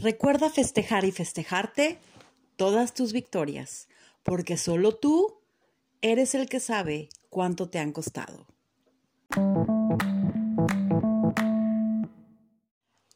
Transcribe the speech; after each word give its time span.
Recuerda 0.00 0.48
festejar 0.48 1.04
y 1.04 1.10
festejarte 1.10 1.98
todas 2.54 2.94
tus 2.94 3.12
victorias, 3.12 3.88
porque 4.22 4.56
solo 4.56 4.94
tú 4.94 5.40
eres 6.02 6.36
el 6.36 6.48
que 6.48 6.60
sabe 6.60 7.08
cuánto 7.30 7.68
te 7.68 7.80
han 7.80 7.90
costado. 7.90 8.46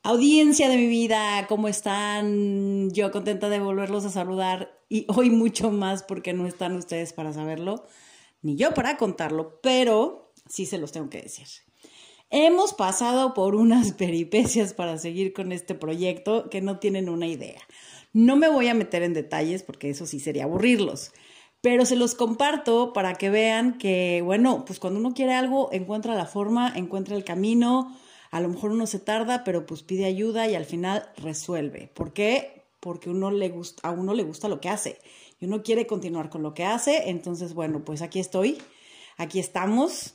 Audiencia 0.02 0.68
de 0.68 0.76
mi 0.76 0.88
vida, 0.88 1.46
¿cómo 1.48 1.68
están? 1.68 2.90
Yo 2.90 3.12
contenta 3.12 3.48
de 3.48 3.60
volverlos 3.60 4.04
a 4.04 4.10
saludar 4.10 4.76
y 4.88 5.06
hoy 5.06 5.30
mucho 5.30 5.70
más 5.70 6.02
porque 6.02 6.32
no 6.32 6.48
están 6.48 6.74
ustedes 6.74 7.12
para 7.12 7.32
saberlo, 7.32 7.86
ni 8.42 8.56
yo 8.56 8.74
para 8.74 8.96
contarlo, 8.96 9.60
pero 9.62 10.32
sí 10.48 10.66
se 10.66 10.78
los 10.78 10.90
tengo 10.90 11.08
que 11.10 11.22
decir. 11.22 11.46
Hemos 12.34 12.72
pasado 12.72 13.34
por 13.34 13.54
unas 13.54 13.92
peripecias 13.98 14.72
para 14.72 14.96
seguir 14.96 15.34
con 15.34 15.52
este 15.52 15.74
proyecto 15.74 16.48
que 16.48 16.62
no 16.62 16.78
tienen 16.78 17.10
una 17.10 17.26
idea. 17.26 17.60
No 18.14 18.36
me 18.36 18.48
voy 18.48 18.68
a 18.68 18.74
meter 18.74 19.02
en 19.02 19.12
detalles 19.12 19.62
porque 19.62 19.90
eso 19.90 20.06
sí 20.06 20.18
sería 20.18 20.44
aburrirlos, 20.44 21.12
pero 21.60 21.84
se 21.84 21.94
los 21.94 22.14
comparto 22.14 22.94
para 22.94 23.16
que 23.16 23.28
vean 23.28 23.76
que, 23.76 24.22
bueno, 24.24 24.64
pues 24.64 24.80
cuando 24.80 24.98
uno 24.98 25.12
quiere 25.12 25.34
algo, 25.34 25.68
encuentra 25.72 26.14
la 26.14 26.24
forma, 26.24 26.72
encuentra 26.74 27.16
el 27.16 27.24
camino, 27.24 27.94
a 28.30 28.40
lo 28.40 28.48
mejor 28.48 28.70
uno 28.70 28.86
se 28.86 28.98
tarda, 28.98 29.44
pero 29.44 29.66
pues 29.66 29.82
pide 29.82 30.06
ayuda 30.06 30.48
y 30.48 30.54
al 30.54 30.64
final 30.64 31.10
resuelve. 31.18 31.90
¿Por 31.92 32.14
qué? 32.14 32.64
Porque 32.80 33.10
uno 33.10 33.30
le 33.30 33.50
gusta, 33.50 33.86
a 33.86 33.92
uno 33.92 34.14
le 34.14 34.22
gusta 34.22 34.48
lo 34.48 34.58
que 34.58 34.70
hace 34.70 34.98
y 35.38 35.44
uno 35.44 35.62
quiere 35.62 35.86
continuar 35.86 36.30
con 36.30 36.42
lo 36.42 36.54
que 36.54 36.64
hace, 36.64 37.10
entonces, 37.10 37.52
bueno, 37.52 37.84
pues 37.84 38.00
aquí 38.00 38.20
estoy, 38.20 38.56
aquí 39.18 39.38
estamos. 39.38 40.14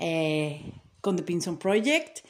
Eh, 0.00 0.72
con 1.00 1.16
The 1.16 1.22
Pinson 1.22 1.58
Project 1.58 2.20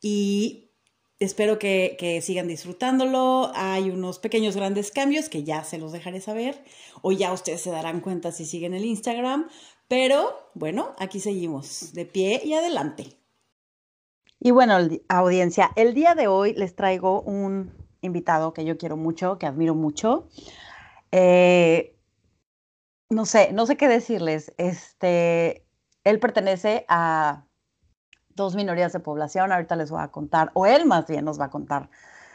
y 0.00 0.70
espero 1.18 1.58
que, 1.58 2.20
sigan 2.22 2.48
disfrutándolo. 2.48 3.50
Hay 3.54 3.90
unos 3.90 4.18
pequeños 4.18 4.56
grandes 4.56 4.90
cambios 4.90 5.28
que 5.28 5.44
ya 5.44 5.64
se 5.64 5.78
los 5.78 5.92
dejaré 5.92 6.20
saber 6.20 6.62
o 7.02 7.12
ya 7.12 7.32
ustedes 7.32 7.60
se 7.60 7.70
darán 7.70 8.00
cuenta 8.00 8.32
si 8.32 8.44
siguen 8.44 8.74
el 8.74 8.84
Instagram. 8.84 9.48
Pero 9.88 10.50
bueno, 10.54 10.94
aquí 10.98 11.20
seguimos 11.20 11.92
de 11.92 12.06
pie 12.06 12.40
y 12.44 12.54
adelante. 12.54 13.16
Y 14.40 14.50
bueno, 14.50 14.76
audiencia, 15.08 15.70
el 15.76 15.94
día 15.94 16.14
de 16.14 16.26
hoy 16.26 16.52
les 16.54 16.74
traigo 16.74 17.22
un 17.22 17.72
invitado 18.00 18.52
que 18.52 18.64
yo 18.64 18.76
quiero 18.76 18.96
mucho, 18.96 19.38
que 19.38 19.46
admiro 19.46 19.74
mucho. 19.74 20.28
Eh, 21.12 21.96
no 23.08 23.24
sé, 23.24 23.52
no 23.52 23.66
sé 23.66 23.76
qué 23.76 23.88
decirles. 23.88 24.52
Este, 24.58 25.64
él 26.04 26.18
pertenece 26.20 26.84
a 26.88 27.46
dos 28.36 28.54
minorías 28.54 28.92
de 28.92 29.00
población. 29.00 29.50
Ahorita 29.50 29.74
les 29.74 29.90
voy 29.90 30.02
a 30.02 30.08
contar, 30.08 30.50
o 30.54 30.66
él 30.66 30.84
más 30.84 31.06
bien 31.08 31.24
nos 31.24 31.40
va 31.40 31.46
a 31.46 31.50
contar 31.50 31.88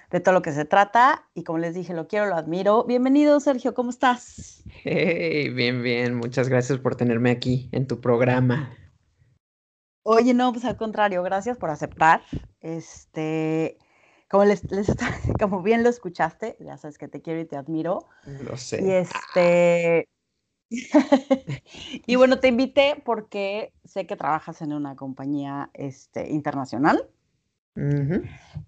de 0.09 0.19
todo 0.19 0.33
lo 0.33 0.41
que 0.41 0.51
se 0.51 0.65
trata. 0.65 1.27
Y 1.33 1.43
como 1.43 1.59
les 1.59 1.75
dije, 1.75 1.93
lo 1.93 2.07
quiero, 2.07 2.25
lo 2.25 2.35
admiro. 2.35 2.83
Bienvenido, 2.83 3.39
Sergio, 3.39 3.73
¿cómo 3.73 3.91
estás? 3.91 4.63
Hey, 4.83 5.49
bien, 5.49 5.81
bien. 5.81 6.15
Muchas 6.15 6.49
gracias 6.49 6.79
por 6.79 6.95
tenerme 6.95 7.31
aquí 7.31 7.69
en 7.71 7.87
tu 7.87 8.01
programa. 8.01 8.75
Oye, 10.03 10.33
no, 10.33 10.51
pues 10.51 10.65
al 10.65 10.75
contrario, 10.75 11.21
gracias 11.21 11.57
por 11.57 11.69
aceptar. 11.69 12.23
Este, 12.59 13.77
como 14.27 14.45
les, 14.45 14.61
como 15.39 15.61
bien 15.61 15.83
lo 15.83 15.89
escuchaste, 15.89 16.57
ya 16.59 16.77
sabes 16.77 16.97
que 16.97 17.07
te 17.07 17.21
quiero 17.21 17.39
y 17.39 17.45
te 17.45 17.55
admiro. 17.55 18.07
Lo 18.25 18.57
sé. 18.57 18.83
Y 18.83 18.91
este, 18.91 20.07
y 22.07 22.15
bueno, 22.15 22.39
te 22.39 22.47
invité 22.47 23.01
porque 23.03 23.73
sé 23.83 24.07
que 24.07 24.15
trabajas 24.15 24.61
en 24.61 24.71
una 24.71 24.95
compañía 24.95 25.69
este, 25.73 26.29
internacional. 26.29 27.09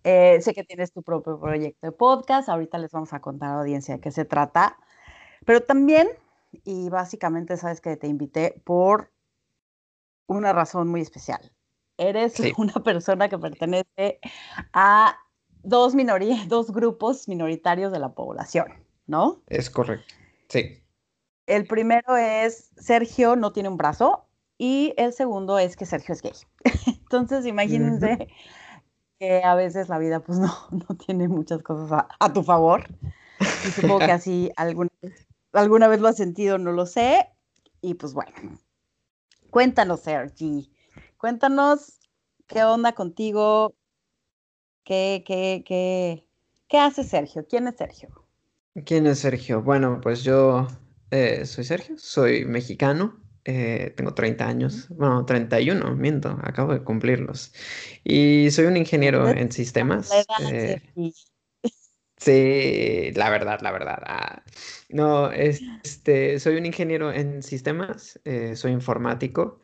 Eh, 0.04 0.40
sé 0.42 0.54
que 0.54 0.64
tienes 0.64 0.92
tu 0.92 1.02
propio 1.02 1.40
proyecto 1.40 1.88
de 1.88 1.92
podcast. 1.92 2.50
Ahorita 2.50 2.78
les 2.78 2.92
vamos 2.92 3.14
a 3.14 3.22
contar 3.22 3.50
a 3.50 3.54
la 3.54 3.60
audiencia 3.62 3.96
de 3.96 4.02
qué 4.02 4.12
se 4.12 4.26
trata. 4.26 4.78
Pero 5.46 5.62
también, 5.62 6.10
y 6.66 6.90
básicamente 6.90 7.56
sabes 7.58 7.80
que 7.80 7.96
te 7.96 8.08
invité 8.08 8.62
por 8.66 9.12
una 10.28 10.52
razón 10.52 10.90
muy 10.90 11.02
especial. 11.02 11.52
Eres 11.98 12.36
una 12.58 12.84
persona 12.84 13.30
que 13.30 13.38
pertenece 13.38 14.20
a 14.74 15.18
dos 15.64 15.96
minorías, 15.96 16.50
dos 16.50 16.72
grupos 16.72 17.30
minoritarios 17.30 17.94
de 17.94 18.00
la 18.00 18.14
población, 18.14 18.68
¿no? 19.08 19.42
Es 19.48 19.70
correcto. 19.70 20.14
Sí. 20.50 20.83
El 21.46 21.68
primero 21.68 22.16
es 22.16 22.72
Sergio 22.78 23.36
no 23.36 23.52
tiene 23.52 23.70
un 23.70 23.78
brazo 23.78 24.26
y 24.58 24.94
el 24.98 25.14
segundo 25.14 25.60
es 25.60 25.76
que 25.76 25.86
Sergio 25.86 26.14
es 26.14 26.22
gay. 26.22 26.34
Entonces, 26.88 27.46
imagínense 27.46 28.30
que 29.20 29.44
a 29.44 29.56
veces 29.56 29.90
la 29.90 29.98
vida 29.98 30.22
pues 30.22 30.40
no, 30.40 30.54
no 30.72 30.96
tiene 30.96 31.28
muchas 31.28 31.62
cosas 31.62 32.06
a, 32.20 32.34
tu 32.34 32.44
favor. 32.44 32.86
Y 33.40 33.72
supongo 33.72 34.00
que 34.00 34.12
así 34.12 34.52
alguna, 34.56 34.90
alguna 35.52 35.88
vez 35.88 36.00
lo 36.00 36.08
has 36.08 36.18
sentido, 36.18 36.58
no 36.58 36.72
lo 36.72 36.86
sé. 36.86 37.30
Y 37.82 37.96
pues 37.96 38.14
bueno, 38.14 38.32
cuéntanos, 39.50 40.02
Sergio. 40.02 40.64
Cuéntanos 41.18 42.00
qué 42.48 42.64
onda 42.64 42.94
contigo, 42.94 43.76
qué, 44.84 45.24
qué, 45.26 45.64
qué, 45.66 46.28
qué 46.68 46.78
hace 46.78 47.04
Sergio, 47.04 47.46
quién 47.48 47.68
es 47.68 47.76
Sergio. 47.76 48.10
¿Quién 48.86 49.08
es 49.08 49.20
Sergio? 49.20 49.62
Bueno, 49.62 50.00
pues 50.02 50.24
yo 50.24 50.68
eh, 51.14 51.46
soy 51.46 51.64
Sergio, 51.64 51.96
soy 52.00 52.44
mexicano, 52.44 53.22
eh, 53.46 53.94
tengo 53.96 54.16
30 54.16 54.48
años, 54.48 54.88
bueno, 54.90 55.26
31, 55.26 55.96
miento, 55.96 56.40
acabo 56.42 56.74
de 56.74 56.84
cumplirlos. 56.84 57.54
Y 58.04 58.50
soy 58.50 58.66
un 58.66 58.78
ingeniero 58.78 59.30
en 59.30 59.52
sistemas. 59.52 60.10
Eh, 60.52 60.82
sí, 62.18 63.12
la 63.14 63.30
verdad, 63.30 63.60
la 63.62 63.72
verdad. 63.72 64.02
Ah, 64.08 64.44
no, 64.90 65.32
este, 65.32 66.40
soy 66.40 66.56
un 66.56 66.66
ingeniero 66.66 67.14
en 67.14 67.44
sistemas, 67.44 68.20
soy 68.56 68.72
informático. 68.72 69.62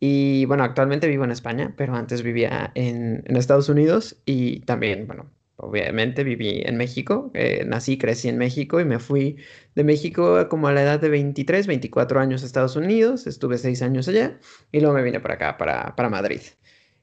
Y 0.00 0.46
bueno, 0.46 0.64
actualmente 0.64 1.08
vivo 1.08 1.24
en 1.24 1.30
España, 1.30 1.74
pero 1.76 1.94
antes 1.94 2.22
vivía 2.22 2.72
en, 2.74 3.22
en 3.26 3.36
Estados 3.36 3.68
Unidos 3.68 4.22
y 4.24 4.60
también, 4.60 5.06
bueno, 5.06 5.30
obviamente 5.56 6.24
viví 6.24 6.62
en 6.64 6.76
México, 6.76 7.30
eh, 7.34 7.64
nací, 7.66 7.98
crecí 7.98 8.28
en 8.28 8.38
México 8.38 8.80
y 8.80 8.84
me 8.84 8.98
fui 8.98 9.36
de 9.74 9.84
México 9.84 10.48
como 10.48 10.68
a 10.68 10.72
la 10.72 10.82
edad 10.82 11.00
de 11.00 11.08
23, 11.08 11.66
24 11.66 12.20
años 12.20 12.42
a 12.42 12.46
Estados 12.46 12.76
Unidos, 12.76 13.26
estuve 13.26 13.58
seis 13.58 13.82
años 13.82 14.08
allá 14.08 14.38
y 14.72 14.80
luego 14.80 14.94
me 14.94 15.02
vine 15.02 15.20
para 15.20 15.34
acá, 15.34 15.56
para, 15.58 15.96
para 15.96 16.10
Madrid. 16.10 16.40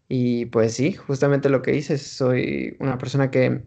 Y 0.08 0.46
pues 0.48 0.74
sí, 0.74 0.94
justamente 0.94 1.50
lo 1.50 1.62
que 1.62 1.76
hice, 1.76 1.98
soy 1.98 2.76
una 2.80 2.98
persona 2.98 3.32
que, 3.32 3.64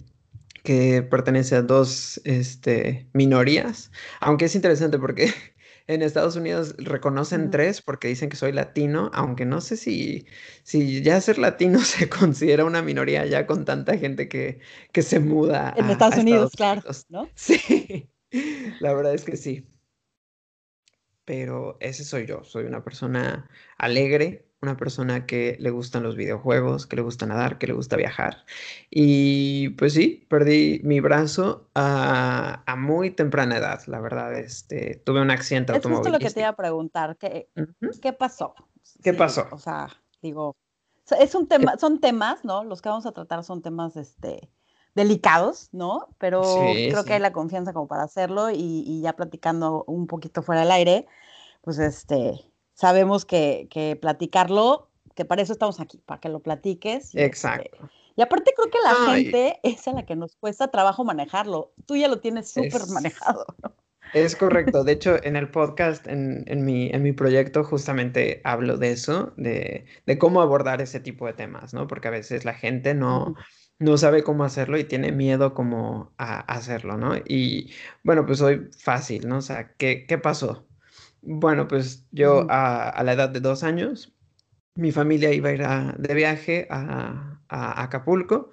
que 0.62 1.02
pertenece 1.02 1.56
a 1.56 1.62
dos 1.62 2.20
este, 2.24 3.08
minorías, 3.12 3.90
aunque 4.20 4.44
es 4.46 4.54
interesante 4.54 4.98
porque 4.98 5.32
en 5.88 6.02
Estados 6.02 6.36
Unidos 6.36 6.74
reconocen 6.78 7.50
tres 7.50 7.80
porque 7.80 8.08
dicen 8.08 8.28
que 8.28 8.36
soy 8.36 8.52
latino, 8.52 9.10
aunque 9.14 9.44
no 9.44 9.60
sé 9.60 9.76
si, 9.76 10.26
si 10.62 11.02
ya 11.02 11.20
ser 11.20 11.38
latino 11.38 11.78
se 11.84 12.08
considera 12.08 12.64
una 12.64 12.82
minoría 12.82 13.24
ya 13.26 13.46
con 13.46 13.64
tanta 13.64 13.96
gente 13.96 14.28
que, 14.28 14.60
que 14.92 15.02
se 15.02 15.20
muda. 15.20 15.74
En 15.76 15.90
Estados, 15.90 16.18
Unidos, 16.18 16.52
claro, 16.56 16.82
¿no? 17.08 17.28
Sí, 17.34 18.08
la 18.80 18.94
verdad 18.94 19.14
es 19.14 19.24
que 19.24 19.36
sí. 19.36 19.66
Pero 21.24 21.76
ese 21.80 22.04
soy 22.04 22.26
yo, 22.26 22.44
soy 22.44 22.64
una 22.64 22.84
persona 22.84 23.48
alegre, 23.78 24.46
una 24.62 24.76
persona 24.76 25.26
que 25.26 25.56
le 25.60 25.70
gustan 25.70 26.02
los 26.02 26.16
videojuegos, 26.16 26.86
que 26.86 26.96
le 26.96 27.02
gusta 27.02 27.26
nadar, 27.26 27.58
que 27.58 27.66
le 27.66 27.74
gusta 27.74 27.96
viajar. 27.96 28.44
Y 28.90 29.70
pues 29.70 29.92
sí, 29.94 30.26
perdí 30.28 30.80
mi 30.82 31.00
brazo 31.00 31.68
a, 31.74 32.62
muy 32.78 33.10
temprana 33.10 33.58
edad, 33.58 33.80
la 33.86 34.00
verdad. 34.00 34.34
Este, 34.34 35.02
tuve 35.04 35.20
un 35.20 35.30
accidente 35.30 35.76
es 35.76 35.84
justo 35.84 36.08
lo 36.08 36.18
que 36.18 36.30
te 36.30 36.40
iba 36.40 36.48
a 36.48 36.56
preguntar, 36.56 37.16
¿qué, 37.16 37.48
¿qué 38.00 38.12
pasó? 38.12 38.54
¿Qué 39.02 39.12
pasó? 39.12 39.46
O 39.50 39.58
sea, 39.58 39.88
digo, 40.22 40.56
es 41.18 41.34
un 41.34 41.46
tema, 41.46 41.76
son 41.78 42.00
temas, 42.00 42.44
¿no? 42.44 42.64
Los 42.64 42.82
que 42.82 42.88
vamos 42.88 43.06
a 43.06 43.12
tratar 43.12 43.44
son 43.44 43.62
temas, 43.62 43.96
este, 43.96 44.50
delicados, 44.94 45.68
¿no? 45.72 46.08
Pero 46.18 46.42
creo 46.42 47.04
que 47.04 47.14
hay 47.14 47.20
la 47.20 47.32
confianza 47.32 47.72
como 47.72 47.86
para 47.86 48.04
hacerlo 48.04 48.50
y, 48.50 48.84
y 48.86 49.02
ya 49.02 49.14
platicando 49.14 49.84
un 49.86 50.06
poquito 50.06 50.42
fuera 50.42 50.62
del 50.62 50.70
aire, 50.70 51.06
pues 51.60 51.78
este, 51.78 52.50
sabemos 52.76 53.24
que, 53.24 53.66
que, 53.70 53.96
platicarlo, 53.96 54.88
que 55.16 55.24
para 55.24 55.42
eso 55.42 55.52
estamos 55.52 55.80
aquí, 55.80 56.00
para 56.06 56.20
que 56.20 56.28
lo 56.28 56.40
platiques. 56.40 57.14
Y, 57.14 57.18
este, 57.18 57.24
Exacto. 57.24 57.90
y 58.14 58.22
aparte 58.22 58.52
creo 58.54 58.70
que 58.70 58.78
la 58.84 59.14
gente 59.14 59.58
es 59.64 59.88
a 59.88 59.92
la 59.92 60.06
que 60.06 60.14
nos 60.14 60.36
cuesta 60.36 60.70
trabajo 60.70 61.04
manejarlo. 61.04 61.72
Tú 61.86 61.96
ya 61.96 62.06
lo 62.06 62.20
tienes 62.20 62.48
súper 62.48 62.86
manejado, 62.92 63.44
¿no? 63.62 63.72
Es 64.12 64.36
correcto. 64.36 64.84
De 64.84 64.92
hecho, 64.92 65.16
en 65.24 65.34
el 65.34 65.50
podcast, 65.50 66.06
en, 66.06 66.44
en, 66.46 66.64
mi, 66.64 66.90
en 66.90 67.02
mi 67.02 67.12
proyecto, 67.12 67.64
justamente 67.64 68.40
hablo 68.44 68.76
de 68.76 68.92
eso, 68.92 69.32
de, 69.36 69.86
de, 70.06 70.18
cómo 70.18 70.40
abordar 70.40 70.80
ese 70.80 71.00
tipo 71.00 71.26
de 71.26 71.32
temas, 71.32 71.74
¿no? 71.74 71.88
Porque 71.88 72.08
a 72.08 72.12
veces 72.12 72.44
la 72.44 72.54
gente 72.54 72.94
no, 72.94 73.34
no 73.78 73.98
sabe 73.98 74.22
cómo 74.22 74.44
hacerlo 74.44 74.78
y 74.78 74.84
tiene 74.84 75.12
miedo 75.12 75.54
como 75.54 76.12
a 76.18 76.40
hacerlo, 76.40 76.96
¿no? 76.96 77.16
Y 77.16 77.72
bueno, 78.04 78.24
pues 78.26 78.40
hoy 78.40 78.68
fácil, 78.78 79.28
¿no? 79.28 79.38
O 79.38 79.42
sea, 79.42 79.72
¿qué, 79.76 80.06
qué 80.06 80.18
pasó? 80.18 80.65
Bueno, 81.26 81.66
pues 81.66 82.06
yo 82.12 82.46
a, 82.48 83.02
la 83.04 83.12
edad 83.12 83.28
de 83.28 83.40
dos 83.40 83.64
años, 83.64 84.14
mi 84.76 84.92
familia 84.92 85.32
iba 85.32 85.48
a 85.48 85.52
ir 85.52 85.98
de 85.98 86.14
viaje 86.14 86.68
a, 86.70 87.40
Acapulco 87.48 88.50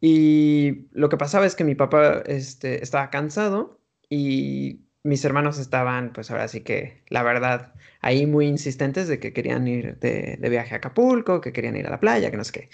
Y 0.00 0.88
lo 0.92 1.08
que 1.08 1.16
pasaba 1.16 1.46
es 1.46 1.56
que 1.56 1.64
mi 1.64 1.74
papá 1.74 2.22
este, 2.26 2.82
estaba 2.82 3.10
cansado 3.10 3.80
y 4.08 4.82
mis 5.02 5.24
hermanos 5.24 5.58
estaban, 5.58 6.12
pues 6.12 6.30
ahora 6.30 6.48
sí 6.48 6.62
que, 6.62 7.02
la 7.08 7.22
verdad, 7.22 7.74
ahí 8.00 8.26
muy 8.26 8.46
insistentes 8.46 9.08
de 9.08 9.18
que 9.20 9.32
querían 9.32 9.66
ir 9.68 9.98
de, 9.98 10.38
viaje 10.50 10.74
a 10.74 10.78
Acapulco, 10.78 11.40
que 11.40 11.52
querían 11.52 11.76
ir 11.76 11.86
a 11.86 11.90
la 11.90 12.00
playa, 12.00 12.30
que 12.30 12.36
no 12.36 12.44
sé 12.44 12.52
qué. 12.52 12.70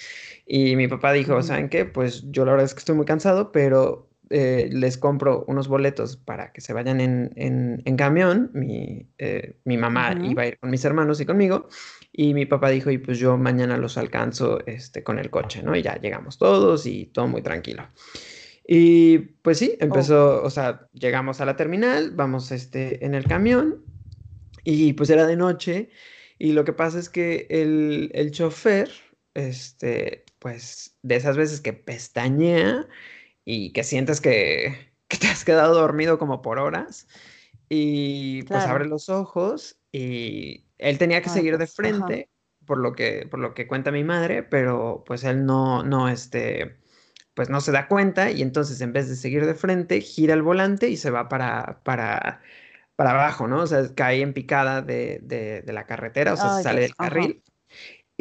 Y 0.46 0.76
mi 0.76 0.88
papá 0.88 1.12
dijo, 1.12 1.42
¿saben 1.42 1.68
qué? 1.70 1.86
Pues 1.86 2.24
yo 2.30 2.44
la 2.44 2.52
verdad 2.52 2.66
es 2.66 2.74
que 2.74 2.80
estoy 2.80 2.96
muy 2.96 3.06
cansado, 3.06 3.52
pero 3.52 4.09
eh, 4.30 4.70
les 4.72 4.96
compro 4.96 5.44
unos 5.48 5.66
boletos 5.66 6.16
para 6.16 6.52
que 6.52 6.60
se 6.60 6.72
vayan 6.72 7.00
en, 7.00 7.96
camión. 7.96 8.50
Mi, 8.54 9.08
eh, 9.18 9.56
mi 9.64 9.76
mamá 9.76 10.14
iba 10.22 10.42
a 10.42 10.46
ir 10.46 10.58
con 10.58 10.70
mis 10.70 10.84
hermanos 10.84 11.20
y 11.20 11.26
conmigo. 11.26 11.68
Y 12.12 12.34
mi 12.34 12.46
papá 12.46 12.70
dijo, 12.70 12.90
y 12.90 12.98
pues 12.98 13.18
yo 13.18 13.36
mañana 13.36 13.76
los 13.76 13.98
alcanzo 13.98 14.64
este, 14.66 15.02
con 15.02 15.18
el 15.18 15.30
coche, 15.30 15.62
¿no? 15.62 15.74
Y 15.76 15.82
ya 15.82 15.96
llegamos 16.00 16.38
todos 16.38 16.86
y 16.86 17.06
todo 17.06 17.26
muy 17.28 17.42
tranquilo. 17.42 17.88
Y 18.66 19.18
pues 19.18 19.58
sí, 19.58 19.76
empezó, 19.80 20.42
o 20.42 20.50
sea, 20.50 20.88
llegamos 20.92 21.40
a 21.40 21.44
la 21.44 21.56
terminal, 21.56 22.12
vamos 22.12 22.52
este, 22.52 23.04
en 23.04 23.14
el 23.14 23.24
camión 23.24 23.84
y 24.62 24.92
pues 24.92 25.10
era 25.10 25.26
de 25.26 25.36
noche 25.36 25.90
y 26.38 26.52
lo 26.52 26.64
que 26.64 26.72
pasa 26.72 26.98
es 26.98 27.08
que 27.08 27.46
el, 27.50 28.10
el 28.14 28.30
chofer, 28.30 28.90
este, 29.34 30.24
pues 30.38 30.96
de 31.02 31.16
esas 31.16 31.36
veces 31.36 31.60
que 31.60 31.72
pestañea 31.72 32.86
y 33.44 33.72
que 33.72 33.84
sientes 33.84 34.20
que, 34.20 34.92
que 35.08 35.16
te 35.16 35.28
has 35.28 35.44
quedado 35.44 35.74
dormido 35.74 36.18
como 36.18 36.42
por 36.42 36.58
horas 36.58 37.06
y 37.68 38.42
pues 38.44 38.64
abre 38.64 38.86
los 38.86 39.08
ojos 39.08 39.78
y 39.92 40.66
él 40.78 40.98
tenía 40.98 41.22
que 41.22 41.28
seguir 41.28 41.56
de 41.56 41.66
frente, 41.66 42.28
por 42.66 42.78
lo 42.78 42.92
que, 42.92 43.26
por 43.30 43.38
lo 43.40 43.54
que 43.54 43.66
cuenta 43.66 43.92
mi 43.92 44.04
madre, 44.04 44.42
pero 44.42 45.04
pues 45.06 45.24
él 45.24 45.46
no, 45.46 45.82
no, 45.82 46.08
este, 46.08 46.78
pues 47.34 47.48
no 47.48 47.60
se 47.60 47.72
da 47.72 47.86
cuenta 47.86 48.30
y 48.30 48.42
entonces 48.42 48.80
en 48.80 48.92
vez 48.92 49.08
de 49.08 49.16
seguir 49.16 49.46
de 49.46 49.54
frente, 49.54 50.00
gira 50.00 50.34
el 50.34 50.42
volante 50.42 50.88
y 50.88 50.96
se 50.96 51.10
va 51.10 51.28
para, 51.28 51.80
para, 51.84 52.42
para 52.96 53.10
abajo, 53.12 53.46
¿no? 53.46 53.62
O 53.62 53.66
sea, 53.66 53.82
cae 53.94 54.20
en 54.20 54.32
picada 54.32 54.82
de, 54.82 55.20
de, 55.22 55.72
la 55.72 55.86
carretera, 55.86 56.34
o 56.34 56.36
sea, 56.36 56.62
sale 56.62 56.82
del 56.82 56.96
carril. 56.96 57.42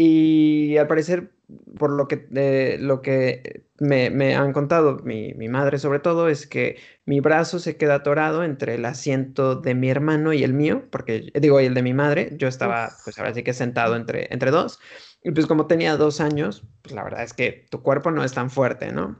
Y 0.02 0.78
al 0.78 0.88
parecer, 0.88 1.34
por 1.78 1.92
lo 1.92 2.08
que, 2.08 2.78
lo 2.80 3.02
que 3.02 3.66
me, 3.80 4.10
me 4.10 4.34
han 4.34 4.54
contado 4.54 5.00
mi, 5.04 5.34
mi, 5.34 5.50
madre 5.50 5.78
sobre 5.78 6.00
todo, 6.00 6.30
es 6.30 6.48
que 6.48 6.78
mi 7.06 7.20
brazo 7.20 7.60
se 7.60 7.76
queda 7.76 7.96
atorado 7.96 8.46
entre 8.46 8.76
el 8.76 8.86
asiento 8.86 9.56
de 9.58 9.76
mi 9.76 9.90
hermano 9.90 10.32
y 10.32 10.46
el 10.46 10.54
mío, 10.54 10.86
porque 10.90 11.34
digo, 11.36 11.60
y 11.60 11.66
el 11.66 11.74
de 11.74 11.84
mi 11.84 11.94
madre, 11.94 12.30
yo 12.38 12.48
estaba, 12.48 12.94
pues 13.04 13.20
ahora 13.20 13.34
sí 13.34 13.44
que 13.44 13.54
sentado 13.54 13.98
entre, 13.98 14.34
entre 14.34 14.52
dos. 14.52 14.80
Y 15.22 15.32
pues 15.32 15.48
como 15.48 15.68
tenía 15.68 15.98
dos 15.98 16.22
años, 16.22 16.64
pues 16.82 16.96
la 16.96 17.04
verdad 17.04 17.24
es 17.24 17.34
que 17.34 17.68
tu 17.70 17.84
cuerpo 17.84 18.10
no 18.10 18.24
es 18.24 18.32
tan 18.32 18.50
fuerte, 18.50 18.94
¿no? 18.94 19.20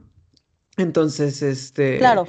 Entonces, 0.78 1.42
este... 1.42 1.98
Claro. 1.98 2.26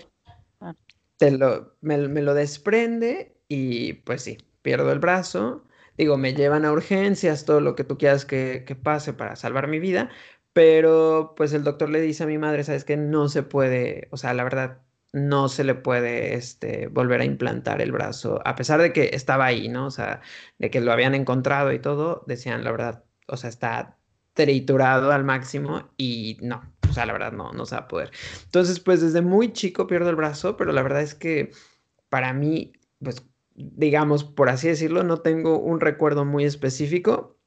Te 1.15 1.31
lo, 1.31 1.77
me, 1.80 1.97
me 2.09 2.21
lo 2.21 2.33
desprende 2.33 3.38
y 3.47 3.94
pues 3.94 4.24
sí, 4.24 4.39
pierdo 4.62 4.92
el 4.92 5.00
brazo 5.00 5.63
digo, 6.01 6.18
me 6.18 6.33
llevan 6.33 6.65
a 6.65 6.71
urgencias, 6.71 7.45
todo 7.45 7.62
lo 7.62 7.75
que 7.75 7.83
tú 7.83 7.95
quieras 7.98 8.25
que, 8.25 8.65
pase 8.83 9.13
para 9.13 9.36
salvar 9.36 9.68
mi 9.68 9.80
vida, 9.80 10.09
pero 10.51 11.36
pues 11.38 11.53
el 11.53 11.63
doctor 11.63 11.89
le 11.89 12.01
dice 12.01 12.24
a 12.24 12.27
mi 12.27 12.39
madre, 12.39 12.63
sabes 12.63 12.86
que 12.86 12.98
no 12.98 13.30
se 13.30 13.44
puede, 13.44 14.07
o 14.12 14.18
sea, 14.18 14.33
la 14.33 14.44
verdad, 14.44 14.81
no 15.13 15.48
se 15.48 15.63
le 15.63 15.75
puede 15.75 16.33
este, 16.33 16.88
volver 16.88 17.21
a 17.21 17.25
implantar 17.25 17.81
el 17.83 17.92
brazo, 17.92 18.42
a 18.45 18.56
pesar 18.56 18.81
de 18.81 18.94
que 18.94 19.12
estaba 19.13 19.45
ahí, 19.45 19.69
¿no? 19.69 19.86
O 19.86 19.92
sea, 19.92 20.21
de 20.57 20.71
que 20.71 20.81
lo 20.81 20.92
habían 20.92 21.13
encontrado 21.13 21.71
y 21.71 21.77
todo, 21.77 22.24
decían, 22.25 22.63
la 22.63 22.71
verdad, 22.71 23.04
o 23.27 23.38
sea, 23.38 23.51
está 23.51 24.00
triturado 24.33 25.12
al 25.12 25.24
máximo 25.24 25.92
y 25.97 26.39
no, 26.42 26.63
o 26.89 26.94
sea, 26.94 27.06
la 27.06 27.13
verdad 27.13 27.31
no, 27.33 27.51
no 27.54 27.65
se 27.68 27.75
va 27.75 27.81
a 27.81 27.88
poder. 27.88 28.12
Entonces, 28.45 28.80
pues 28.80 29.01
desde 29.01 29.21
muy 29.21 29.54
chico 29.54 29.86
pierdo 29.86 30.09
el 30.09 30.15
brazo, 30.15 30.57
pero 30.57 30.71
la 30.71 30.81
verdad 30.81 31.01
es 31.01 31.13
que 31.13 31.51
para 32.09 32.33
mí, 32.33 32.74
pues 33.04 33.24
digamos, 33.56 34.24
por 34.24 34.50
así 34.50 34.68
decirlo, 34.68 35.03
no 35.03 35.18
tengo 35.18 35.59
un 35.59 35.80
recuerdo 35.80 36.25
muy 36.25 36.45
específico 36.45 37.38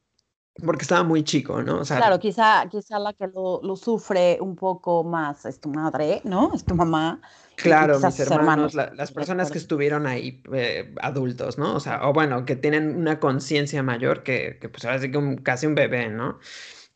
porque 0.63 0.83
estaba 0.83 1.03
muy 1.03 1.23
chico, 1.23 1.61
¿no? 1.61 1.79
O 1.79 1.85
sea, 1.85 1.97
claro, 1.97 2.17
quizá, 2.17 2.65
quizá 2.69 2.97
la 2.97 3.11
que 3.11 3.27
lo, 3.27 3.75
sufre 3.75 4.37
un 4.39 4.55
poco 4.55 5.03
más 5.03 5.45
es 5.45 5.59
tu 5.59 5.69
madre, 5.69 6.21
¿no? 6.23 6.51
Es 6.53 6.63
tu 6.63 6.75
mamá. 6.75 7.19
Claro, 7.57 7.99
mis 7.99 8.19
hermanos, 8.19 8.73
las 8.73 9.11
personas 9.11 9.51
que 9.51 9.57
estuvieron 9.57 10.07
ahí, 10.07 10.41
eh, 10.53 10.93
adultos, 11.01 11.57
¿no? 11.57 11.75
O 11.75 11.79
sea, 11.81 12.07
o 12.07 12.13
bueno, 12.13 12.45
que 12.45 12.55
tienen 12.55 12.95
una 12.95 13.19
conciencia 13.19 13.83
mayor 13.83 14.23
que, 14.23 14.57
que, 14.59 14.69
pues 14.69 14.85
ahora 14.85 14.99
sí 14.99 15.11
que 15.11 15.35
casi 15.43 15.67
un 15.67 15.75
bebé, 15.75 16.09
¿no? 16.09 16.39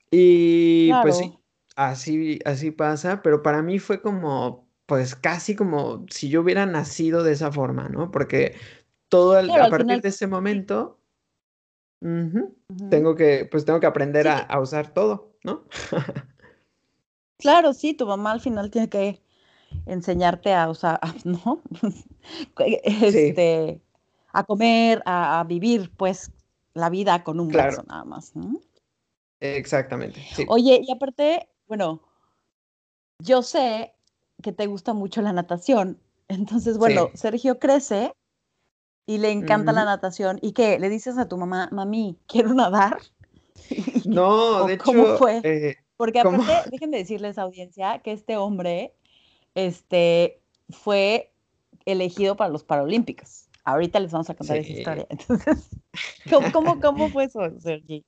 Y 0.09 0.91
pues 1.01 1.17
sí, 1.17 1.38
así, 1.75 2.39
así 2.45 2.71
pasa, 2.71 3.21
pero 3.21 3.44
para 3.44 3.62
mí 3.62 3.79
fue 3.79 4.01
como, 4.01 4.69
pues 4.85 5.15
casi 5.15 5.55
como 5.55 6.05
si 6.09 6.29
yo 6.29 6.41
hubiera 6.41 6.65
nacido 6.65 7.23
de 7.23 7.33
esa 7.33 7.51
forma, 7.51 7.89
¿no? 7.89 8.09
Porque 8.09 8.55
todo 9.09 9.38
a 9.38 9.69
partir 9.69 10.01
de 10.01 10.09
ese 10.09 10.27
momento, 10.27 11.00
tengo 12.89 13.15
que, 13.15 13.47
pues 13.51 13.65
tengo 13.65 13.79
que 13.79 13.88
aprender 13.88 14.27
a, 14.27 14.59
usar 14.59 14.94
todo, 14.94 15.33
¿no? 15.44 15.65
claro, 17.38 17.73
sí, 17.73 17.94
tu 17.94 18.06
mamá 18.06 18.31
al 18.31 18.41
final 18.41 18.71
tiene 18.71 18.89
que 18.89 19.21
enseñarte 19.85 20.53
a 20.53 20.69
usar, 20.69 21.00
¿no? 21.25 21.61
este, 22.83 23.81
a 24.31 24.44
comer, 24.44 25.01
a, 25.06 25.44
vivir, 25.47 25.91
pues, 25.97 26.31
la 26.73 26.89
vida 26.89 27.23
con 27.23 27.39
un 27.39 27.50
brazo 27.50 27.83
nada 27.88 28.05
más. 28.05 28.31
Exactamente. 29.41 30.21
Oye, 30.47 30.81
y 30.85 30.91
aparte, 30.91 31.50
bueno, 31.67 32.01
yo 33.19 33.41
sé 33.41 33.94
que 34.41 34.53
te 34.53 34.67
gusta 34.67 34.94
mucho 34.94 35.21
la 35.21 35.33
natación. 35.33 36.00
Entonces, 36.27 36.77
bueno, 36.77 37.09
Sergio 37.15 37.59
crece 37.59 38.13
y 39.06 39.18
le 39.18 39.31
encanta 39.31 39.72
la 39.72 39.86
natación. 39.86 40.40
¿Y 40.42 40.51
qué? 40.51 40.80
¿Le 40.80 40.90
dices 40.90 41.18
a 41.18 41.28
tu 41.28 41.38
mamá, 41.38 41.69
mami, 41.72 42.18
quiero 42.28 42.54
nadar? 42.54 43.00
No, 44.06 44.66
de 44.66 44.75
hecho. 44.75 44.86
¿Cómo 44.86 45.18
fue? 45.18 45.42
Eh, 45.44 45.78
Porque 45.98 46.22
aparte, 46.22 46.69
dejen 46.72 46.92
de 46.92 47.00
decirles, 47.00 47.38
audiencia, 47.38 48.00
que 48.00 48.13
este 48.13 48.38
hombre 48.38 48.94
este, 49.54 50.42
fue 50.69 51.31
elegido 51.86 52.36
para 52.36 52.50
los 52.50 52.63
Paralímpicos. 52.63 53.50
Ahorita 53.66 54.00
les 54.00 54.12
vamos 54.12 54.30
a 54.30 54.34
contar 54.34 54.57
esa 54.57 54.72
historia. 54.72 55.07
Entonces, 55.10 55.69
¿cómo, 56.54 56.80
cómo, 56.80 57.10
fue 57.10 57.25
eso, 57.25 57.42
Sergi? 57.60 58.06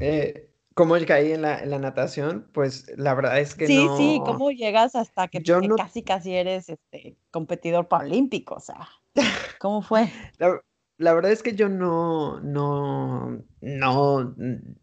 Eh, 0.00 0.50
¿Cómo 0.74 0.96
caí 1.06 1.32
en 1.32 1.42
la, 1.42 1.60
en 1.60 1.70
la, 1.70 1.78
natación? 1.78 2.48
Pues 2.52 2.92
la 2.96 3.14
verdad 3.14 3.38
es 3.38 3.54
que 3.54 3.68
sí, 3.68 3.86
no. 3.86 3.96
Sí, 3.96 4.02
sí, 4.02 4.20
¿cómo 4.24 4.50
llegas 4.50 4.96
hasta 4.96 5.28
que, 5.28 5.40
casi 5.76 6.02
casi 6.02 6.34
eres 6.34 6.68
este, 6.68 7.16
competidor 7.30 7.86
paralímpico? 7.86 8.56
O 8.56 8.60
sea. 8.60 8.88
¿Cómo 9.60 9.82
fue? 9.82 10.10
La, 10.96 11.14
verdad 11.14 11.30
es 11.30 11.42
que 11.42 11.54
yo 11.54 11.68
no, 11.68 12.40
no, 12.40 13.40
no, 13.60 14.34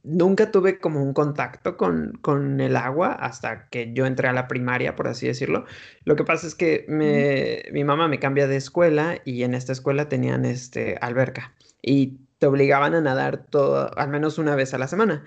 nunca 0.04 0.52
tuve 0.52 0.80
como 0.80 1.04
un 1.04 1.14
contacto 1.14 1.78
con, 1.78 2.18
con, 2.22 2.62
el 2.62 2.76
agua 2.76 3.14
hasta 3.14 3.68
que 3.70 3.94
yo 3.94 4.06
entré 4.06 4.28
a 4.28 4.34
la 4.34 4.48
primaria, 4.48 4.96
por 4.96 5.08
así 5.08 5.28
decirlo. 5.28 5.66
Lo 6.06 6.16
que 6.16 6.24
pasa 6.24 6.48
es 6.48 6.56
que 6.56 6.86
me, 6.88 7.64
mi 7.74 7.84
mamá 7.84 8.08
me 8.08 8.20
cambia 8.20 8.48
de 8.48 8.56
escuela 8.56 9.20
y 9.26 9.44
en 9.44 9.54
esta 9.54 9.74
escuela 9.74 10.10
tenían 10.10 10.46
este, 10.46 10.98
alberca 11.02 11.54
y 11.82 12.20
te 12.40 12.48
obligaban 12.48 12.96
a 12.96 13.02
nadar 13.02 13.46
todo, 13.50 13.96
al 13.98 14.10
menos 14.10 14.38
una 14.38 14.56
vez 14.56 14.74
a 14.74 14.78
la 14.78 14.88
semana. 14.88 15.24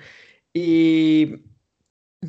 Y 0.54 1.42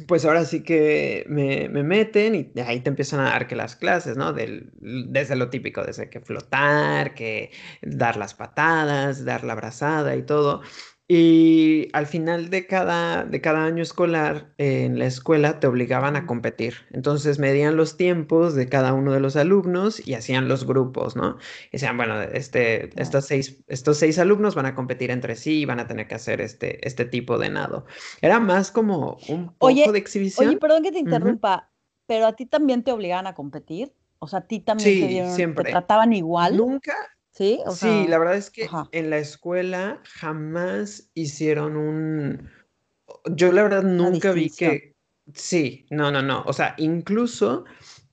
pues 0.08 0.26
ahora 0.26 0.46
sí 0.46 0.64
que 0.64 1.26
me, 1.30 1.70
meten 1.70 2.36
y 2.36 2.60
ahí 2.60 2.82
te 2.82 2.90
empiezan 2.90 3.20
a 3.22 3.30
dar 3.30 3.48
que 3.48 3.56
las 3.56 3.76
clases, 3.76 4.18
¿no? 4.18 4.34
Desde 4.34 5.36
lo 5.36 5.50
típico, 5.50 5.84
desde 5.84 6.10
que 6.10 6.20
flotar, 6.20 7.14
que 7.14 7.52
dar 7.82 8.18
las 8.18 8.34
patadas, 8.34 9.24
dar 9.26 9.44
la 9.44 9.54
abrazada 9.54 10.16
y 10.16 10.24
todo. 10.24 10.62
Y 11.08 11.90
al 11.94 12.08
final 12.08 12.50
de 12.50 12.66
cada, 12.66 13.26
de 13.26 13.40
cada 13.40 13.66
año 13.66 13.84
escolar 13.84 14.54
en 14.58 14.98
la 14.98 15.06
escuela 15.06 15.60
te 15.60 15.68
obligaban 15.68 16.16
a 16.16 16.26
competir. 16.26 16.78
Entonces 16.90 17.38
medían 17.38 17.76
los 17.76 17.96
tiempos 17.96 18.56
de 18.56 18.68
cada 18.68 18.94
uno 18.94 19.14
de 19.14 19.20
los 19.20 19.36
alumnos 19.36 20.06
y 20.08 20.16
hacían 20.16 20.48
los 20.48 20.66
grupos, 20.66 21.16
¿no? 21.16 21.38
Y 21.68 21.74
decían, 21.74 21.96
bueno, 21.98 22.20
este, 22.22 22.90
estos, 23.00 23.26
seis, 23.26 23.64
estos 23.68 23.98
seis 23.98 24.18
alumnos 24.18 24.56
van 24.56 24.66
a 24.66 24.74
competir 24.74 25.12
entre 25.12 25.36
sí 25.36 25.60
y 25.60 25.66
van 25.66 25.80
a 25.80 25.86
tener 25.86 26.08
que 26.08 26.16
hacer 26.16 26.42
este, 26.42 26.86
este 26.88 27.06
tipo 27.06 27.38
de 27.38 27.52
nado. 27.52 27.86
Era 28.22 28.40
más 28.40 28.72
como 28.72 29.20
un 29.28 29.54
poco 29.54 29.92
de 29.92 30.00
exhibición. 30.00 30.48
Oye, 30.48 30.58
perdón 30.58 30.82
que 30.82 30.92
te 30.92 31.00
interrumpa, 31.00 31.70
pero 32.08 32.26
a 32.26 32.34
ti 32.36 32.48
también 32.48 32.84
te 32.84 32.92
obligaban 32.92 33.28
a 33.28 33.36
competir. 33.36 33.94
O 34.18 34.28
sea, 34.28 34.40
a 34.40 34.48
ti 34.48 34.60
también 34.60 35.08
te, 35.08 35.36
siempre. 35.36 35.66
te 35.66 35.72
trataban 35.72 36.14
igual. 36.14 36.58
Nunca, 36.58 36.96
Sí, 37.36 38.08
la 38.08 38.18
verdad 38.18 38.38
es 38.38 38.50
que 38.50 38.70
en 38.92 39.10
la 39.10 39.18
escuela 39.18 40.02
jamás 40.06 41.10
hicieron 41.14 41.76
un... 41.76 42.50
Yo 43.32 43.52
la 43.52 43.64
verdad 43.64 43.84
nunca 43.84 44.32
vi 44.32 44.50
que... 44.50 44.94
Sí, 45.34 45.86
no, 45.90 46.12
no, 46.12 46.22
no. 46.22 46.44
O 46.46 46.54
sea, 46.54 46.76
incluso 46.78 47.66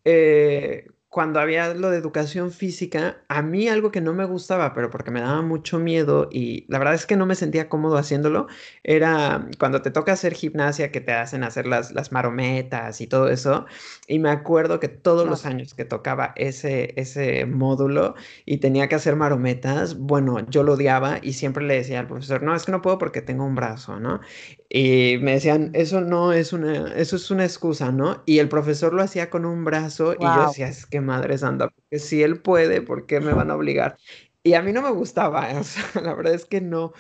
eh, 0.05 0.87
cuando 1.13 1.41
había 1.41 1.75
lo 1.75 1.91
de 1.91 1.99
educación 1.99 2.51
física, 2.51 3.19
a 3.29 3.43
mí 3.43 3.69
algo 3.69 3.91
que 3.91 4.01
no 4.01 4.15
me 4.15 4.25
gustaba, 4.25 4.73
pero 4.73 4.89
porque 4.89 5.11
me 5.11 5.21
daba 5.21 5.43
mucho 5.43 5.79
miedo 5.79 6.31
y 6.33 6.65
la 6.73 6.79
verdad 6.79 6.95
es 6.95 7.05
que 7.05 7.17
no 7.17 7.27
me 7.27 7.35
sentía 7.35 7.69
cómodo 7.69 7.99
haciéndolo, 7.99 8.47
era 8.83 9.47
cuando 9.59 9.83
te 9.83 9.91
toca 9.91 10.13
hacer 10.13 10.33
gimnasia 10.33 10.91
que 10.91 11.03
te 11.03 11.13
hacen 11.13 11.45
hacer 11.45 11.67
las, 11.67 11.93
las 11.93 12.13
marometas 12.13 13.03
y 13.03 13.07
todo 13.07 13.29
eso. 13.29 13.67
Y 14.07 14.21
me 14.21 14.31
acuerdo 14.31 14.81
que 14.81 14.89
todos 14.89 15.29
los 15.29 15.45
años 15.45 15.75
que 15.75 15.85
tocaba 15.85 16.33
ese, 16.35 16.95
ese 16.97 17.45
módulo 17.45 18.15
y 18.47 18.57
tenía 18.57 18.89
que 18.89 18.95
hacer 18.95 19.15
marometas, 19.15 19.99
bueno, 19.99 20.39
yo 20.49 20.63
lo 20.63 20.73
odiaba 20.73 21.19
y 21.21 21.35
siempre 21.35 21.63
le 21.67 21.75
decía 21.75 22.01
al 22.01 22.07
profesor, 22.07 22.43
no, 22.43 22.55
es 22.55 22.65
que 22.65 22.73
no 22.73 22.81
puedo 22.81 22.97
porque 22.97 23.21
tengo 23.21 23.45
un 23.45 23.55
brazo, 23.55 24.01
¿no? 24.01 24.21
Y 24.75 25.19
me 25.19 25.33
decían, 25.33 25.71
eso 25.75 26.01
no 26.01 26.33
es 26.33 26.55
una, 26.55 26.95
eso 26.95 27.17
es 27.17 27.31
una 27.31 27.45
excusa, 27.45 27.93
¿no? 27.93 28.23
Y 28.25 28.39
el 28.39 28.49
profesor 28.49 28.95
lo 28.95 29.03
hacía 29.03 29.29
con 29.29 29.45
un 29.45 29.65
brazo 29.67 30.15
y 30.19 30.25
yo 30.25 30.47
decía, 30.47 30.67
es 30.67 30.87
que 30.87 31.03
madre 31.03 31.37
santa, 31.37 31.69
porque 31.69 31.99
si 31.99 32.23
él 32.23 32.41
puede, 32.41 32.81
¿por 32.81 33.05
qué 33.05 33.21
me 33.21 33.35
van 33.35 33.51
a 33.51 33.57
obligar? 33.57 33.99
Y 34.43 34.55
a 34.55 34.63
mí 34.63 34.73
no 34.73 34.81
me 34.81 34.91
gustaba, 34.91 35.47
o 35.61 35.65
sea, 35.65 35.85
la 36.03 36.15
verdad 36.15 36.33
es 36.33 36.47
que 36.47 36.63
no. 36.63 36.95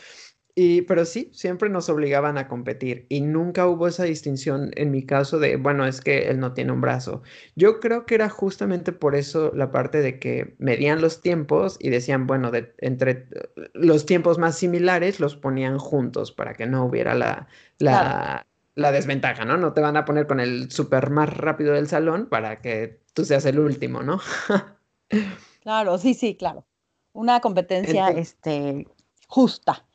Y, 0.54 0.82
pero 0.82 1.06
sí, 1.06 1.30
siempre 1.32 1.71
nos 1.71 1.88
obligaban 1.88 2.37
a 2.37 2.47
competir 2.47 3.06
y 3.09 3.23
nunca 3.23 3.66
hubo 3.66 3.88
esa 3.88 4.04
distinción 4.04 4.71
en 4.75 4.90
mi 4.90 5.06
caso 5.06 5.38
de, 5.38 5.56
bueno, 5.56 5.87
es 5.87 6.02
que 6.02 6.28
él 6.28 6.40
no 6.40 6.52
tiene 6.52 6.73
un 6.73 6.82
brazo. 6.82 7.23
Yo 7.56 7.80
creo 7.80 8.04
que 8.04 8.16
era 8.16 8.28
justamente 8.28 8.92
por 8.92 9.14
eso 9.14 9.50
la 9.54 9.73
parte 9.73 10.02
de 10.02 10.18
que 10.18 10.54
medían 10.59 11.00
los 11.00 11.23
tiempos 11.23 11.78
y 11.80 11.88
decían, 11.88 12.26
bueno, 12.26 12.50
de, 12.50 12.75
entre 12.78 13.28
los 13.73 14.04
tiempos 14.04 14.37
más 14.37 14.59
similares 14.59 15.21
los 15.21 15.37
ponían 15.37 15.78
juntos 15.78 16.32
para 16.32 16.52
que 16.52 16.66
no 16.66 16.85
hubiera 16.85 17.14
la, 17.14 17.49
la, 17.78 18.47
la 18.75 18.92
desventaja, 18.92 19.47
¿no? 19.47 19.56
No 19.56 19.73
te 19.73 19.80
van 19.80 19.97
a 19.97 20.04
poner 20.04 20.26
con 20.26 20.38
el 20.38 20.71
súper 20.71 21.09
más 21.09 21.35
rápido 21.35 21.73
del 21.73 21.88
salón 21.88 22.26
para 22.26 22.61
que 22.61 23.00
tú 23.14 23.25
seas 23.25 23.47
el 23.47 23.59
último, 23.59 24.02
¿no? 24.02 24.21
claro, 25.62 25.97
sí, 25.97 26.12
sí, 26.12 26.35
claro. 26.37 26.66
Una 27.14 27.40
competencia 27.40 28.09
este, 28.09 28.87
justa. 29.26 29.87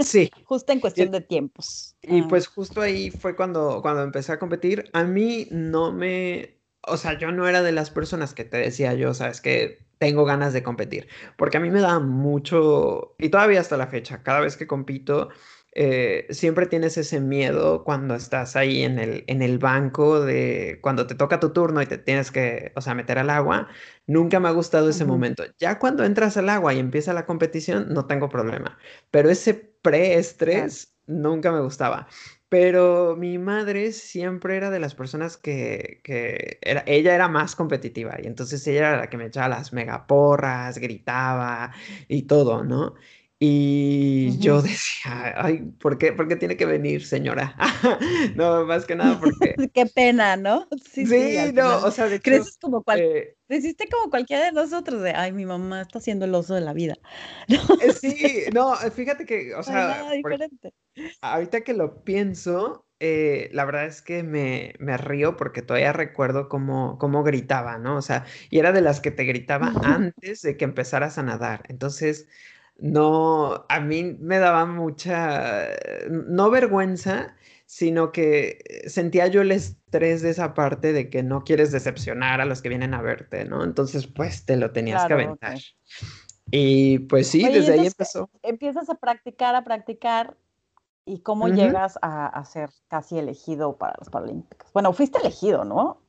Sí. 0.00 0.30
Justo 0.44 0.72
en 0.72 0.80
cuestión 0.80 1.10
de 1.10 1.20
tiempos. 1.20 1.96
Y 2.02 2.20
ah. 2.20 2.26
pues 2.28 2.46
justo 2.46 2.80
ahí 2.80 3.10
fue 3.10 3.34
cuando, 3.34 3.80
cuando 3.82 4.02
empecé 4.02 4.32
a 4.32 4.38
competir. 4.38 4.90
A 4.92 5.04
mí 5.04 5.48
no 5.50 5.92
me, 5.92 6.58
o 6.86 6.96
sea, 6.96 7.18
yo 7.18 7.32
no 7.32 7.48
era 7.48 7.62
de 7.62 7.72
las 7.72 7.90
personas 7.90 8.34
que 8.34 8.44
te 8.44 8.58
decía 8.58 8.94
yo, 8.94 9.14
sabes 9.14 9.40
que 9.40 9.84
tengo 9.98 10.24
ganas 10.24 10.52
de 10.52 10.62
competir, 10.62 11.08
porque 11.36 11.56
a 11.56 11.60
mí 11.60 11.70
me 11.70 11.80
da 11.80 11.98
mucho, 11.98 13.14
y 13.18 13.28
todavía 13.30 13.60
hasta 13.60 13.76
la 13.76 13.86
fecha, 13.86 14.22
cada 14.22 14.40
vez 14.40 14.56
que 14.56 14.66
compito, 14.66 15.30
eh, 15.74 16.26
siempre 16.30 16.66
tienes 16.66 16.96
ese 16.96 17.20
miedo 17.20 17.82
cuando 17.84 18.14
estás 18.14 18.54
ahí 18.56 18.82
en 18.82 18.98
el, 18.98 19.24
en 19.26 19.42
el 19.42 19.58
banco 19.58 20.20
de 20.20 20.78
cuando 20.82 21.06
te 21.06 21.16
toca 21.16 21.40
tu 21.40 21.52
turno 21.52 21.82
y 21.82 21.86
te 21.86 21.98
tienes 21.98 22.30
que, 22.30 22.72
o 22.76 22.80
sea, 22.80 22.94
meter 22.94 23.18
al 23.18 23.30
agua. 23.30 23.68
Nunca 24.06 24.38
me 24.40 24.48
ha 24.48 24.52
gustado 24.52 24.88
ese 24.88 25.04
momento. 25.04 25.44
Ya 25.58 25.78
cuando 25.78 26.04
entras 26.04 26.36
al 26.36 26.48
agua 26.48 26.74
y 26.74 26.78
empieza 26.78 27.12
la 27.12 27.26
competición, 27.26 27.92
no 27.92 28.06
tengo 28.06 28.28
problema. 28.28 28.78
Pero 29.10 29.30
ese 29.30 29.54
pre-estrés 29.54 30.94
nunca 31.06 31.50
me 31.52 31.60
gustaba. 31.60 32.06
Pero 32.48 33.16
mi 33.16 33.38
madre 33.38 33.90
siempre 33.92 34.56
era 34.56 34.70
de 34.70 34.78
las 34.78 34.94
personas 34.94 35.36
que, 35.36 36.00
que 36.04 36.58
era, 36.62 36.84
ella 36.86 37.14
era 37.14 37.28
más 37.28 37.56
competitiva 37.56 38.16
y 38.22 38.26
entonces 38.28 38.64
ella 38.68 38.78
era 38.90 38.96
la 38.98 39.10
que 39.10 39.16
me 39.16 39.26
echaba 39.26 39.48
las 39.48 39.72
megaporras, 39.72 40.78
gritaba 40.78 41.72
y 42.06 42.22
todo, 42.22 42.62
¿no? 42.62 42.94
Y 43.46 44.38
yo 44.38 44.62
decía, 44.62 45.34
ay, 45.36 45.58
¿por 45.78 45.98
qué, 45.98 46.14
¿por 46.14 46.26
qué 46.28 46.36
tiene 46.36 46.56
que 46.56 46.64
venir, 46.64 47.04
señora? 47.04 47.54
no, 48.36 48.64
más 48.64 48.86
que 48.86 48.96
nada 48.96 49.20
porque... 49.20 49.54
qué 49.74 49.84
pena, 49.84 50.38
¿no? 50.38 50.66
Sí, 50.90 51.04
sí, 51.04 51.52
no, 51.52 51.76
o 51.84 51.90
sea, 51.90 52.08
de 52.08 52.16
hecho, 52.16 52.22
Creces 52.22 52.56
como 52.58 52.82
cual... 52.82 53.00
Eh, 53.00 53.36
como 53.90 54.08
cualquiera 54.08 54.46
de 54.46 54.52
nosotros, 54.52 55.02
de, 55.02 55.10
ay, 55.10 55.32
mi 55.32 55.44
mamá 55.44 55.82
está 55.82 55.98
haciendo 55.98 56.24
el 56.24 56.34
oso 56.34 56.54
de 56.54 56.62
la 56.62 56.72
vida. 56.72 56.96
Eh, 57.82 57.92
sí, 57.92 58.44
no, 58.54 58.74
fíjate 58.76 59.26
que, 59.26 59.54
o 59.54 59.62
sea, 59.62 60.10
diferente. 60.12 60.72
ahorita 61.20 61.60
que 61.60 61.74
lo 61.74 62.02
pienso, 62.02 62.86
eh, 62.98 63.50
la 63.52 63.66
verdad 63.66 63.84
es 63.84 64.00
que 64.00 64.22
me, 64.22 64.74
me, 64.78 64.96
río 64.96 65.36
porque 65.36 65.60
todavía 65.60 65.92
recuerdo 65.92 66.48
cómo, 66.48 66.96
cómo 66.98 67.22
gritaba, 67.22 67.76
¿no? 67.76 67.96
O 67.96 68.02
sea, 68.02 68.24
y 68.48 68.58
era 68.58 68.72
de 68.72 68.80
las 68.80 69.00
que 69.00 69.10
te 69.10 69.24
gritaba 69.24 69.70
antes 69.82 70.40
de 70.40 70.56
que 70.56 70.64
empezaras 70.64 71.18
a 71.18 71.22
nadar. 71.22 71.64
Entonces, 71.68 72.26
no, 72.78 73.66
a 73.68 73.80
mí 73.80 74.16
me 74.20 74.38
daba 74.38 74.66
mucha, 74.66 75.68
no 76.08 76.50
vergüenza, 76.50 77.34
sino 77.66 78.12
que 78.12 78.82
sentía 78.86 79.26
yo 79.26 79.40
el 79.42 79.52
estrés 79.52 80.22
de 80.22 80.30
esa 80.30 80.54
parte 80.54 80.92
de 80.92 81.10
que 81.10 81.22
no 81.22 81.44
quieres 81.44 81.72
decepcionar 81.72 82.40
a 82.40 82.44
los 82.44 82.62
que 82.62 82.68
vienen 82.68 82.94
a 82.94 83.02
verte, 83.02 83.44
¿no? 83.44 83.64
Entonces, 83.64 84.06
pues 84.06 84.44
te 84.44 84.56
lo 84.56 84.72
tenías 84.72 85.06
que 85.06 85.12
aventar. 85.12 85.58
Y 86.50 87.00
pues 87.00 87.28
sí, 87.28 87.48
desde 87.48 87.72
ahí 87.72 87.86
empezó. 87.86 88.28
Empiezas 88.42 88.90
a 88.90 88.94
practicar, 88.94 89.54
a 89.54 89.64
practicar, 89.64 90.36
y 91.06 91.20
cómo 91.20 91.48
llegas 91.48 91.98
a, 92.02 92.44
ser 92.44 92.70
casi 92.88 93.18
elegido 93.18 93.76
para 93.76 93.94
los 93.98 94.08
Paralímpicos. 94.08 94.72
Bueno, 94.72 94.92
fuiste 94.92 95.18
elegido, 95.18 95.64
¿no? 95.64 96.00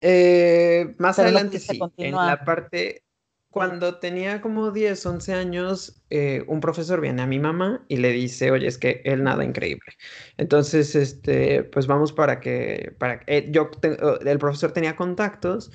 Eh, 0.00 0.94
más 0.98 1.18
adelante 1.18 1.58
sí, 1.58 1.80
en 1.96 2.14
la 2.14 2.44
parte, 2.44 3.02
cuando 3.50 3.98
tenía 3.98 4.40
como 4.40 4.70
10, 4.70 5.04
11 5.04 5.32
años, 5.32 6.02
eh, 6.10 6.44
un 6.48 6.60
profesor 6.60 7.00
viene 7.00 7.22
a 7.22 7.26
mi 7.26 7.38
mamá 7.38 7.84
y 7.88 7.96
le 7.96 8.12
dice, 8.12 8.50
oye, 8.50 8.66
es 8.66 8.76
que 8.76 9.00
él 9.04 9.24
nada 9.24 9.44
increíble. 9.44 9.94
Entonces, 10.36 10.94
este, 10.94 11.64
pues 11.64 11.86
vamos 11.86 12.12
para 12.12 12.40
que, 12.40 12.94
para 12.98 13.22
eh, 13.26 13.48
yo, 13.50 13.70
oh, 14.02 14.18
el 14.20 14.38
profesor 14.38 14.72
tenía 14.72 14.96
contactos 14.96 15.72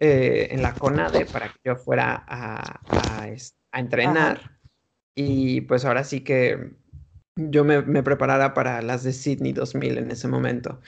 eh, 0.00 0.48
en 0.52 0.62
la 0.62 0.74
CONADE 0.74 1.26
para 1.26 1.48
que 1.48 1.58
yo 1.64 1.76
fuera 1.76 2.24
a, 2.28 2.80
a, 2.88 3.78
entrenar. 3.78 4.58
Y 5.16 5.62
pues 5.62 5.84
ahora 5.84 6.04
sí 6.04 6.20
que 6.20 6.76
yo 7.34 7.64
me, 7.64 7.82
me 7.82 8.04
preparara 8.04 8.54
para 8.54 8.80
las 8.80 9.02
de 9.02 9.12
Sydney 9.12 9.52
2000 9.52 9.98
en 9.98 10.10
ese 10.12 10.28
momento. 10.28 10.80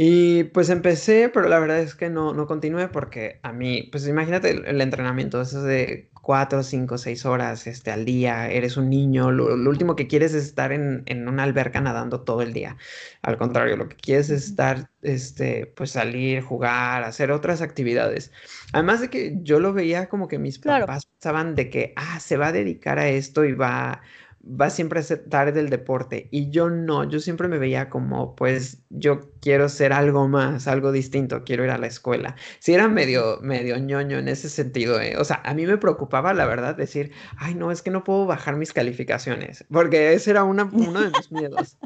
Y 0.00 0.44
pues 0.44 0.70
empecé, 0.70 1.28
pero 1.28 1.48
la 1.48 1.58
verdad 1.58 1.80
es 1.80 1.96
que 1.96 2.08
no, 2.08 2.32
no 2.32 2.46
continué 2.46 2.86
porque 2.86 3.40
a 3.42 3.52
mí, 3.52 3.88
pues 3.90 4.06
imagínate 4.06 4.50
el, 4.50 4.80
entrenamiento, 4.80 5.40
eso 5.40 5.58
es 5.58 5.64
de 5.64 6.08
cuatro, 6.22 6.62
cinco, 6.62 6.98
seis 6.98 7.26
horas 7.26 7.66
este, 7.66 7.90
al 7.90 8.04
día, 8.04 8.48
eres 8.48 8.76
un 8.76 8.90
niño, 8.90 9.32
lo, 9.32 9.54
último 9.68 9.96
que 9.96 10.06
quieres 10.06 10.34
es 10.34 10.44
estar 10.44 10.70
en, 10.70 11.02
en, 11.06 11.26
una 11.26 11.42
alberca 11.42 11.80
nadando 11.80 12.20
todo 12.20 12.42
el 12.42 12.52
día. 12.52 12.76
Al 13.22 13.38
contrario, 13.38 13.76
lo 13.76 13.88
que 13.88 13.96
quieres 13.96 14.30
es 14.30 14.44
estar, 14.46 14.88
este, 15.02 15.66
pues 15.66 15.90
salir, 15.90 16.42
jugar, 16.42 17.02
hacer 17.02 17.32
otras 17.32 17.60
actividades. 17.60 18.30
Además 18.72 19.00
de 19.00 19.10
que 19.10 19.38
yo 19.42 19.58
lo 19.58 19.72
veía 19.72 20.08
como 20.08 20.28
que 20.28 20.38
mis 20.38 20.60
papás 20.60 21.06
pensaban 21.06 21.56
de 21.56 21.70
que, 21.70 21.92
ah, 21.96 22.20
se 22.20 22.36
va 22.36 22.48
a 22.48 22.52
dedicar 22.52 23.00
a 23.00 23.08
esto 23.08 23.44
y 23.44 23.52
va 23.52 24.02
va 24.48 24.70
siempre 24.70 25.00
a 25.00 25.28
tarde 25.28 25.52
del 25.52 25.68
deporte 25.68 26.28
y 26.30 26.50
yo 26.50 26.70
no, 26.70 27.08
yo 27.08 27.20
siempre 27.20 27.48
me 27.48 27.58
veía 27.58 27.90
como 27.90 28.34
pues 28.34 28.82
yo 28.88 29.32
quiero 29.40 29.68
ser 29.68 29.92
algo 29.92 30.28
más, 30.28 30.66
algo 30.66 30.92
distinto, 30.92 31.44
quiero 31.44 31.64
ir 31.64 31.70
a 31.70 31.78
la 31.78 31.86
escuela. 31.86 32.36
Si 32.58 32.72
era 32.72 32.88
medio, 32.88 33.38
medio 33.42 33.76
ñoño 33.78 34.18
en 34.18 34.28
ese 34.28 34.48
sentido, 34.48 35.00
¿eh? 35.00 35.16
o 35.18 35.24
sea, 35.24 35.42
a 35.44 35.54
mí 35.54 35.66
me 35.66 35.76
preocupaba 35.76 36.32
la 36.34 36.46
verdad 36.46 36.76
decir, 36.76 37.12
ay 37.36 37.54
no, 37.54 37.70
es 37.70 37.82
que 37.82 37.90
no 37.90 38.04
puedo 38.04 38.26
bajar 38.26 38.56
mis 38.56 38.72
calificaciones, 38.72 39.64
porque 39.70 40.14
ese 40.14 40.30
era 40.30 40.44
una, 40.44 40.64
uno 40.64 41.00
de 41.02 41.10
mis 41.10 41.30
miedos. 41.30 41.76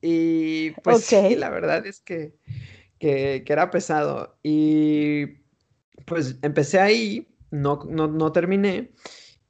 Y 0.00 0.70
pues 0.82 1.04
sí, 1.04 1.36
la 1.36 1.48
verdad 1.48 1.86
es 1.86 2.00
que, 2.00 2.34
que, 2.98 3.44
que, 3.46 3.52
era 3.52 3.70
pesado 3.70 4.36
y 4.42 5.42
pues 6.06 6.38
empecé 6.42 6.80
ahí, 6.80 7.28
no, 7.52 7.80
no, 7.88 8.08
no 8.08 8.32
terminé. 8.32 8.90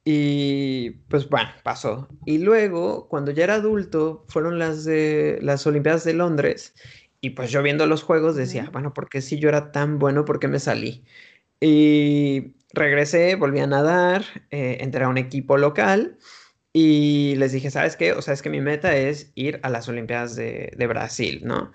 Y 0.05 0.91
pues 1.09 1.29
bueno, 1.29 1.49
pasó. 1.63 2.09
Y 2.25 2.39
luego, 2.39 3.07
cuando 3.07 3.31
ya 3.31 3.45
era 3.45 3.55
adulto, 3.55 4.25
fueron 4.27 4.59
las 4.59 4.83
de 4.83 5.39
las 5.41 5.65
Olimpiadas 5.65 6.03
de 6.03 6.13
Londres. 6.13 6.75
Y 7.21 7.31
pues 7.31 7.51
yo 7.51 7.63
viendo 7.63 7.85
los 7.87 8.03
juegos 8.03 8.35
decía, 8.35 8.69
bueno, 8.73 8.93
¿por 8.93 9.09
qué 9.09 9.21
si 9.21 9.39
yo 9.39 9.49
era 9.49 9.71
tan 9.71 9.99
bueno, 9.99 10.25
por 10.25 10.39
qué 10.39 10.49
me 10.49 10.59
salí? 10.59 11.05
Y 11.61 12.55
regresé, 12.73 13.35
volví 13.35 13.59
a 13.59 13.67
nadar, 13.67 14.25
eh, 14.51 14.77
entré 14.81 15.05
a 15.05 15.09
un 15.09 15.17
equipo 15.17 15.57
local 15.57 16.17
y 16.73 17.35
les 17.37 17.53
dije, 17.53 17.71
¿sabes 17.71 17.95
qué? 17.95 18.13
O 18.13 18.21
sea, 18.21 18.33
es 18.33 18.41
que 18.41 18.49
mi 18.49 18.61
meta 18.61 18.97
es 18.97 19.31
ir 19.35 19.59
a 19.63 19.69
las 19.69 19.87
Olimpiadas 19.87 20.35
de, 20.35 20.73
de 20.75 20.87
Brasil, 20.87 21.41
¿no? 21.45 21.71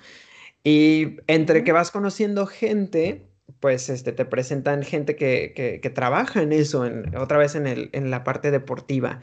Y 0.65 1.19
entre 1.29 1.65
que 1.65 1.73
vas 1.73 1.91
conociendo 1.91 2.47
gente, 2.47 3.28
pues 3.61 3.89
este, 3.89 4.13
te 4.13 4.25
presentan 4.25 4.83
gente 4.83 5.17
que, 5.17 5.81
que, 5.83 5.91
trabaja 5.91 6.43
en 6.43 6.53
eso, 6.53 6.87
en, 6.87 7.17
otra 7.17 7.39
vez 7.39 7.55
en, 7.55 7.67
el, 7.67 7.91
en 7.93 8.11
la 8.11 8.25
parte 8.25 8.51
deportiva. 8.51 9.21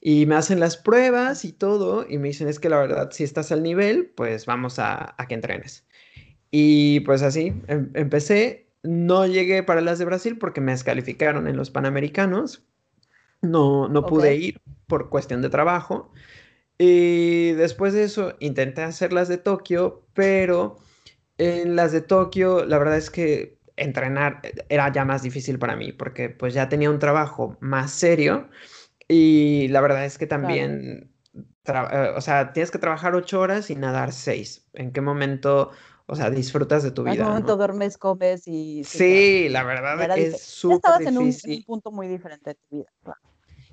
Y 0.00 0.26
me 0.26 0.36
hacen 0.36 0.60
las 0.60 0.76
pruebas 0.76 1.44
y 1.44 1.52
todo, 1.52 2.06
y 2.08 2.18
me 2.18 2.28
dicen, 2.28 2.48
es 2.48 2.60
que 2.60 2.68
la 2.68 2.78
verdad, 2.78 3.10
si 3.12 3.24
estás 3.24 3.52
al 3.52 3.62
nivel, 3.62 4.12
pues 4.14 4.46
vamos 4.46 4.78
a, 4.78 5.14
a 5.18 5.26
que 5.26 5.34
entrenes. 5.34 5.86
Y 6.50 7.00
pues 7.00 7.22
así, 7.22 7.52
em, 7.68 7.90
empecé, 7.94 8.68
no 8.82 9.26
llegué 9.26 9.62
para 9.62 9.80
las 9.80 9.98
de 9.98 10.04
Brasil 10.04 10.38
porque 10.38 10.60
me 10.60 10.72
descalificaron 10.72 11.48
en 11.48 11.56
los 11.56 11.70
Panamericanos, 11.70 12.64
no, 13.42 13.88
no 13.88 14.06
pude 14.06 14.36
ir 14.36 14.60
por 14.86 15.10
cuestión 15.10 15.42
de 15.42 15.50
trabajo. 15.50 16.10
Y 16.78 17.52
después 17.52 17.92
de 17.92 18.04
eso 18.04 18.34
intenté 18.40 18.82
hacer 18.82 19.12
las 19.12 19.28
de 19.28 19.38
Tokio, 19.38 20.06
pero 20.14 20.76
en 21.38 21.76
las 21.76 21.92
de 21.92 22.00
Tokio, 22.00 22.64
la 22.64 22.78
verdad 22.78 22.96
es 22.96 23.10
que 23.10 23.53
entrenar 23.76 24.40
era 24.68 24.92
ya 24.92 25.04
más 25.04 25.22
difícil 25.22 25.58
para 25.58 25.76
mí 25.76 25.92
porque 25.92 26.30
pues 26.30 26.54
ya 26.54 26.68
tenía 26.68 26.90
un 26.90 26.98
trabajo 26.98 27.56
más 27.60 27.90
serio 27.90 28.48
y 29.08 29.68
la 29.68 29.80
verdad 29.80 30.04
es 30.04 30.18
que 30.18 30.26
también, 30.26 31.10
eh, 31.34 32.12
o 32.16 32.20
sea, 32.20 32.52
tienes 32.52 32.70
que 32.70 32.78
trabajar 32.78 33.14
ocho 33.14 33.40
horas 33.40 33.70
y 33.70 33.76
nadar 33.76 34.12
seis. 34.12 34.66
¿En 34.72 34.92
qué 34.92 35.00
momento, 35.00 35.70
o 36.06 36.16
sea, 36.16 36.30
disfrutas 36.30 36.82
de 36.82 36.90
tu 36.90 37.02
vida? 37.02 37.12
En 37.12 37.18
qué 37.18 37.24
momento 37.24 37.56
duermes, 37.56 37.98
comes 37.98 38.46
y... 38.46 38.82
Sí, 38.84 39.48
la 39.50 39.62
verdad 39.62 40.18
es 40.18 40.40
súper 40.42 40.76
estabas 40.76 41.00
en 41.02 41.18
un, 41.18 41.64
punto 41.66 41.90
muy 41.90 42.08
diferente 42.08 42.50
de 42.50 42.54
tu 42.54 42.76
vida, 42.76 42.88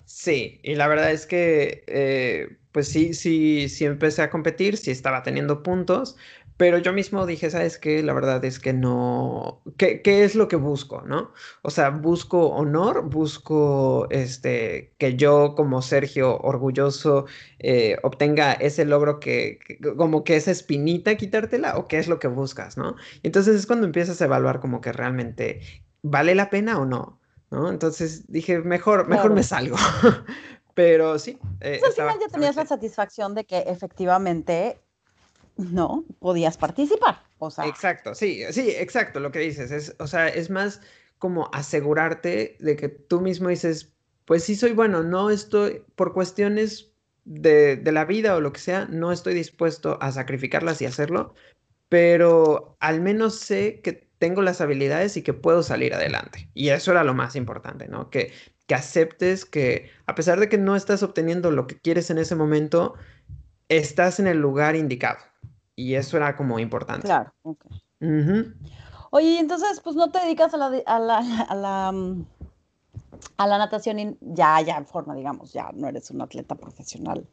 Sí, 0.06 0.60
y 0.64 0.76
la 0.76 0.90
verdad 0.90 1.12
es 1.12 1.26
que, 1.26 1.86
eh, 1.88 2.58
pues 2.74 2.90
sí, 2.90 3.14
sí, 3.14 3.70
sí 3.70 3.86
empecé 3.86 4.22
a 4.22 4.30
competir, 4.30 4.76
sí 4.76 4.92
estaba 4.92 5.24
teniendo 5.24 5.64
puntos, 5.64 6.18
pero 6.62 6.78
yo 6.78 6.94
mismo 6.94 7.26
dije, 7.26 7.50
¿sabes 7.50 7.80
qué? 7.80 8.04
La 8.04 8.14
verdad 8.14 8.46
es 8.46 8.60
que 8.60 8.72
no, 8.72 9.64
¿qué, 9.78 10.04
qué 10.04 10.24
es 10.24 10.36
lo 10.36 10.48
que 10.48 10.58
busco, 10.58 11.02
no? 11.02 11.32
O 11.64 11.72
sea, 11.72 11.90
busco 11.90 12.50
honor, 12.50 13.10
busco 13.10 14.08
este, 14.12 14.94
que 15.00 15.16
yo 15.16 15.56
como 15.56 15.82
Sergio 15.82 16.38
orgulloso 16.38 17.26
eh, 17.58 17.98
obtenga 18.04 18.54
ese 18.54 18.86
logro 18.86 19.20
que, 19.20 19.58
como 19.98 20.24
que 20.24 20.36
esa 20.36 20.52
espinita 20.52 21.18
quitártela, 21.18 21.78
o 21.80 21.88
qué 21.88 21.98
es 21.98 22.08
lo 22.08 22.20
que 22.20 22.28
buscas, 22.28 22.78
¿no? 22.78 22.96
Entonces 23.24 23.56
es 23.56 23.66
cuando 23.66 23.88
empiezas 23.88 24.22
a 24.22 24.26
evaluar 24.26 24.60
como 24.60 24.82
que 24.82 24.94
realmente 24.94 25.62
vale 26.04 26.36
la 26.36 26.52
pena 26.52 26.78
o 26.78 26.86
no, 26.86 27.20
¿no? 27.50 27.72
Entonces 27.72 28.32
dije, 28.32 28.60
mejor, 28.60 29.08
mejor 29.08 29.34
me 29.34 29.42
salgo. 29.42 29.78
Pero 30.76 31.18
sí. 31.18 31.40
Eh, 31.60 31.78
pues 31.80 31.98
al 31.98 32.06
final 32.06 32.20
ya 32.22 32.28
tenías 32.28 32.56
la 32.56 32.68
satisfacción 32.68 33.34
de 33.34 33.46
que 33.46 33.64
efectivamente 33.66 34.80
no 35.70 36.06
podías 36.20 36.58
participar. 36.58 37.24
O 37.40 37.50
sea. 37.50 37.66
Exacto, 37.68 38.14
sí, 38.16 38.44
sí, 38.52 38.72
exacto, 38.72 39.20
lo 39.20 39.32
que 39.32 39.40
dices. 39.40 39.72
Es, 39.72 39.96
o 40.00 40.08
sea, 40.08 40.28
es 40.28 40.50
más 40.50 40.82
como 41.18 41.50
asegurarte 41.54 42.58
de 42.60 42.76
que 42.76 42.90
tú 42.90 43.22
mismo 43.22 43.50
dices, 43.50 43.94
pues 44.26 44.44
sí 44.44 44.56
soy 44.56 44.72
bueno, 44.74 45.04
no 45.04 45.30
estoy, 45.30 45.84
por 45.96 46.14
cuestiones 46.14 46.92
de, 47.26 47.82
la 47.92 48.06
vida 48.06 48.36
o 48.36 48.42
lo 48.42 48.52
que 48.52 48.60
sea, 48.60 48.86
no 48.90 49.12
estoy 49.12 49.34
dispuesto 49.34 49.98
a 50.02 50.12
sacrificarlas 50.12 50.82
y 50.82 50.86
hacerlo, 50.86 51.36
pero 51.90 52.76
al 52.80 53.02
menos 53.02 53.36
sé 53.36 53.82
que 53.82 54.10
tengo 54.18 54.42
las 54.42 54.62
habilidades 54.62 55.18
y 55.18 55.22
que 55.22 55.34
puedo 55.34 55.64
salir 55.64 55.94
adelante. 55.94 56.50
Y 56.54 56.70
eso 56.70 56.92
era 56.92 57.04
lo 57.04 57.14
más 57.14 57.36
importante, 57.36 57.88
¿no? 57.88 58.10
Que, 58.10 58.34
que 58.68 58.76
aceptes 58.76 59.46
que 59.46 59.90
a 60.06 60.16
pesar 60.16 60.40
de 60.40 60.50
que 60.50 60.58
no 60.58 60.76
estás 60.76 61.04
obteniendo 61.04 61.52
lo 61.52 61.68
que 61.68 61.80
quieres 61.80 62.10
en 62.10 62.18
ese 62.18 62.36
momento, 62.36 62.96
estás 63.70 64.20
en 64.20 64.28
el 64.28 64.38
lugar 64.38 64.76
indicado. 64.76 65.20
Y 65.76 65.96
eso 65.96 66.18
era 66.18 66.36
como 66.36 66.60
importante. 66.60 67.08
Claro, 67.08 67.34
ok. 67.44 67.66
Oye, 69.12 69.40
entonces, 69.40 69.82
pues 69.82 69.96
no 69.96 70.10
te 70.10 70.20
dedicas 70.20 70.54
a 70.54 70.58
la, 70.58 70.66
a 70.86 71.00
la, 71.00 71.18
a 71.50 71.56
la, 71.56 71.92
mm, 71.92 72.26
a 73.38 73.48
la 73.48 73.58
natación 73.58 74.18
ya, 74.22 74.62
ya 74.62 74.78
en 74.78 74.86
forma, 74.86 75.16
digamos, 75.16 75.54
ya 75.54 75.70
no 75.74 75.88
eres 75.88 76.12
un 76.12 76.22
atleta 76.22 76.56
profesional 76.56 77.28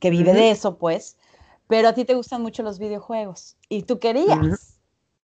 que 0.00 0.10
vive 0.10 0.34
de 0.34 0.50
eso, 0.50 0.76
pues, 0.76 1.16
pero 1.68 1.88
a 1.88 1.94
ti 1.94 2.04
te 2.04 2.14
gustan 2.14 2.42
mucho 2.42 2.62
los 2.62 2.78
videojuegos 2.78 3.56
y 3.68 3.82
tú 3.82 3.98
querías 3.98 4.80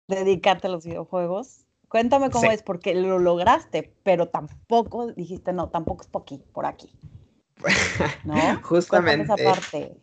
dedicarte 0.07 0.67
a 0.67 0.69
los 0.69 0.85
videojuegos. 0.85 1.65
Cuéntame 1.87 2.29
cómo 2.29 2.51
es, 2.51 2.61
porque 2.61 2.93
lo 2.93 3.17
lograste, 3.17 3.95
pero 4.03 4.27
tampoco 4.27 5.11
dijiste, 5.13 5.53
no, 5.53 5.69
tampoco 5.69 6.03
es 6.03 6.07
por 6.07 6.21
aquí, 6.21 6.43
por 6.53 6.65
aquí. 6.65 6.91
¿No? 8.25 8.61
Justamente. 8.61 9.23
esa 9.23 9.35
parte. 9.37 9.97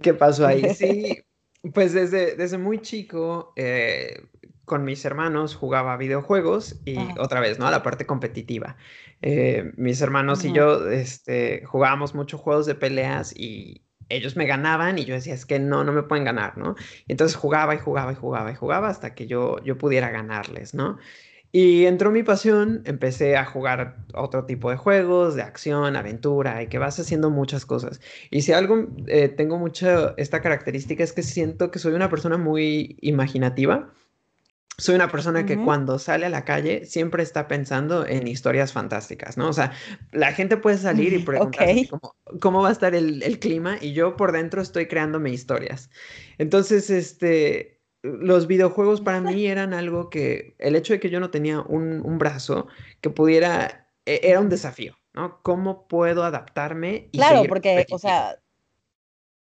¿Qué 0.00 0.14
pasó 0.14 0.46
ahí? 0.46 0.74
Sí, 0.74 1.18
pues 1.72 1.92
desde, 1.92 2.34
desde 2.36 2.58
muy 2.58 2.80
chico, 2.80 3.52
eh, 3.56 4.24
con 4.64 4.84
mis 4.84 5.04
hermanos 5.04 5.54
jugaba 5.54 5.96
videojuegos 5.96 6.80
y 6.84 6.96
otra 7.18 7.40
vez, 7.40 7.58
¿no? 7.58 7.66
A 7.66 7.70
la 7.70 7.82
parte 7.82 8.06
competitiva. 8.06 8.76
Eh, 9.20 9.72
mis 9.76 10.00
hermanos 10.00 10.44
y 10.44 10.52
yo 10.52 10.90
este, 10.90 11.64
jugábamos 11.64 12.14
muchos 12.14 12.40
juegos 12.40 12.66
de 12.66 12.74
peleas 12.74 13.34
y 13.36 13.82
ellos 14.08 14.36
me 14.36 14.46
ganaban 14.46 14.98
y 14.98 15.04
yo 15.04 15.14
decía, 15.14 15.34
es 15.34 15.46
que 15.46 15.58
no, 15.58 15.84
no 15.84 15.92
me 15.92 16.02
pueden 16.02 16.24
ganar, 16.24 16.58
¿no? 16.58 16.74
entonces 17.08 17.36
jugaba 17.36 17.74
y 17.74 17.78
jugaba 17.78 18.12
y 18.12 18.14
jugaba 18.14 18.50
y 18.50 18.54
jugaba 18.54 18.88
hasta 18.88 19.14
que 19.14 19.26
yo, 19.26 19.62
yo 19.64 19.78
pudiera 19.78 20.10
ganarles, 20.10 20.74
¿no? 20.74 20.98
Y 21.54 21.84
entró 21.84 22.10
mi 22.10 22.22
pasión, 22.22 22.80
empecé 22.86 23.36
a 23.36 23.44
jugar 23.44 23.98
otro 24.14 24.46
tipo 24.46 24.70
de 24.70 24.78
juegos, 24.78 25.34
de 25.34 25.42
acción, 25.42 25.96
aventura, 25.96 26.62
y 26.62 26.68
que 26.68 26.78
vas 26.78 26.98
haciendo 26.98 27.28
muchas 27.28 27.66
cosas. 27.66 28.00
Y 28.30 28.40
si 28.40 28.52
algo 28.54 28.88
eh, 29.06 29.28
tengo 29.28 29.58
mucho 29.58 30.16
esta 30.16 30.40
característica 30.40 31.04
es 31.04 31.12
que 31.12 31.22
siento 31.22 31.70
que 31.70 31.78
soy 31.78 31.92
una 31.92 32.08
persona 32.08 32.38
muy 32.38 32.96
imaginativa. 33.02 33.92
Soy 34.78 34.94
una 34.94 35.08
persona 35.08 35.44
que 35.44 35.58
cuando 35.58 35.98
sale 35.98 36.24
a 36.24 36.30
la 36.30 36.46
calle 36.46 36.86
siempre 36.86 37.22
está 37.22 37.46
pensando 37.46 38.06
en 38.06 38.26
historias 38.26 38.72
fantásticas, 38.72 39.36
¿no? 39.36 39.50
O 39.50 39.52
sea, 39.52 39.72
la 40.10 40.32
gente 40.32 40.56
puede 40.56 40.78
salir 40.78 41.12
y 41.12 41.18
preguntarse 41.22 41.86
cómo, 41.90 42.16
cómo, 42.40 42.62
va 42.62 42.70
a 42.70 42.72
estar 42.72 42.94
el, 42.94 43.22
el 43.22 43.38
clima 43.38 43.76
y 43.78 43.92
yo 43.92 44.16
por 44.16 44.32
dentro 44.32 44.62
estoy 44.62 44.86
creándome 44.86 45.30
historias. 45.30 45.90
Entonces, 46.38 46.88
este, 46.88 47.81
los 48.02 48.46
videojuegos 48.46 49.00
para 49.00 49.20
mí 49.20 49.46
eran 49.46 49.72
algo 49.72 50.10
que 50.10 50.54
el 50.58 50.76
hecho 50.76 50.92
de 50.92 51.00
que 51.00 51.10
yo 51.10 51.20
no 51.20 51.30
tenía 51.30 51.60
un, 51.60 52.18
brazo 52.18 52.66
que 53.00 53.10
pudiera, 53.10 53.88
e, 54.04 54.20
era 54.24 54.40
un 54.40 54.48
desafío, 54.48 54.96
¿no? 55.12 55.40
¿Cómo 55.42 55.86
puedo 55.86 56.24
adaptarme? 56.24 57.08
Y 57.12 57.18
claro, 57.18 57.44
porque, 57.48 57.86
o 57.90 57.98
sea, 57.98 58.38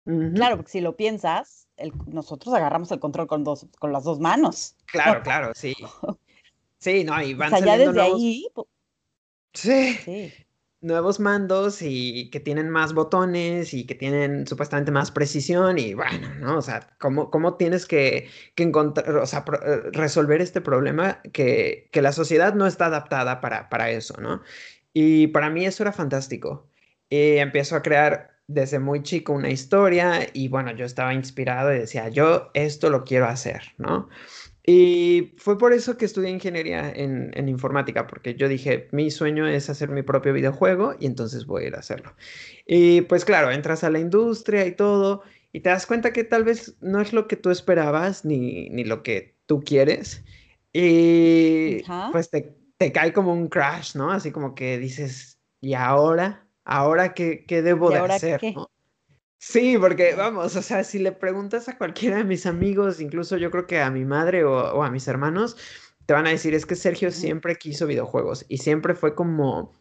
claro, 0.05 0.57
porque 0.57 0.71
si 0.71 0.81
lo 0.81 0.95
piensas, 0.95 1.67
nosotros 2.07 2.53
agarramos 2.55 2.91
el 2.91 2.99
control 2.99 3.27
con, 3.27 3.43
dos, 3.43 3.67
con 3.79 3.91
las 3.91 4.03
dos 4.03 4.19
manos. 4.19 4.75
Claro, 4.85 5.21
claro, 5.23 5.51
sí. 5.55 5.75
Sí, 6.79 7.03
no, 7.03 7.19
y 7.19 7.33
van 7.33 7.51
o 7.51 7.57
sea, 7.57 7.65
ya 7.65 7.75
desde 7.75 7.99
ahí... 7.99 8.47
Sí. 9.51 9.93
sí 10.05 10.46
nuevos 10.81 11.19
mandos 11.19 11.81
y 11.81 12.29
que 12.29 12.39
tienen 12.39 12.69
más 12.69 12.93
botones 12.93 13.73
y 13.73 13.85
que 13.85 13.95
tienen 13.95 14.45
supuestamente 14.45 14.91
más 14.91 15.11
precisión 15.11 15.79
y 15.79 15.93
bueno, 15.93 16.33
¿no? 16.35 16.57
O 16.57 16.61
sea, 16.61 16.95
¿cómo, 16.99 17.31
cómo 17.31 17.55
tienes 17.55 17.85
que, 17.85 18.29
encontrar, 18.55 19.17
o 19.17 19.25
sea, 19.25 19.43
eh, 19.65 19.81
resolver 19.91 20.41
este 20.41 20.61
problema 20.61 21.21
que, 21.33 21.89
que, 21.91 22.01
la 22.01 22.11
sociedad 22.11 22.53
no 22.53 22.67
está 22.67 22.87
adaptada 22.87 23.41
para, 23.41 23.69
para 23.69 23.89
eso, 23.91 24.15
¿no? 24.21 24.41
Y 24.93 25.27
para 25.27 25.49
mí 25.49 25.65
eso 25.65 25.83
era 25.83 25.91
fantástico. 25.91 26.69
Y 27.09 27.37
empiezo 27.37 27.75
a 27.75 27.81
crear 27.81 28.37
desde 28.47 28.79
muy 28.79 29.03
chico 29.03 29.33
una 29.33 29.49
historia 29.49 30.27
y 30.33 30.47
bueno, 30.47 30.71
yo 30.71 30.85
estaba 30.85 31.13
inspirado 31.13 31.73
y 31.73 31.79
decía, 31.79 32.09
yo 32.09 32.49
esto 32.53 32.89
lo 32.89 33.03
quiero 33.03 33.27
hacer, 33.27 33.73
¿no? 33.77 34.09
Y 34.69 35.33
fue 35.37 35.57
por 35.57 35.71
eso 35.71 35.97
que 35.97 36.03
estudié 36.03 36.29
ingeniería 36.29 36.91
en, 36.93 37.47
informática, 37.47 38.05
porque 38.05 38.35
yo 38.35 38.49
dije, 38.49 38.89
mi 38.91 39.09
sueño 39.11 39.47
es 39.47 39.69
hacer 39.69 39.87
mi 39.87 40.01
propio 40.01 40.33
videojuego 40.33 40.93
y 40.99 41.05
entonces 41.05 41.45
voy 41.45 41.63
a 41.63 41.67
ir 41.67 41.75
a 41.75 41.79
hacerlo. 41.79 42.13
Y 42.65 42.99
pues 43.01 43.23
claro, 43.23 43.49
entras 43.49 43.85
a 43.85 43.89
la 43.89 43.99
industria 43.99 44.65
y 44.65 44.73
todo, 44.73 45.23
y 45.53 45.61
te 45.61 45.69
das 45.69 45.85
cuenta 45.85 46.11
que 46.11 46.25
tal 46.25 46.43
vez 46.43 46.75
no 46.81 46.99
es 46.99 47.13
lo 47.13 47.29
que 47.29 47.37
tú 47.37 47.49
esperabas 47.49 48.25
ni, 48.25 48.67
ni 48.69 48.83
lo 48.83 49.03
que 49.03 49.37
tú 49.45 49.61
quieres. 49.61 50.25
Y 50.73 51.81
pues 52.11 52.29
te, 52.29 52.53
te, 52.77 52.91
cae 52.91 53.13
como 53.13 53.31
un 53.31 53.47
crash, 53.47 53.95
¿no? 53.95 54.11
Así 54.11 54.31
como 54.31 54.53
que 54.53 54.77
dices, 54.79 55.39
¿y 55.61 55.75
ahora? 55.75 56.45
¿Ahora 56.65 57.13
qué, 57.13 57.45
qué 57.47 57.61
debo 57.61 57.89
de 57.89 57.99
hacer? 57.99 58.41
¿no? 58.53 58.69
Sí, 59.39 59.77
porque 59.79 60.15
vamos, 60.15 60.55
o 60.55 60.61
sea, 60.61 60.83
si 60.83 60.97
le 60.99 61.11
preguntas 61.11 61.69
a 61.69 61.77
cualquiera 61.77 62.17
de 62.17 62.23
mis 62.23 62.45
amigos, 62.45 62.99
incluso 62.99 63.37
yo 63.37 63.51
creo 63.51 63.67
que 63.67 63.79
a 63.79 63.91
mi 63.91 64.03
madre 64.03 64.43
o, 64.43 64.83
a 64.83 64.89
mis 64.91 65.07
hermanos, 65.07 65.55
te 66.05 66.13
van 66.13 66.25
a 66.27 66.31
decir, 66.31 66.53
es 66.55 66.65
que 66.65 66.75
Sergio 66.75 67.11
siempre 67.11 67.55
quiso 67.55 67.85
videojuegos 67.87 68.45
y 68.49 68.57
siempre 68.57 68.95
fue 68.95 69.13
como 69.15 69.73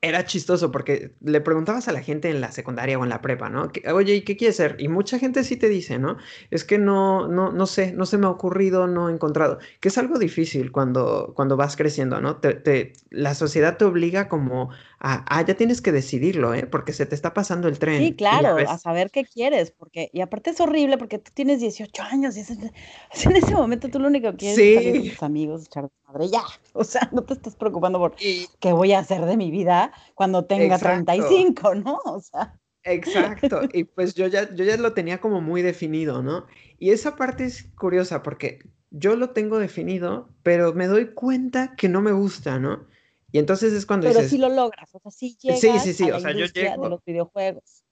era 0.00 0.24
chistoso 0.24 0.70
porque 0.70 1.14
le 1.20 1.40
preguntabas 1.40 1.88
a 1.88 1.92
la 1.92 2.00
gente 2.00 2.30
en 2.30 2.40
la 2.40 2.52
secundaria 2.52 2.98
o 2.98 3.02
en 3.02 3.10
la 3.10 3.20
prepa, 3.20 3.50
¿no? 3.50 3.70
Oye, 3.92 4.14
¿y 4.14 4.20
qué 4.22 4.36
quieres 4.36 4.56
ser? 4.56 4.76
Y 4.78 4.88
mucha 4.88 5.18
gente 5.18 5.42
sí 5.44 5.56
te 5.56 5.68
dice, 5.68 5.98
¿no? 5.98 6.16
Es 6.50 6.64
que 6.64 6.78
no, 6.78 7.26
no, 7.26 7.52
no 7.52 7.66
sé, 7.66 7.92
no 7.92 8.06
se 8.06 8.16
me 8.16 8.26
ha 8.26 8.30
ocurrido, 8.30 8.86
no 8.86 9.08
he 9.08 9.12
encontrado. 9.12 9.58
Que 9.80 9.88
es 9.88 9.98
algo 9.98 10.18
difícil 10.18 10.70
cuando, 10.70 11.32
cuando 11.34 11.56
vas 11.56 11.76
creciendo, 11.76 12.20
¿no? 12.20 12.36
Te, 12.36 12.92
la 13.10 13.34
sociedad 13.34 13.76
te 13.76 13.84
obliga 13.84 14.28
como 14.28 14.70
a, 15.00 15.24
ah, 15.28 15.44
ya 15.44 15.54
tienes 15.54 15.80
que 15.80 15.92
decidirlo, 15.92 16.54
¿eh? 16.54 16.66
Porque 16.66 16.92
se 16.92 17.04
te 17.06 17.14
está 17.14 17.34
pasando 17.34 17.68
el 17.68 17.78
tren. 17.78 17.98
Sí, 17.98 18.14
claro, 18.14 18.56
a 18.56 18.78
saber 18.78 19.10
qué 19.10 19.24
quieres, 19.24 19.72
porque, 19.72 20.10
y 20.12 20.20
aparte 20.20 20.50
es 20.50 20.60
horrible 20.60 20.96
porque 20.96 21.18
tú 21.18 21.30
tienes 21.34 21.60
18 21.60 22.02
años 22.04 22.36
y 22.36 22.40
en 23.24 23.36
ese 23.36 23.54
momento 23.54 23.88
tú 23.88 23.98
lo 23.98 24.08
único 24.08 24.30
que 24.32 24.36
quieres 24.36 24.58
es 24.58 24.74
salir 24.74 25.00
con 25.00 25.10
tus 25.10 25.22
amigos, 25.22 25.66
echar 25.66 25.88
madre, 26.06 26.28
ya. 26.28 26.42
O 26.74 26.84
sea, 26.84 27.08
no 27.12 27.22
te 27.22 27.34
estás 27.34 27.56
preocupando 27.56 27.98
por 27.98 28.14
qué 28.16 28.72
voy 28.72 28.92
a 28.92 29.00
hacer 29.00 29.24
de 29.24 29.36
mi 29.36 29.50
vida 29.50 29.92
cuando 30.14 30.44
tenga 30.44 30.78
35, 30.78 31.74
¿no? 31.76 31.98
O 32.04 32.20
sea. 32.20 32.58
Exacto, 32.84 33.62
y 33.72 33.84
pues 33.84 34.14
yo 34.14 34.26
ya, 34.26 34.54
yo 34.54 34.64
ya 34.64 34.76
lo 34.76 34.92
tenía 34.92 35.20
como 35.20 35.40
muy 35.40 35.62
definido, 35.62 36.22
¿no? 36.22 36.46
Y 36.78 36.90
esa 36.90 37.16
parte 37.16 37.44
es 37.44 37.70
curiosa 37.76 38.22
porque 38.22 38.60
yo 38.90 39.16
lo 39.16 39.30
tengo 39.30 39.58
definido, 39.58 40.30
pero 40.42 40.72
me 40.72 40.86
doy 40.86 41.12
cuenta 41.12 41.74
que 41.76 41.88
no 41.88 42.00
me 42.00 42.12
gusta, 42.12 42.58
¿no? 42.58 42.86
Y 43.30 43.38
entonces 43.38 43.72
es 43.74 43.84
cuando 43.84 44.08
pero 44.08 44.26
si 44.26 44.38
lo 44.38 44.48
logras, 44.48 44.94
o 44.94 45.00
sea, 45.00 45.10
si 45.10 45.36
llegas 45.36 45.60
sí, 45.60 45.70
sí, 45.80 45.92
sí, 45.92 46.10
o 46.10 46.18
sea, 46.18 46.32
yo 46.32 46.46
llego, 46.46 46.84
de 46.84 46.90
los 46.90 47.04
videojuegos. 47.04 47.84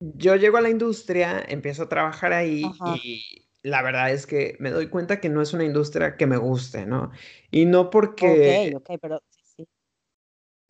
Yo 0.00 0.36
llego 0.36 0.58
a 0.58 0.60
la 0.60 0.68
industria, 0.68 1.42
empiezo 1.48 1.84
a 1.84 1.88
trabajar 1.88 2.34
ahí 2.34 2.62
y 3.02 3.43
la 3.64 3.82
verdad 3.82 4.12
es 4.12 4.26
que 4.26 4.56
me 4.60 4.70
doy 4.70 4.88
cuenta 4.88 5.20
que 5.20 5.30
no 5.30 5.42
es 5.42 5.54
una 5.54 5.64
industria 5.64 6.16
que 6.16 6.26
me 6.26 6.36
guste, 6.36 6.86
¿no? 6.86 7.10
Y 7.50 7.64
no 7.64 7.90
porque... 7.90 8.72
Ok, 8.76 8.82
ok, 8.90 8.98
pero 9.00 9.22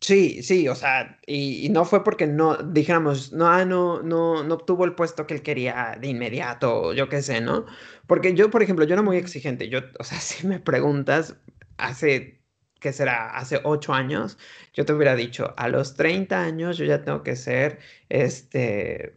Sí, 0.01 0.43
sí, 0.43 0.67
o 0.67 0.75
sea, 0.75 1.19
y, 1.25 1.69
no 1.69 1.83
fue 1.83 2.03
porque 2.03 2.27
no, 2.27 2.57
dijéramos, 2.57 3.33
no, 3.33 3.47
ah, 3.47 3.65
no, 3.65 4.03
no, 4.03 4.43
no 4.43 4.53
obtuvo 4.55 4.85
el 4.85 4.93
puesto 4.93 5.25
que 5.25 5.33
él 5.33 5.41
quería 5.41 5.97
de 5.99 6.09
inmediato, 6.09 6.93
yo 6.93 7.09
qué 7.09 7.21
sé, 7.23 7.41
¿no? 7.41 7.65
Porque 8.05 8.35
yo, 8.35 8.51
por 8.51 8.61
ejemplo, 8.61 8.85
yo 8.85 8.93
era 8.93 9.01
muy 9.01 9.17
exigente, 9.17 9.67
yo, 9.67 9.79
o 9.99 10.03
sea, 10.03 10.19
si 10.21 10.45
me 10.47 10.59
preguntas, 10.59 11.37
hace, 11.77 12.39
¿qué 12.79 12.93
será? 12.93 13.35
Hace 13.35 13.61
ocho 13.63 13.93
años, 13.93 14.37
yo 14.73 14.85
te 14.85 14.93
hubiera 14.93 15.15
dicho, 15.15 15.53
a 15.57 15.69
los 15.69 15.95
30 15.95 16.41
años 16.43 16.77
yo 16.77 16.85
ya 16.85 17.01
tengo 17.03 17.23
que 17.23 17.35
ser, 17.35 17.79
este, 18.09 19.15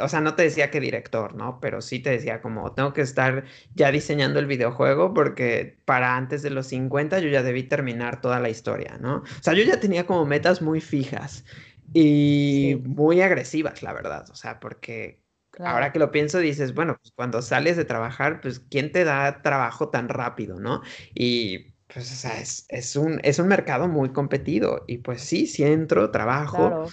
o 0.00 0.08
sea, 0.08 0.20
no 0.20 0.34
te 0.34 0.42
decía 0.42 0.70
que 0.70 0.80
director, 0.80 1.34
¿no? 1.34 1.60
Pero 1.60 1.80
sí 1.82 2.00
te 2.00 2.10
decía 2.10 2.40
como, 2.40 2.72
tengo 2.72 2.92
que 2.92 3.02
estar 3.02 3.44
ya 3.74 3.90
diseñando 3.90 4.38
el 4.38 4.46
videojuego 4.46 5.12
porque 5.14 5.78
para 5.84 6.16
antes 6.16 6.42
de 6.42 6.50
los 6.50 6.66
50 6.68 7.18
yo 7.20 7.28
ya 7.28 7.42
debí 7.42 7.64
terminar 7.64 8.20
toda 8.20 8.40
la 8.40 8.48
historia, 8.48 8.98
¿no? 9.00 9.16
O 9.16 9.42
sea, 9.42 9.54
yo 9.54 9.64
ya 9.64 9.80
tenía 9.80 10.06
como 10.06 10.24
metas 10.26 10.62
muy 10.62 10.80
fijas 10.80 11.44
y 11.92 12.80
muy 12.84 13.20
agresivas, 13.20 13.82
la 13.82 13.92
verdad, 13.92 14.28
o 14.30 14.34
sea, 14.34 14.60
porque 14.60 15.22
ahora 15.58 15.92
que 15.92 15.98
lo 15.98 16.10
pienso 16.10 16.38
dices, 16.38 16.74
bueno, 16.74 16.96
pues 17.00 17.12
cuando 17.14 17.42
sales 17.42 17.76
de 17.76 17.84
trabajar, 17.84 18.40
pues 18.40 18.60
¿quién 18.60 18.92
te 18.92 19.04
da 19.04 19.42
trabajo 19.42 19.88
tan 19.90 20.08
rápido, 20.08 20.60
¿no? 20.60 20.82
Y 21.14 21.72
pues, 21.92 22.12
o 22.12 22.14
sea, 22.14 22.40
es, 22.40 22.96
un, 22.96 23.20
es 23.22 23.38
un 23.38 23.48
mercado 23.48 23.88
muy 23.88 24.10
competido 24.12 24.84
y 24.86 24.98
pues 24.98 25.22
sí, 25.22 25.46
si 25.46 25.64
entro, 25.64 26.10
trabajo 26.10 26.86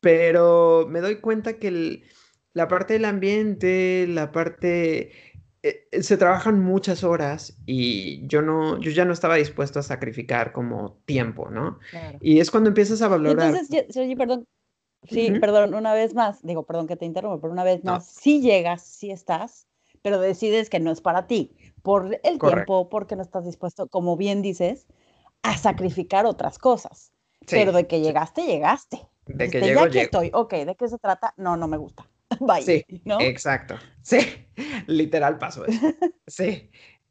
pero 0.00 0.86
me 0.88 1.00
doy 1.00 1.20
cuenta 1.20 1.58
que 1.58 2.02
la 2.52 2.68
parte 2.68 2.94
del 2.94 3.04
ambiente, 3.04 4.06
la 4.08 4.32
parte... 4.32 5.12
Eh, 5.62 5.88
eh, 5.92 6.02
se 6.02 6.16
trabajan 6.16 6.58
muchas 6.58 7.04
horas 7.04 7.58
y 7.66 8.26
yo 8.26 8.40
no, 8.40 8.80
yo 8.80 8.90
ya 8.92 9.04
no 9.04 9.12
estaba 9.12 9.34
dispuesto 9.34 9.78
a 9.78 9.82
sacrificar 9.82 10.52
como 10.52 11.02
tiempo, 11.04 11.50
¿no? 11.50 11.78
Y 12.22 12.40
es 12.40 12.50
cuando 12.50 12.68
empiezas 12.68 13.02
a 13.02 13.08
valorar. 13.08 13.54
Entonces, 13.54 14.16
perdón, 14.16 14.46
sí, 15.06 15.32
perdón, 15.38 15.74
una 15.74 15.92
vez 15.92 16.14
más, 16.14 16.40
digo, 16.42 16.64
perdón 16.64 16.86
que 16.86 16.96
te 16.96 17.04
interrumpa, 17.04 17.42
pero 17.42 17.52
una 17.52 17.64
vez 17.64 17.84
más, 17.84 18.06
sí 18.06 18.40
llegas, 18.40 18.80
sí 18.80 19.10
estás, 19.10 19.68
pero 20.00 20.18
decides 20.18 20.70
que 20.70 20.80
no 20.80 20.90
es 20.90 21.02
para 21.02 21.26
ti, 21.26 21.54
por 21.82 22.18
el 22.22 22.38
tiempo, 22.38 22.88
porque 22.88 23.16
no 23.16 23.22
estás 23.22 23.44
dispuesto, 23.44 23.86
como 23.86 24.16
bien 24.16 24.40
dices, 24.40 24.86
a 25.42 25.58
sacrificar 25.58 26.24
otras 26.24 26.58
cosas. 26.58 27.12
pero 27.50 27.72
de 27.72 27.86
que 27.86 28.00
llegaste, 28.00 28.46
llegaste. 28.46 29.09
De 29.34 29.50
que 29.50 29.60
llego, 29.60 29.86
ya 29.86 29.90
que 29.90 30.00
estoy, 30.02 30.30
ok, 30.32 30.52
¿de 30.52 30.76
qué 30.76 30.88
se 30.88 30.98
trata? 30.98 31.34
No, 31.36 31.56
no 31.56 31.68
me 31.68 31.76
gusta. 31.76 32.06
Bye. 32.40 32.62
Sí, 32.62 32.84
exacto. 33.20 33.76
Sí, 34.02 34.18
literal 34.86 35.38
pasó 35.38 35.66
eso. 35.66 35.78
Sí. 36.26 36.70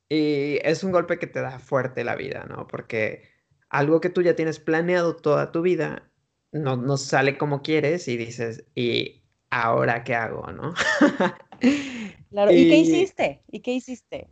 Y 0.09 0.57
es 0.63 0.83
un 0.83 0.91
golpe 0.91 1.19
que 1.19 1.27
te 1.27 1.39
da 1.39 1.59
fuerte 1.59 2.03
la 2.03 2.15
vida, 2.15 2.45
¿no? 2.49 2.65
Porque 2.65 3.29
algo 3.69 4.01
que 4.01 4.09
tú 4.09 4.23
ya 4.23 4.35
tienes 4.35 4.59
planeado 4.59 5.15
toda 5.15 5.51
tu 5.51 5.61
vida 5.61 6.09
no, 6.51 6.77
no 6.77 6.97
sale 6.97 7.37
como 7.37 7.61
quieres 7.61 8.07
y 8.07 8.17
dices, 8.17 8.65
¿y 8.73 9.21
ahora 9.51 10.03
qué 10.03 10.15
hago, 10.15 10.51
no? 10.51 10.73
Claro, 12.31 12.51
¿y, 12.51 12.69
qué 12.69 12.77
hiciste? 12.77 13.41
¿Y 13.51 13.59
qué 13.59 13.73
hiciste? 13.73 14.27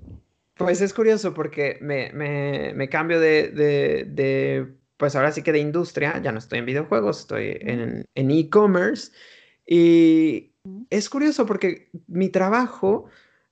Pues 0.56 0.82
es 0.82 0.94
curioso 0.94 1.34
porque 1.36 1.78
me, 1.82 2.12
me, 2.14 2.74
me 2.74 2.90
cambio 2.90 3.20
de, 3.20 3.50
de, 3.50 4.06
de 4.06 4.76
pues 4.98 5.16
ahora 5.16 5.32
sí 5.32 5.42
que 5.44 5.52
de 5.52 5.60
industria, 5.60 6.22
ya 6.22 6.32
no 6.32 6.40
estoy 6.40 6.60
en 6.60 6.66
videojuegos, 6.66 7.20
estoy 7.22 7.58
en 7.62 8.32
e-commerce. 8.32 9.12
y 9.66 10.54
es 10.90 11.10
curioso 11.10 11.46
porque 11.46 11.90
mi 12.08 12.30
trabajo, 12.30 13.06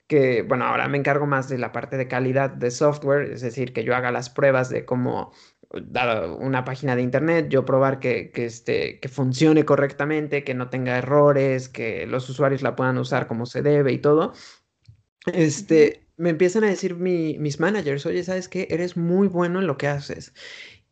que 0.08 0.42
bueno, 0.42 0.66
ahora 0.66 0.88
me 0.88 0.98
encargo 0.98 1.26
más 1.26 1.50
de 1.50 1.58
la 1.58 1.72
parte 1.72 1.98
de 1.98 2.08
calidad 2.08 2.50
de 2.50 2.72
software, 2.72 3.32
es 3.32 3.42
decir, 3.42 3.74
que 3.74 3.84
yo 3.84 3.96
haga 3.96 4.12
las 4.12 4.30
pruebas 4.30 4.70
de 4.70 4.86
cómo 4.86 5.32
dado 5.72 6.38
una 6.38 6.64
página 6.64 6.96
de 6.96 7.02
internet, 7.02 7.48
yo 7.50 7.66
probar 7.66 8.00
que, 8.00 8.32
que, 8.32 8.46
este, 8.46 9.00
que 9.00 9.10
funcione 9.10 9.66
correctamente, 9.66 10.44
que 10.44 10.54
no 10.54 10.70
tenga 10.70 10.98
errores, 10.98 11.70
que 11.70 12.06
los 12.06 12.30
usuarios 12.30 12.62
la 12.62 12.76
puedan 12.76 12.98
usar 12.98 13.28
como 13.28 13.46
se 13.46 13.62
debe 13.62 13.92
y 13.92 13.98
todo. 14.00 14.34
Este, 15.34 16.08
me 16.18 16.30
empiezan 16.30 16.64
a 16.64 16.68
decir 16.68 16.96
mis 16.96 17.60
managers, 17.60 18.06
oye, 18.06 18.24
¿sabes 18.24 18.48
qué? 18.48 18.68
Eres 18.70 18.96
muy 18.96 19.28
bueno 19.28 19.60
en 19.60 19.68
lo 19.68 19.78
que 19.78 19.88
haces. 19.88 20.34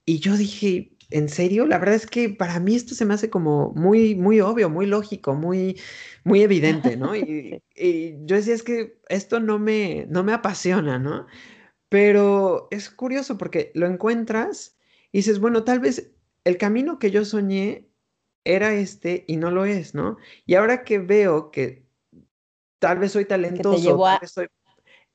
Y 0.05 0.19
yo 0.19 0.35
dije, 0.35 0.93
¿en 1.09 1.29
serio? 1.29 1.65
La 1.65 1.77
verdad 1.77 1.95
es 1.95 2.07
que 2.07 2.29
para 2.29 2.59
mí 2.59 2.75
esto 2.75 2.95
se 2.95 3.05
me 3.05 3.13
hace 3.13 3.29
como 3.29 3.71
muy, 3.75 4.15
muy 4.15 4.41
obvio, 4.41 4.69
muy 4.69 4.85
lógico, 4.85 5.33
muy, 5.35 5.79
muy 6.23 6.41
evidente, 6.41 6.97
¿no? 6.97 7.13
Y, 7.75 8.15
yo 8.25 8.35
decía, 8.35 8.53
es 8.53 8.63
que 8.63 8.99
esto 9.09 9.39
no 9.39 9.59
me, 9.59 10.05
no 10.09 10.23
me 10.23 10.33
apasiona, 10.33 10.99
¿no? 10.99 11.25
Pero 11.89 12.67
es 12.71 12.89
curioso 12.89 13.37
porque 13.37 13.71
lo 13.75 13.87
encuentras 13.87 14.77
y 15.11 15.19
dices, 15.19 15.39
bueno, 15.39 15.63
tal 15.63 15.79
vez 15.79 16.11
el 16.43 16.57
camino 16.57 16.99
que 16.99 17.11
yo 17.11 17.25
soñé 17.25 17.89
era 18.43 18.73
este 18.73 19.25
y 19.27 19.37
no 19.37 19.51
lo 19.51 19.65
es, 19.65 19.95
¿no? 19.95 20.17
Y 20.45 20.55
ahora 20.55 20.83
que 20.83 20.99
veo 20.99 21.51
que 21.51 21.85
tal 22.79 22.99
vez 22.99 23.11
soy 23.11 23.25
talentoso, 23.25 23.97
tal 24.03 24.19
vez 24.19 24.31
soy 24.31 24.47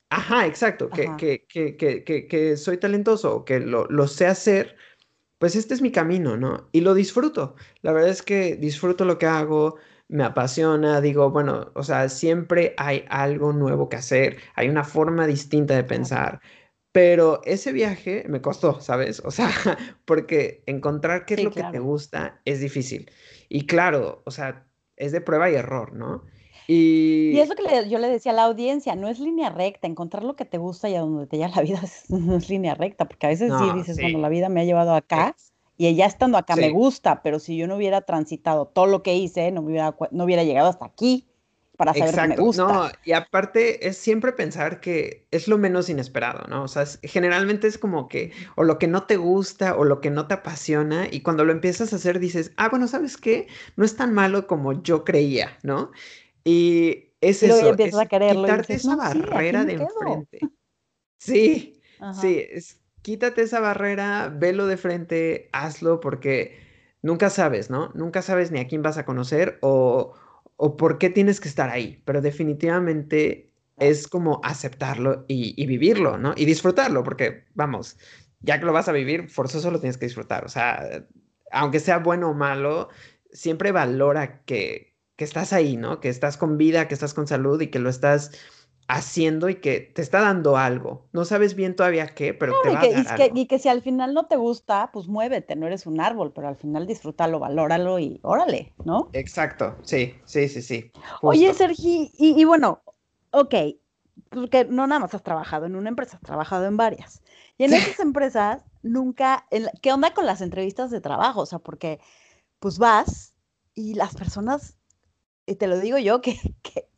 Ajá, 0.09 0.47
exacto, 0.47 0.91
que, 0.91 1.15
que, 1.15 1.45
que, 1.45 1.77
que, 1.77 2.27
que 2.27 2.57
soy 2.57 2.77
talentoso, 2.77 3.45
que 3.45 3.59
lo, 3.59 3.85
lo 3.85 4.07
sé 4.07 4.25
hacer, 4.25 4.75
pues 5.39 5.55
este 5.55 5.73
es 5.75 5.81
mi 5.81 5.91
camino, 5.91 6.37
¿no? 6.37 6.69
Y 6.71 6.81
lo 6.81 6.93
disfruto. 6.95 7.55
La 7.81 7.93
verdad 7.93 8.09
es 8.09 8.23
que 8.23 8.55
disfruto 8.55 9.05
lo 9.05 9.17
que 9.19 9.27
hago, 9.27 9.77
me 10.07 10.23
apasiona, 10.23 11.01
digo, 11.01 11.31
bueno, 11.31 11.71
o 11.75 11.83
sea, 11.83 12.09
siempre 12.09 12.73
hay 12.77 13.05
algo 13.09 13.53
nuevo 13.53 13.89
que 13.89 13.97
hacer, 13.97 14.37
hay 14.55 14.69
una 14.69 14.83
forma 14.83 15.27
distinta 15.27 15.75
de 15.75 15.83
pensar, 15.83 16.41
pero 16.91 17.41
ese 17.45 17.71
viaje 17.71 18.25
me 18.27 18.41
costó, 18.41 18.81
¿sabes? 18.81 19.21
O 19.25 19.31
sea, 19.31 19.49
porque 20.05 20.63
encontrar 20.65 21.25
qué 21.25 21.35
es 21.35 21.43
lo 21.43 21.53
que 21.53 21.63
te 21.63 21.79
gusta 21.79 22.41
es 22.45 22.59
difícil. 22.61 23.11
Y 23.47 23.67
claro, 23.67 24.23
o 24.25 24.31
sea, 24.31 24.67
es 24.95 25.11
de 25.11 25.21
prueba 25.21 25.49
y 25.51 25.55
error, 25.55 25.93
¿no? 25.93 26.25
Y, 26.71 27.39
es 27.39 27.49
lo 27.49 27.55
que 27.55 27.89
yo 27.89 27.97
le 27.97 28.09
decía 28.09 28.31
a 28.31 28.35
la 28.35 28.43
audiencia, 28.43 28.95
no 28.95 29.07
es 29.07 29.19
línea 29.19 29.49
recta, 29.49 29.87
encontrar 29.87 30.23
lo 30.23 30.35
que 30.35 30.45
te 30.45 30.59
gusta 30.59 30.87
y 30.87 30.93
a 30.93 30.99
donde 30.99 31.25
te 31.25 31.37
lleva 31.37 31.49
la 31.55 31.63
vida 31.63 31.81
no 32.09 32.35
es 32.35 32.47
línea 32.47 32.75
recta, 32.75 33.05
porque 33.05 33.25
a 33.25 33.29
veces 33.29 33.51
sí 33.57 33.71
dices, 33.73 33.97
bueno, 33.99 34.19
la 34.19 34.29
vida 34.29 34.49
me 34.49 34.61
ha 34.61 34.65
llevado 34.65 34.93
acá 34.93 35.35
y 35.77 35.95
ya 35.95 36.05
estando 36.05 36.37
acá 36.37 36.55
me 36.55 36.69
gusta, 36.69 37.23
pero 37.23 37.39
si 37.39 37.57
yo 37.57 37.65
no 37.65 37.75
hubiera 37.75 38.01
transitado 38.01 38.67
todo 38.67 38.85
lo 38.85 39.01
que 39.01 39.15
hice, 39.15 39.51
no, 39.51 39.61
hubiera, 39.61 39.95
no 40.11 40.25
hubiera 40.25 40.43
llegado 40.43 40.69
hasta 40.69 40.85
aquí 40.85 41.27
para 41.75 41.95
saber 41.95 42.13
que 42.13 42.27
me 42.27 42.35
gusta. 42.35 42.67
No, 42.67 42.89
y 43.03 43.13
aparte 43.13 43.87
es 43.87 43.97
siempre 43.97 44.31
pensar 44.31 44.79
que 44.79 45.25
es 45.31 45.47
lo 45.47 45.57
menos 45.57 45.89
inesperado, 45.89 46.45
¿no? 46.49 46.61
O 46.61 46.67
sea, 46.67 46.85
generalmente 47.01 47.65
es 47.65 47.79
como 47.79 48.07
que 48.09 48.31
o 48.55 48.63
lo 48.63 48.77
que 48.77 48.87
no 48.87 49.07
te 49.07 49.17
gusta 49.17 49.75
o 49.75 49.85
lo 49.85 50.01
que 50.01 50.11
no 50.11 50.27
te 50.27 50.35
apasiona 50.35 51.07
y 51.09 51.21
cuando 51.21 51.45
lo 51.45 51.51
empiezas 51.51 51.93
a 51.93 51.95
hacer 51.95 52.19
dices, 52.19 52.51
ah, 52.57 52.69
bueno, 52.69 52.87
¿sabes 52.87 53.17
qué? 53.17 53.47
No 53.75 53.85
es 53.85 53.95
tan 53.95 54.13
malo 54.13 54.45
como 54.45 54.83
yo 54.83 55.03
creía, 55.03 55.57
¿no? 55.63 55.89
Y 56.43 57.13
es 57.21 57.43
eso, 57.43 57.75
es 57.77 57.95
quitarte 57.95 58.73
esa 58.75 58.95
barrera 58.95 59.65
de 59.65 59.73
enfrente. 59.73 60.39
Sí, 61.21 61.81
sí, 62.21 62.47
quítate 63.01 63.41
esa 63.41 63.59
barrera, 63.59 64.33
velo 64.33 64.67
de 64.67 64.77
frente, 64.77 65.49
hazlo 65.51 65.99
porque 65.99 66.57
nunca 67.01 67.29
sabes, 67.29 67.69
¿no? 67.69 67.91
Nunca 67.93 68.21
sabes 68.21 68.51
ni 68.51 68.59
a 68.59 68.67
quién 68.67 68.81
vas 68.81 68.97
a 68.97 69.05
conocer 69.05 69.57
o, 69.61 70.13
o 70.55 70.77
por 70.77 70.97
qué 70.97 71.09
tienes 71.09 71.41
que 71.41 71.49
estar 71.49 71.69
ahí, 71.69 72.01
pero 72.05 72.21
definitivamente 72.21 73.51
es 73.77 74.07
como 74.07 74.39
aceptarlo 74.43 75.25
y, 75.27 75.61
y, 75.61 75.65
vivirlo, 75.65 76.17
¿no? 76.17 76.33
Y 76.35 76.45
disfrutarlo, 76.45 77.03
porque 77.03 77.45
vamos, 77.53 77.97
ya 78.41 78.59
que 78.59 78.65
lo 78.65 78.73
vas 78.73 78.87
a 78.87 78.93
vivir, 78.93 79.29
forzoso 79.29 79.71
lo 79.71 79.79
tienes 79.79 79.97
que 79.97 80.05
disfrutar, 80.05 80.45
o 80.45 80.49
sea, 80.49 81.05
aunque 81.51 81.79
sea 81.79 81.99
bueno 81.99 82.29
o 82.29 82.33
malo, 82.33 82.89
siempre 83.31 83.71
valora 83.71 84.41
que, 84.43 84.88
que 85.19 85.25
estás 85.25 85.51
ahí, 85.51 85.75
¿no? 85.75 85.99
Que 85.99 86.07
estás 86.07 86.37
con 86.37 86.57
vida, 86.57 86.87
que 86.87 86.93
estás 86.93 87.13
con 87.13 87.27
salud 87.27 87.59
y 87.59 87.67
que 87.67 87.79
lo 87.79 87.89
estás 87.89 88.31
haciendo 88.87 89.49
y 89.49 89.55
que 89.55 89.81
te 89.81 90.01
está 90.01 90.21
dando 90.21 90.55
algo. 90.55 91.09
No 91.11 91.25
sabes 91.25 91.55
bien 91.55 91.75
todavía 91.75 92.07
qué, 92.15 92.33
pero 92.33 92.53
te 92.63 92.69
va 92.69 92.79
a 92.79 92.87
dar 92.87 92.99
y, 93.01 93.03
que, 93.17 93.41
y 93.41 93.45
que 93.45 93.59
si 93.59 93.67
al 93.67 93.81
final 93.81 94.13
no 94.13 94.27
te 94.27 94.37
gusta, 94.37 94.91
pues 94.93 95.09
muévete, 95.09 95.57
no 95.57 95.67
eres 95.67 95.85
un 95.85 95.99
árbol, 95.99 96.31
pero 96.31 96.47
al 96.47 96.55
final 96.55 96.87
disfrútalo, 96.87 97.37
valóralo 97.37 97.99
y 97.99 98.21
órale, 98.23 98.73
¿no? 98.85 99.09
Exacto, 99.11 99.75
sí, 99.81 100.15
sí, 100.23 100.47
sí, 100.47 100.61
sí. 100.61 100.89
Oye, 101.21 101.53
Sergi, 101.53 102.13
y, 102.17 102.45
bueno, 102.45 102.81
ok, 103.31 103.55
porque 104.29 104.63
no 104.69 104.87
nada 104.87 104.99
más 104.99 105.13
has 105.13 105.23
trabajado 105.23 105.65
en 105.65 105.75
una 105.75 105.89
empresa, 105.89 106.15
has 106.15 106.23
trabajado 106.23 106.65
en 106.65 106.77
varias. 106.77 107.21
Y 107.57 107.65
en 107.65 107.73
esas 107.73 107.99
empresas 107.99 108.63
nunca, 108.83 109.45
¿qué 109.81 109.91
onda 109.91 110.13
con 110.13 110.25
las 110.25 110.39
entrevistas 110.39 110.91
de 110.91 111.01
trabajo? 111.01 111.41
O 111.41 111.45
sea, 111.45 111.59
porque 111.59 111.99
pues 112.61 112.79
vas 112.79 113.33
y 113.75 113.95
las 113.95 114.15
personas 114.15 114.78
y 115.49 115.55
te 115.55 115.67
lo 115.67 115.79
digo 115.79 115.97
yo 115.97 116.21
que, 116.21 116.39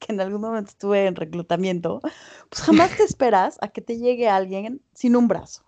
en 0.07 0.19
algún 0.19 0.41
momento 0.41 0.69
estuve 0.69 1.07
en 1.07 1.15
reclutamiento, 1.15 2.01
pues 2.49 2.63
jamás 2.63 2.95
te 2.97 3.03
esperas 3.03 3.57
a 3.61 3.69
que 3.69 3.81
te 3.81 3.97
llegue 3.97 4.27
alguien 4.27 4.81
sin 4.93 5.15
un 5.15 5.27
brazo, 5.27 5.63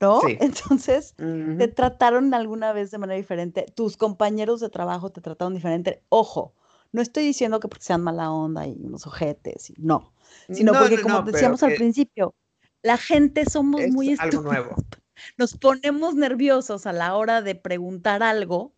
¿no? 0.00 0.20
Entonces, 0.40 1.14
te 1.16 1.68
trataron 1.68 2.32
alguna 2.32 2.72
vez 2.72 2.90
de 2.90 2.98
manera 2.98 3.18
diferente, 3.18 3.66
tus 3.74 3.96
compañeros 3.96 4.60
de 4.60 4.70
trabajo 4.70 5.10
te 5.10 5.20
trataron 5.20 5.54
diferente. 5.54 6.02
Ojo, 6.08 6.54
No 6.92 7.02
estoy 7.02 7.24
diciendo 7.24 7.60
que 7.60 7.68
porque 7.68 7.84
sean 7.84 8.02
mala 8.02 8.30
onda 8.30 8.66
y 8.66 8.72
unos 8.82 9.06
ojetes, 9.06 9.72
no, 9.76 10.14
sino 10.48 10.72
porque 10.72 11.02
como 11.02 11.20
decíamos 11.22 11.62
al 11.62 11.74
principio, 11.74 12.34
la 12.82 12.96
gente 12.96 13.44
somos 13.44 13.82
muy 13.88 14.16
algo 14.18 14.42
nuevo. 14.42 14.74
Nos 15.38 15.56
ponemos 15.56 16.14
nerviosos 16.14 16.86
a 16.86 16.92
la 16.92 17.16
hora 17.16 17.42
de 17.42 17.54
preguntar 17.54 18.22
algo, 18.22 18.74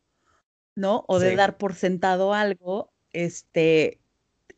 ¿no? 0.75 1.05
O 1.09 1.19
de 1.19 1.37
dar 1.37 1.59
por 1.59 1.75
sentado 1.75 2.33
algo, 2.33 2.93
este, 3.13 4.01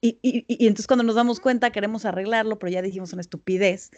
y, 0.02 0.18
y, 0.22 0.66
entonces 0.66 0.86
cuando 0.86 1.04
nos 1.04 1.14
damos 1.14 1.40
cuenta 1.40 1.72
queremos 1.72 2.06
arreglarlo, 2.06 2.58
pero 2.58 2.72
ya 2.72 2.80
dijimos 2.80 3.12
una 3.12 3.20
estupidez. 3.20 3.90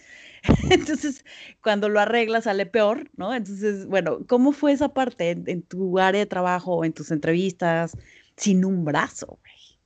entonces, 0.71 1.25
cuando 1.63 1.89
lo 1.89 2.01
arreglas 2.01 2.45
sale 2.45 2.67
peor, 2.67 3.09
¿no? 3.17 3.33
Entonces, 3.33 3.87
bueno, 3.87 4.27
¿cómo 4.27 4.53
fue 4.53 4.73
esa 4.73 4.89
parte 4.89 5.31
en, 5.31 5.63
tu 5.63 6.01
área 6.01 6.21
de 6.21 6.27
trabajo 6.27 6.85
en 6.85 6.93
tus 6.93 7.13
entrevistas 7.13 7.97
sin 8.37 8.65
un 8.65 8.85
brazo? 8.85 9.39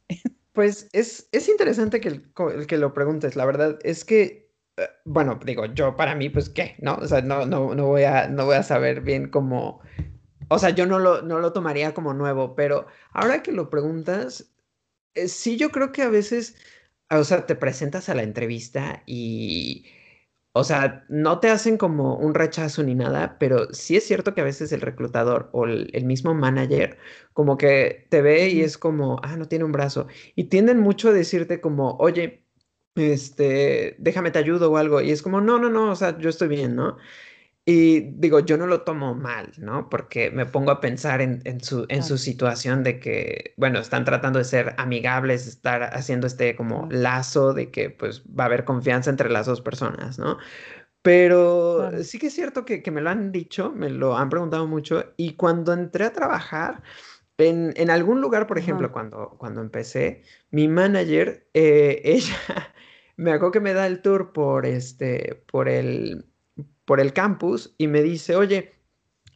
pues 0.55 0.89
es, 0.93 1.29
es 1.33 1.49
interesante 1.49 2.01
que, 2.01 2.09
el, 2.09 2.67
que 2.67 2.79
lo 2.79 2.95
preguntes. 2.95 3.37
La 3.37 3.45
verdad 3.45 3.79
es 3.83 4.07
que, 4.07 4.51
eh, 4.79 4.89
bueno, 5.05 5.39
digo, 5.45 5.67
yo 5.67 5.97
para 5.97 6.15
mí, 6.15 6.31
pues, 6.31 6.49
¿qué? 6.49 6.77
¿No? 6.79 6.95
O 6.95 7.07
sea, 7.07 7.21
no, 7.21 7.45
no, 7.45 7.75
no, 7.75 7.87
voy, 7.89 8.05
a, 8.05 8.27
no 8.29 8.47
voy 8.47 8.57
a 8.57 8.63
saber 8.63 9.03
bien 9.03 9.29
cómo... 9.29 9.81
O 10.49 10.59
sea, 10.59 10.71
yo 10.71 10.87
no 10.87 10.99
lo, 10.99 11.21
no 11.21 11.41
lo 11.41 11.53
tomaría 11.53 11.93
como 11.93 12.15
nuevo, 12.15 12.55
pero 12.55 12.87
ahora 13.13 13.43
que 13.43 13.53
lo 13.53 13.69
preguntas, 13.69 14.56
sí, 15.29 15.57
yo 15.57 15.71
creo 15.71 15.93
que 15.93 16.03
a 16.03 16.09
veces, 16.09 16.57
o 17.11 17.25
sea, 17.25 17.47
te 17.47 17.55
presentas 17.57 18.09
a 18.09 18.15
la 18.15 18.23
entrevista 18.23 19.03
y, 19.07 19.87
o 20.53 20.65
sea, 20.65 21.05
no 21.09 21.41
te 21.41 21.51
hacen 21.51 21.77
como 21.79 22.17
un 22.17 22.35
rechazo 22.35 22.83
ni 22.83 22.95
nada, 22.95 23.39
pero 23.39 23.73
sí 23.75 23.97
es 23.97 24.05
cierto 24.05 24.35
que 24.35 24.41
a 24.41 24.45
veces 24.45 24.73
el 24.73 24.81
reclutador 24.81 25.51
o 25.53 25.67
el, 25.67 26.05
mismo 26.05 26.35
manager 26.35 26.99
como 27.35 27.59
que 27.59 28.07
te 28.11 28.23
ve 28.23 28.49
y 28.51 28.63
es 28.63 28.79
como, 28.79 29.19
ah, 29.23 29.37
no 29.37 29.49
tiene 29.49 29.65
un 29.65 29.73
brazo. 29.73 30.07
Y 30.35 30.45
tienden 30.45 30.81
mucho 30.81 31.11
a 31.11 31.13
decirte 31.13 31.61
como, 31.61 31.97
oye, 31.99 32.47
este, 32.95 33.97
déjame 33.99 34.31
te 34.31 34.39
ayudo 34.39 34.73
o 34.73 34.77
algo. 34.79 35.01
Y 35.03 35.11
es 35.11 35.23
como, 35.23 35.41
no, 35.41 35.59
no, 35.59 35.71
no, 35.71 35.91
o 35.93 35.97
sea, 35.97 36.19
yo 36.19 36.31
estoy 36.31 36.49
bien, 36.49 36.77
¿no? 36.77 36.97
Y 37.69 38.13
digo, 38.13 38.39
yo 38.39 38.57
no 38.57 38.69
lo 38.69 38.83
tomo 38.83 39.17
mal, 39.17 39.53
¿no? 39.59 39.89
Porque 39.91 40.31
me 40.31 40.47
pongo 40.47 40.71
a 40.71 40.81
pensar 40.81 41.21
en, 41.21 41.61
su, 41.61 41.85
en 41.89 42.05
su 42.05 42.17
situación 42.17 42.85
de 42.85 43.01
que, 43.01 43.55
bueno, 43.57 43.81
están 43.81 44.05
tratando 44.05 44.39
de 44.39 44.45
ser 44.45 44.77
amigables, 44.79 45.49
estar 45.49 45.83
haciendo 45.83 46.29
este 46.29 46.55
como 46.55 46.87
lazo 46.93 47.55
de 47.55 47.73
que 47.73 47.91
pues 47.91 48.23
va 48.23 48.45
a 48.45 48.47
haber 48.47 48.65
confianza 48.65 49.11
entre 49.11 49.31
las 49.31 49.47
dos 49.47 49.63
personas, 49.63 50.17
¿no? 50.17 50.39
Pero 51.03 52.05
sí 52.05 52.21
que 52.21 52.29
es 52.29 52.35
cierto 52.35 52.65
que, 52.65 52.83
me 52.93 53.01
lo 53.01 53.11
han 53.11 53.33
dicho, 53.33 53.73
me 53.73 53.91
lo 53.91 54.17
han 54.17 54.29
preguntado 54.31 54.69
mucho 54.69 55.15
y 55.17 55.35
cuando 55.35 55.73
entré 55.73 56.05
a 56.05 56.13
trabajar, 56.13 56.85
en, 57.39 57.73
en 57.77 57.91
algún 57.91 58.21
lugar, 58.21 58.47
por 58.47 58.59
ejemplo, 58.59 58.93
cuando, 58.93 59.37
cuando 59.39 59.61
empecé, 59.61 60.23
mi 60.51 60.69
manager, 60.69 61.49
eh, 61.55 62.01
ella, 62.05 62.37
me 63.17 63.33
acuerdo 63.33 63.53
que 63.53 63.61
me 63.61 63.73
da 63.73 63.87
el 63.89 64.03
tour 64.03 64.33
por, 64.33 64.67
este, 64.67 65.43
por 65.51 65.69
el 65.69 66.27
por 66.87 67.01
el 67.01 67.13
campus 67.13 67.75
y 67.77 67.89
me 67.89 68.03
dice, 68.03 68.37
oye, 68.37 68.73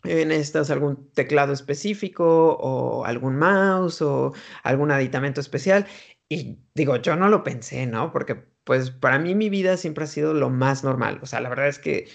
¿necesitas 0.04 0.70
algún 0.70 1.10
teclado 1.12 1.52
específico 1.52 2.56
o 2.58 3.04
algún 3.04 3.36
mouse 3.36 4.00
o 4.00 4.32
algún 4.62 4.90
aditamento 4.90 5.42
especial? 5.42 5.86
Y 6.28 6.60
digo, 6.74 6.96
yo 6.96 7.16
no 7.16 7.28
lo 7.28 7.42
pensé, 7.42 7.86
¿no? 7.86 8.12
Porque 8.12 8.36
pues 8.64 8.90
para 8.90 9.18
mí 9.18 9.34
mi 9.34 9.50
vida 9.50 9.76
siempre 9.76 10.04
ha 10.04 10.06
sido 10.06 10.32
lo 10.32 10.48
más 10.48 10.84
normal. 10.84 11.18
O 11.22 11.26
sea, 11.26 11.40
la 11.40 11.48
verdad 11.48 11.68
es 11.68 11.78
que 11.78 12.08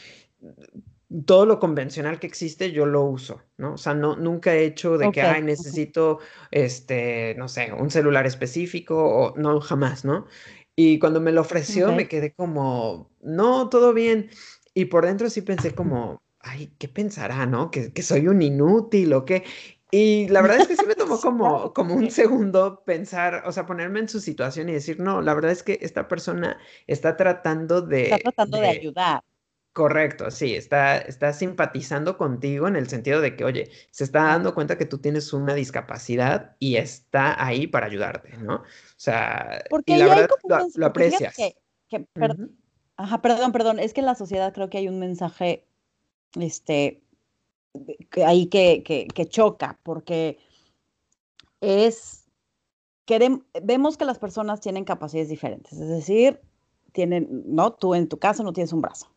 todo 1.25 1.45
lo 1.45 1.59
convencional 1.59 2.19
que 2.19 2.27
existe 2.27 2.71
yo 2.71 2.85
lo 2.85 3.03
uso, 3.03 3.41
¿no? 3.57 3.73
O 3.73 3.77
sea, 3.77 3.93
no, 3.93 4.15
nunca 4.15 4.53
he 4.55 4.65
hecho 4.65 4.97
de 4.97 5.11
que, 5.11 5.21
ay, 5.21 5.43
necesito, 5.43 6.19
este, 6.51 7.35
no 7.37 7.47
sé, 7.47 7.71
un 7.73 7.91
celular 7.91 8.25
específico 8.25 8.97
o 8.97 9.37
no, 9.37 9.59
jamás, 9.61 10.05
¿no? 10.05 10.27
Y 10.75 10.99
cuando 10.99 11.21
me 11.21 11.31
lo 11.31 11.41
ofreció 11.41 11.93
me 11.93 12.07
quedé 12.07 12.33
como, 12.33 13.09
no, 13.21 13.69
todo 13.69 13.93
bien. 13.93 14.29
Y 14.75 14.85
por 14.85 15.05
dentro 15.05 15.29
sí 15.29 15.41
pensé 15.41 15.73
como, 15.73 16.21
ay, 16.41 16.71
¿qué 16.77 16.88
pensará, 16.89 17.45
no? 17.45 17.71
Que, 17.71 17.91
soy 18.03 18.27
un 18.27 18.41
inútil 18.41 19.13
o 19.13 19.23
qué. 19.23 19.43
Y 19.89 20.27
la 20.27 20.41
verdad 20.41 20.59
es 20.59 20.67
que 20.67 20.75
sí 20.75 20.85
me 20.85 20.95
tomó 20.95 21.17
como, 21.21 21.73
como 21.73 21.95
un 21.95 22.11
segundo 22.11 22.83
pensar, 22.83 23.43
o 23.45 23.51
sea, 23.53 23.65
ponerme 23.65 24.01
en 24.01 24.09
su 24.09 24.19
situación 24.19 24.67
y 24.67 24.73
decir, 24.73 24.99
no, 24.99 25.21
la 25.21 25.33
verdad 25.33 25.51
es 25.51 25.63
que 25.63 25.79
esta 25.81 26.07
persona 26.09 26.59
está 26.88 27.15
tratando 27.15 27.81
de... 27.81 28.03
Está 28.03 28.17
tratando 28.17 28.59
de, 28.59 28.67
ayudar. 28.67 29.23
Correcto, 29.71 30.29
sí, 30.29 30.55
está, 30.55 30.97
está 30.97 31.31
simpatizando 31.31 32.17
contigo 32.17 32.67
en 32.67 32.75
el 32.75 32.88
sentido 32.88 33.21
de 33.21 33.35
que, 33.35 33.43
oye, 33.43 33.71
se 33.91 34.03
está 34.03 34.23
dando 34.23 34.53
cuenta 34.53 34.77
que 34.77 34.85
tú 34.85 34.97
tienes 34.97 35.31
una 35.31 35.53
discapacidad 35.53 36.55
y 36.59 36.75
está 36.75 37.41
ahí 37.45 37.67
para 37.67 37.88
ayudarte, 37.88 38.38
¿no? 38.38 38.55
O 38.55 38.63
sea, 38.97 39.63
y 39.85 39.95
la 39.95 40.07
verdad 40.07 40.29
lo, 40.75 40.85
aprecias. 40.85 41.35
Ajá, 42.97 43.21
perdón, 43.21 43.51
perdón, 43.51 43.79
es 43.79 43.93
que 43.93 43.99
en 43.99 44.05
la 44.05 44.15
sociedad 44.15 44.53
creo 44.53 44.69
que 44.69 44.77
hay 44.77 44.88
un 44.88 44.99
mensaje, 44.99 45.67
este, 46.39 47.03
que 48.10 48.23
ahí 48.23 48.47
que, 48.47 48.84
que, 48.84 49.25
choca, 49.27 49.79
porque 49.84 50.38
es, 51.60 52.29
queremos, 53.05 53.41
vemos 53.63 53.97
que 53.97 54.05
las 54.05 54.17
personas 54.17 54.62
tienen 54.62 54.86
capacidades 54.86 55.29
diferentes, 55.29 55.73
es 55.73 55.89
decir, 55.89 56.39
tienen, 56.93 57.43
¿no? 57.47 57.73
Tú 57.73 57.95
en 57.95 58.08
tu 58.08 58.17
caso 58.17 58.43
no 58.43 58.53
tienes 58.53 58.71
un 58.71 58.81
brazo, 58.81 59.08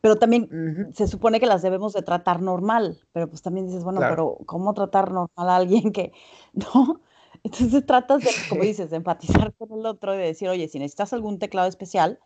pero 0.00 0.16
también 0.16 0.90
se 0.92 1.06
supone 1.06 1.38
que 1.38 1.46
las 1.46 1.62
debemos 1.62 1.92
de 1.92 2.02
tratar 2.02 2.42
normal, 2.42 3.00
pero 3.12 3.28
pues 3.28 3.40
también 3.40 3.66
dices, 3.66 3.84
bueno, 3.84 4.00
pero 4.00 4.38
¿cómo 4.46 4.74
tratar 4.74 5.12
normal 5.12 5.48
a 5.48 5.56
alguien 5.56 5.92
que, 5.92 6.12
no? 6.54 7.00
Entonces 7.44 7.86
tratas 7.86 8.24
de, 8.24 8.30
como 8.48 8.62
dices, 8.64 8.90
de 8.90 8.96
empatizar 8.96 9.54
con 9.54 9.78
el 9.78 9.86
otro 9.86 10.12
y 10.14 10.18
de 10.18 10.24
decir, 10.24 10.48
oye, 10.48 10.66
si 10.66 10.80
necesitas 10.80 11.12
algún 11.12 11.38
teclado 11.38 11.68
especial, 11.68 12.18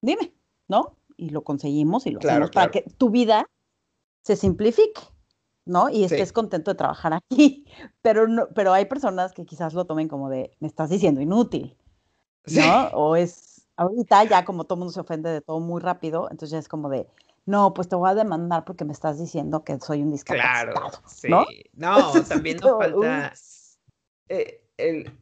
dime, 0.00 0.32
¿no? 0.70 0.96
Y 1.16 1.30
lo 1.30 1.42
conseguimos 1.42 2.06
y 2.06 2.10
lo 2.10 2.20
hacemos 2.20 2.50
para 2.50 2.70
que 2.70 2.82
tu 2.96 3.10
vida 3.10 3.44
se 4.22 4.36
simplifique, 4.36 5.02
¿no? 5.66 5.90
Y 5.90 6.04
estés 6.04 6.32
contento 6.32 6.70
de 6.70 6.76
trabajar 6.76 7.12
aquí. 7.12 7.66
Pero, 8.02 8.26
no, 8.26 8.48
pero 8.54 8.72
hay 8.72 8.86
personas 8.86 9.32
que 9.32 9.44
quizás 9.44 9.74
lo 9.74 9.84
tomen 9.84 10.08
como 10.08 10.30
de, 10.30 10.56
me 10.60 10.68
estás 10.68 10.88
diciendo 10.88 11.20
inútil, 11.20 11.76
¿no? 12.46 12.86
O 12.94 13.16
es, 13.16 13.66
ahorita 13.76 14.24
ya 14.24 14.44
como 14.44 14.64
todo 14.64 14.78
mundo 14.78 14.92
se 14.92 15.00
ofende 15.00 15.28
de 15.28 15.40
todo 15.42 15.60
muy 15.60 15.82
rápido, 15.82 16.28
entonces 16.30 16.50
ya 16.50 16.58
es 16.58 16.68
como 16.68 16.88
de, 16.88 17.06
no, 17.44 17.74
pues 17.74 17.88
te 17.88 17.96
voy 17.96 18.08
a 18.08 18.14
demandar 18.14 18.64
porque 18.64 18.86
me 18.86 18.92
estás 18.92 19.18
diciendo 19.18 19.62
que 19.64 19.78
soy 19.80 20.02
un 20.02 20.12
discapacitado. 20.12 20.72
Claro, 20.72 20.90
sí. 21.06 21.28
¿no? 21.28 21.44
No, 21.74 22.12
también 22.28 22.56
nos 22.58 22.78
falta 22.78 23.32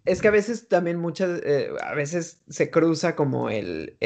es 0.04 0.22
que 0.22 0.28
a 0.28 0.30
veces 0.30 0.68
también 0.68 0.98
muchas, 0.98 1.40
eh, 1.44 1.70
a 1.82 1.94
veces 1.94 2.42
se 2.48 2.70
cruza 2.70 3.16
como 3.16 3.50
el, 3.50 3.96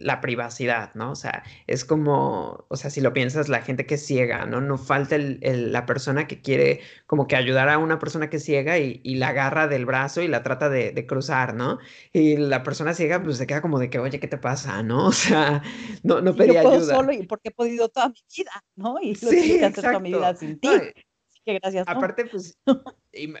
la 0.00 0.20
privacidad, 0.20 0.94
¿no? 0.94 1.12
O 1.12 1.16
sea, 1.16 1.42
es 1.66 1.84
como, 1.84 2.66
o 2.68 2.76
sea, 2.76 2.90
si 2.90 3.00
lo 3.00 3.12
piensas, 3.12 3.48
la 3.48 3.62
gente 3.62 3.86
que 3.86 3.94
es 3.94 4.06
ciega, 4.06 4.46
¿no? 4.46 4.60
No 4.60 4.78
falta 4.78 5.16
la 5.18 5.86
persona 5.86 6.26
que 6.26 6.40
quiere 6.40 6.80
como 7.06 7.26
que 7.26 7.36
ayudar 7.36 7.68
a 7.68 7.78
una 7.78 7.98
persona 7.98 8.30
que 8.30 8.38
es 8.38 8.44
ciega 8.44 8.78
y, 8.78 9.00
la 9.18 9.28
agarra 9.28 9.66
del 9.66 9.84
brazo 9.84 10.22
y 10.22 10.28
la 10.28 10.42
trata 10.44 10.68
de, 10.68 11.06
cruzar, 11.06 11.54
¿no? 11.54 11.78
Y 12.12 12.36
la 12.36 12.62
persona 12.62 12.94
ciega 12.94 13.22
pues 13.22 13.36
se 13.38 13.46
queda 13.46 13.62
como 13.62 13.78
de 13.78 13.90
que, 13.90 13.98
oye, 13.98 14.20
¿qué 14.20 14.28
te 14.28 14.38
pasa, 14.38 14.82
no? 14.82 15.08
O 15.18 15.20
sea, 15.20 15.62
no, 16.04 16.20
no 16.20 16.34
pedía 16.36 16.62
yo 16.62 16.68
puedo 16.68 16.84
solo 16.84 17.12
y 17.12 17.26
porque 17.26 17.48
he 17.48 17.52
podido 17.52 17.88
toda 17.88 18.08
mi 18.08 18.22
vida, 18.36 18.64
¿no? 18.76 18.96
Y 19.00 19.14
lo 19.14 19.30
sí, 19.30 19.62
hacer 19.64 19.84
toda 19.84 19.98
mi 19.98 20.12
vida 20.12 20.36
sin 20.36 20.60
ti. 20.60 20.68
Gracias. 21.54 21.86
Aparte, 21.88 22.26
pues, 22.26 22.58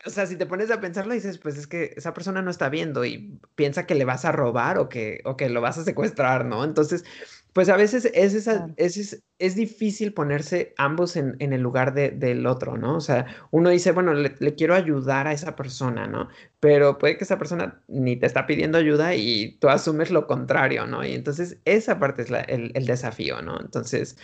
o 0.06 0.10
sea, 0.10 0.26
si 0.26 0.36
te 0.36 0.46
pones 0.46 0.70
a 0.70 0.80
pensarlo, 0.80 1.14
dices, 1.14 1.38
pues 1.38 1.56
es 1.56 1.66
que 1.66 1.94
esa 1.96 2.14
persona 2.14 2.42
no 2.42 2.50
está 2.50 2.68
viendo 2.68 3.04
y 3.04 3.38
piensa 3.54 3.86
que 3.86 3.94
le 3.94 4.04
vas 4.04 4.24
a 4.24 4.32
robar 4.32 4.78
o 4.78 4.88
que, 4.88 5.20
o 5.24 5.36
que 5.36 5.48
lo 5.48 5.60
vas 5.60 5.78
a 5.78 5.84
secuestrar, 5.84 6.44
¿no? 6.44 6.64
Entonces, 6.64 7.04
pues 7.52 7.68
a 7.68 7.76
veces 7.76 8.10
es, 8.14 8.34
esa, 8.34 8.68
es, 8.76 9.22
es, 9.38 9.54
difícil 9.56 10.12
ponerse 10.12 10.74
ambos 10.76 11.16
en, 11.16 11.36
en 11.40 11.52
el 11.52 11.60
lugar 11.60 11.92
de, 11.94 12.10
del 12.10 12.46
otro, 12.46 12.76
¿no? 12.76 12.96
O 12.96 13.00
sea, 13.00 13.26
uno 13.50 13.70
dice, 13.70 13.92
bueno, 13.92 14.14
le, 14.14 14.54
quiero 14.54 14.74
ayudar 14.74 15.26
a 15.26 15.32
esa 15.32 15.56
persona, 15.56 16.06
¿no? 16.06 16.28
Pero 16.60 16.98
puede 16.98 17.16
que 17.16 17.24
esa 17.24 17.38
persona 17.38 17.82
ni 17.88 18.16
te 18.16 18.26
está 18.26 18.46
pidiendo 18.46 18.78
ayuda 18.78 19.14
y 19.14 19.58
tú 19.60 19.68
asumes 19.68 20.10
lo 20.10 20.26
contrario, 20.26 20.86
¿no? 20.86 21.04
Y 21.04 21.14
entonces 21.14 21.58
esa 21.64 21.98
parte 21.98 22.22
es 22.22 22.30
el, 22.30 22.70
el 22.74 22.86
desafío, 22.86 23.42
¿no? 23.42 23.60
Entonces, 23.60 24.16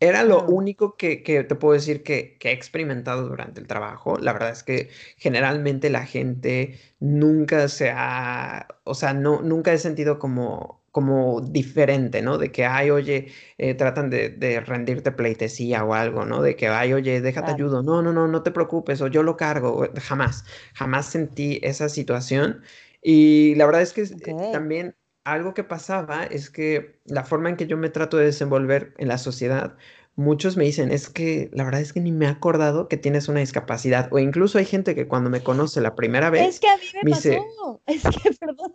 era 0.00 0.22
lo 0.24 0.46
único 0.46 0.96
que, 0.96 1.18
te 1.18 1.54
puedo 1.54 1.74
decir 1.74 2.02
que, 2.02 2.38
he 2.40 2.52
experimentado 2.52 3.28
durante 3.28 3.60
el 3.60 3.66
trabajo. 3.66 4.16
La 4.18 4.32
verdad 4.32 4.50
es 4.50 4.62
que 4.62 4.88
generalmente 5.18 5.90
la 5.90 6.06
gente 6.06 6.78
nunca 7.00 7.68
se 7.68 7.90
ha, 7.94 8.66
o 8.84 8.94
sea, 8.94 9.12
no, 9.12 9.42
nunca 9.42 9.72
he 9.74 9.78
sentido 9.78 10.18
como, 10.18 10.82
como 10.90 11.42
diferente, 11.42 12.22
¿no? 12.22 12.38
De 12.38 12.50
que, 12.50 12.64
ay, 12.64 12.90
oye, 12.90 13.28
eh, 13.58 13.74
tratan 13.74 14.08
de, 14.08 14.62
rendirte 14.66 15.12
pleitesía 15.12 15.84
o 15.84 15.92
algo, 15.92 16.24
¿no? 16.24 16.40
De 16.40 16.56
que, 16.56 16.68
ay, 16.68 16.94
oye, 16.94 17.20
déjate 17.20 17.52
ayudo. 17.52 17.82
No, 17.82 18.00
no, 18.00 18.12
no, 18.12 18.26
no 18.26 18.42
te 18.42 18.50
preocupes 18.52 19.02
o 19.02 19.06
yo 19.06 19.22
lo 19.22 19.36
cargo. 19.36 19.86
Jamás, 20.00 20.44
jamás 20.74 21.06
sentí 21.06 21.60
esa 21.62 21.90
situación. 21.90 22.62
Y 23.02 23.54
la 23.56 23.66
verdad 23.66 23.82
es 23.82 23.92
que 23.92 24.06
también 24.52 24.94
algo 25.24 25.54
que 25.54 25.64
pasaba 25.64 26.24
es 26.24 26.50
que 26.50 27.00
la 27.04 27.24
forma 27.24 27.50
en 27.50 27.56
que 27.56 27.66
yo 27.66 27.76
me 27.76 27.90
trato 27.90 28.16
de 28.16 28.26
desenvolver 28.26 28.94
en 28.98 29.08
la 29.08 29.18
sociedad 29.18 29.76
muchos 30.16 30.56
me 30.56 30.64
dicen, 30.64 30.90
es 30.90 31.08
que 31.08 31.50
la 31.52 31.64
verdad 31.64 31.80
es 31.80 31.92
que 31.92 32.00
ni 32.00 32.12
me 32.12 32.26
he 32.26 32.28
acordado 32.28 32.88
que 32.88 32.96
tienes 32.96 33.28
una 33.28 33.40
discapacidad. 33.40 34.12
O 34.12 34.18
incluso 34.18 34.58
hay 34.58 34.66
gente 34.66 34.94
que 34.94 35.08
cuando 35.08 35.30
me 35.30 35.42
conoce 35.42 35.80
la 35.80 35.94
primera 35.94 36.30
vez. 36.30 36.46
Es 36.46 36.60
que 36.60 36.68
a 36.68 36.76
mí 36.76 36.82
me, 37.02 37.10
pasó. 37.10 37.80
Es 37.86 38.02
que, 38.02 38.30
perdón. 38.32 38.74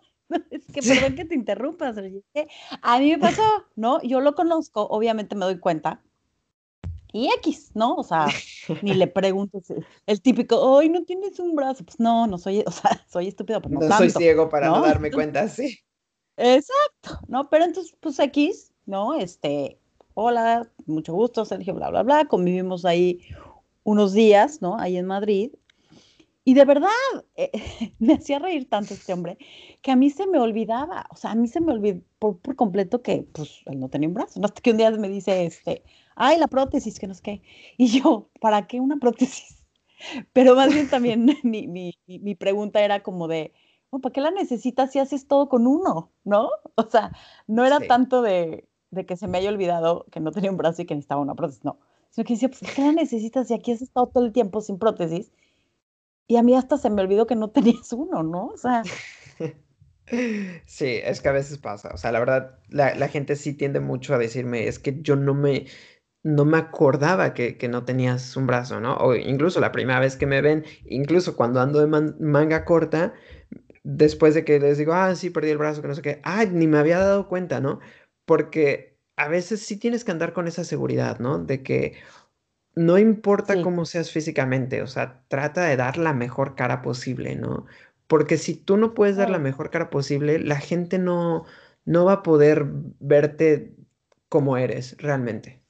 Es 0.49 0.65
que 0.65 0.81
perdón 0.81 1.15
que 1.15 1.25
te 1.25 1.35
interrumpas, 1.35 1.97
a 1.97 2.99
mí 2.99 3.11
me 3.11 3.19
pasó, 3.19 3.43
¿no? 3.75 4.01
Yo 4.01 4.21
lo 4.21 4.33
conozco, 4.33 4.87
obviamente 4.87 5.35
me 5.35 5.45
doy 5.45 5.59
cuenta, 5.59 6.01
y 7.15 7.29
X, 7.37 7.71
¿no? 7.75 7.95
O 7.95 8.03
sea, 8.03 8.27
ni 8.81 8.93
le 8.93 9.07
pregunto 9.07 9.61
el 10.05 10.21
típico, 10.21 10.77
¡ay, 10.79 10.89
no 10.89 11.03
tienes 11.03 11.39
un 11.39 11.55
brazo! 11.55 11.85
Pues 11.85 11.97
no, 11.99 12.27
no 12.27 12.37
soy, 12.37 12.63
o 12.65 12.71
sea, 12.71 13.05
soy 13.07 13.27
estúpido, 13.27 13.61
pero 13.61 13.79
no, 13.79 13.87
no 13.87 13.97
soy 13.97 14.09
ciego 14.09 14.49
para 14.49 14.67
¿no? 14.67 14.81
darme 14.81 15.11
cuenta, 15.11 15.47
sí. 15.47 15.79
Exacto, 16.37 17.19
¿no? 17.27 17.49
Pero 17.49 17.65
entonces, 17.65 17.95
pues 18.01 18.19
X, 18.19 18.73
¿no? 18.85 19.13
Este, 19.15 19.79
hola, 20.13 20.69
mucho 20.85 21.13
gusto, 21.13 21.45
Sergio, 21.45 21.73
bla, 21.73 21.89
bla, 21.89 22.03
bla, 22.03 22.25
convivimos 22.25 22.83
ahí 22.85 23.21
unos 23.83 24.13
días, 24.13 24.61
¿no? 24.61 24.77
Ahí 24.77 24.97
en 24.97 25.05
Madrid. 25.05 25.51
Y 26.45 26.53
de 26.55 26.65
verdad, 26.65 26.89
eh, 27.35 27.51
me 27.99 28.15
hacía 28.15 28.39
reír 28.39 28.69
tanto 28.69 28.93
este 28.93 29.13
hombre 29.13 29.37
que 29.81 29.91
a 29.91 29.95
mí 29.95 30.09
se 30.11 30.27
me 30.27 30.39
olvidaba, 30.39 31.07
o 31.11 31.15
sea, 31.17 31.31
a 31.31 31.35
mí 31.35 31.47
se 31.47 31.61
me 31.61 31.73
olvidó 31.73 32.01
por, 32.19 32.39
por 32.39 32.55
completo 32.55 33.01
que, 33.01 33.23
pues, 33.33 33.61
él 33.67 33.79
no 33.79 33.89
tenía 33.89 34.09
un 34.09 34.15
brazo. 34.15 34.39
¿no? 34.39 34.45
Hasta 34.47 34.61
que 34.61 34.71
un 34.71 34.77
día 34.77 34.91
me 34.91 35.09
dice, 35.09 35.45
este, 35.45 35.83
ay, 36.15 36.39
la 36.39 36.47
prótesis, 36.47 36.99
que 36.99 37.07
no 37.07 37.13
sé 37.15 37.21
qué. 37.23 37.41
Y 37.77 37.87
yo, 38.01 38.29
¿para 38.41 38.67
qué 38.67 38.79
una 38.81 38.97
prótesis? 38.97 39.63
Pero 40.33 40.55
más 40.55 40.73
bien 40.73 40.89
también 40.89 41.25
mi, 41.43 41.67
mi, 41.67 41.93
mi 42.07 42.35
pregunta 42.35 42.83
era 42.83 43.03
como 43.03 43.27
de, 43.27 43.53
¿para 43.89 44.13
qué 44.13 44.21
la 44.21 44.31
necesitas 44.31 44.91
si 44.91 44.99
haces 44.99 45.27
todo 45.27 45.49
con 45.49 45.67
uno? 45.67 46.11
¿No? 46.23 46.49
O 46.75 46.89
sea, 46.89 47.11
no 47.47 47.65
era 47.65 47.79
tanto 47.79 48.21
de, 48.21 48.67
de, 48.91 49.05
que 49.05 49.17
se 49.17 49.27
me 49.27 49.37
haya 49.37 49.49
olvidado 49.49 50.05
que 50.11 50.19
no 50.19 50.31
tenía 50.31 50.51
un 50.51 50.57
brazo 50.57 50.81
y 50.81 50.85
que 50.85 50.95
necesitaba 50.95 51.21
una 51.21 51.35
prótesis, 51.35 51.63
no. 51.63 51.79
Sino 52.09 52.25
que 52.25 52.33
decía, 52.33 52.49
pues, 52.49 52.61
¿qué 52.73 52.81
la 52.81 52.91
necesitas 52.91 53.47
si 53.47 53.53
aquí 53.53 53.71
has 53.71 53.81
estado 53.81 54.07
todo 54.07 54.25
el 54.25 54.31
tiempo 54.31 54.61
sin 54.61 54.79
prótesis? 54.79 55.31
Y 56.27 56.37
a 56.37 56.43
mí 56.43 56.55
hasta 56.55 56.77
se 56.77 56.89
me 56.89 57.01
olvidó 57.01 57.27
que 57.27 57.35
no 57.35 57.49
tenías 57.49 57.91
uno, 57.93 58.23
¿no? 58.23 58.47
O 58.47 58.57
sea... 58.57 58.83
Sí, 60.67 60.99
es 61.03 61.19
que 61.19 61.29
a 61.29 61.31
veces 61.31 61.57
pasa. 61.57 61.89
O 61.91 61.97
sea, 61.97 62.11
la 62.11 62.19
verdad, 62.19 62.59
la, 62.69 62.93
la 62.93 63.07
gente 63.07 63.35
sí 63.35 63.53
tiende 63.53 63.79
mucho 63.79 64.13
a 64.13 64.19
decirme, 64.19 64.67
es 64.67 64.77
que 64.77 65.01
yo 65.01 65.15
no 65.15 65.33
me, 65.33 65.65
no 66.25 66.43
me 66.43 66.57
acordaba 66.57 67.35
que, 67.35 67.55
no 67.69 67.85
tenías 67.85 68.35
un 68.35 68.47
brazo, 68.47 68.79
¿no? 68.79 68.95
O 68.97 69.13
incluso 69.13 69.59
la 69.59 69.71
primera 69.71 69.99
vez 69.99 70.15
que 70.15 70.25
me 70.25 70.41
ven, 70.41 70.65
incluso 70.85 71.35
cuando 71.35 71.61
ando 71.61 71.79
de 71.79 72.13
manga 72.19 72.65
corta, 72.65 73.13
después 73.85 74.33
de 74.33 74.43
que 74.43 74.59
les 74.59 74.79
digo, 74.79 74.93
ah, 74.93 75.15
sí, 75.15 75.29
perdí 75.29 75.51
el 75.51 75.59
brazo, 75.59 75.81
que 75.81 75.87
no 75.87 75.95
sé 75.95 76.01
qué, 76.01 76.19
ah, 76.23 76.43
ni 76.45 76.67
me 76.67 76.79
había 76.79 76.97
dado 76.97 77.29
cuenta, 77.29 77.61
¿no? 77.61 77.79
Porque 78.25 78.97
a 79.15 79.27
veces 79.27 79.61
sí 79.61 79.77
tienes 79.77 80.03
que 80.03 80.11
andar 80.11 80.33
con 80.33 80.47
esa 80.47 80.63
seguridad, 80.63 81.19
¿no? 81.19 81.37
De 81.37 81.61
que 81.61 81.93
no 82.73 82.97
importa 82.97 83.61
cómo 83.61 83.85
seas 83.85 84.11
físicamente, 84.11 84.81
o 84.81 84.87
sea, 84.87 85.23
trata 85.27 85.65
de 85.65 85.77
dar 85.77 85.97
la 85.97 86.13
mejor 86.13 86.55
cara 86.55 86.81
posible, 86.81 87.35
¿no? 87.35 87.67
Porque 88.07 88.37
si 88.37 88.55
tú 88.55 88.75
no 88.75 88.93
puedes 88.93 89.17
dar 89.17 89.29
la 89.29 89.39
mejor 89.39 89.69
cara 89.69 89.89
posible, 89.89 90.39
la 90.39 90.59
gente 90.59 90.97
no, 90.97 91.45
no 91.85 92.05
va 92.05 92.13
a 92.13 92.23
poder 92.23 92.65
verte 92.99 93.75
como 94.29 94.57
eres 94.57 94.97
realmente. 94.97 95.61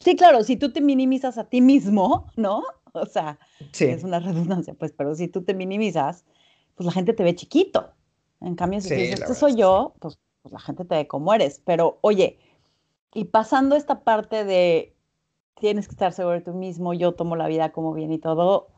Sí, 0.00 0.16
claro, 0.16 0.42
si 0.42 0.56
tú 0.56 0.72
te 0.72 0.80
minimizas 0.80 1.38
a 1.38 1.48
ti 1.48 1.60
mismo, 1.60 2.30
¿no? 2.36 2.64
O 2.92 3.06
sea, 3.06 3.38
es 3.80 4.04
una 4.04 4.18
redundancia, 4.18 4.74
pues, 4.74 4.92
pero 4.92 5.14
si 5.14 5.26
tú 5.26 5.44
te 5.44 5.54
minimizas, 5.54 6.26
pues 6.74 6.86
la 6.86 6.92
gente 6.92 7.12
te 7.12 7.22
ve 7.22 7.34
chiquito. 7.34 7.92
En 8.40 8.54
cambio, 8.56 8.80
si 8.80 8.94
dices, 8.94 9.20
este 9.20 9.34
soy 9.34 9.54
yo, 9.54 9.94
pues, 10.00 10.18
pues, 10.42 10.52
la 10.52 10.58
gente 10.58 10.84
te 10.84 10.94
ve 10.96 11.06
como 11.06 11.32
eres. 11.32 11.60
Pero, 11.64 11.98
oye, 12.00 12.38
y 13.14 13.26
pasando 13.26 13.76
esta 13.76 14.00
parte 14.02 14.44
de 14.44 14.94
tienes 15.62 15.86
que 15.86 15.92
estar 15.92 16.12
seguro 16.12 16.34
de 16.34 16.40
tú 16.40 16.52
mismo, 16.52 16.92
yo 16.92 17.12
tomo 17.12 17.36
la 17.36 17.46
vida 17.46 17.70
como 17.70 17.92
bien 17.92 18.12
y 18.12 18.18
todo, 18.18 18.68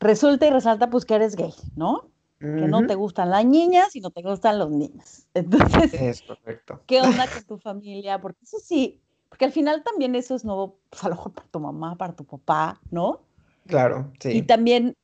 resulta 0.00 0.46
y 0.46 0.50
resalta 0.50 0.88
pues 0.88 1.04
que 1.04 1.14
eres 1.14 1.36
gay, 1.36 1.52
¿no? 1.76 2.08
Que 2.40 2.66
no 2.66 2.84
te 2.88 2.96
gustan 2.96 3.30
las 3.30 3.44
niñas 3.44 3.94
y 3.94 4.00
no 4.00 4.10
te 4.10 4.20
gustan 4.20 4.58
los 4.58 4.68
niños. 4.68 5.28
Entonces, 5.34 5.94
es 5.94 6.22
correcto. 6.22 6.80
¿qué 6.86 7.00
onda 7.02 7.26
con 7.28 7.44
tu 7.44 7.58
familia? 7.58 8.20
Porque 8.20 8.42
eso 8.42 8.58
sí, 8.58 9.00
porque 9.28 9.44
al 9.44 9.52
final 9.52 9.84
también 9.84 10.16
eso 10.16 10.34
es 10.34 10.44
nuevo, 10.44 10.78
pues 10.90 11.04
a 11.04 11.08
lo 11.08 11.14
mejor 11.14 11.32
para 11.32 11.46
tu 11.48 11.60
mamá, 11.60 11.96
para 11.96 12.14
tu 12.14 12.24
papá, 12.24 12.80
¿no? 12.90 13.20
Claro, 13.66 14.10
sí. 14.18 14.30
Y 14.30 14.42
también, 14.42 14.96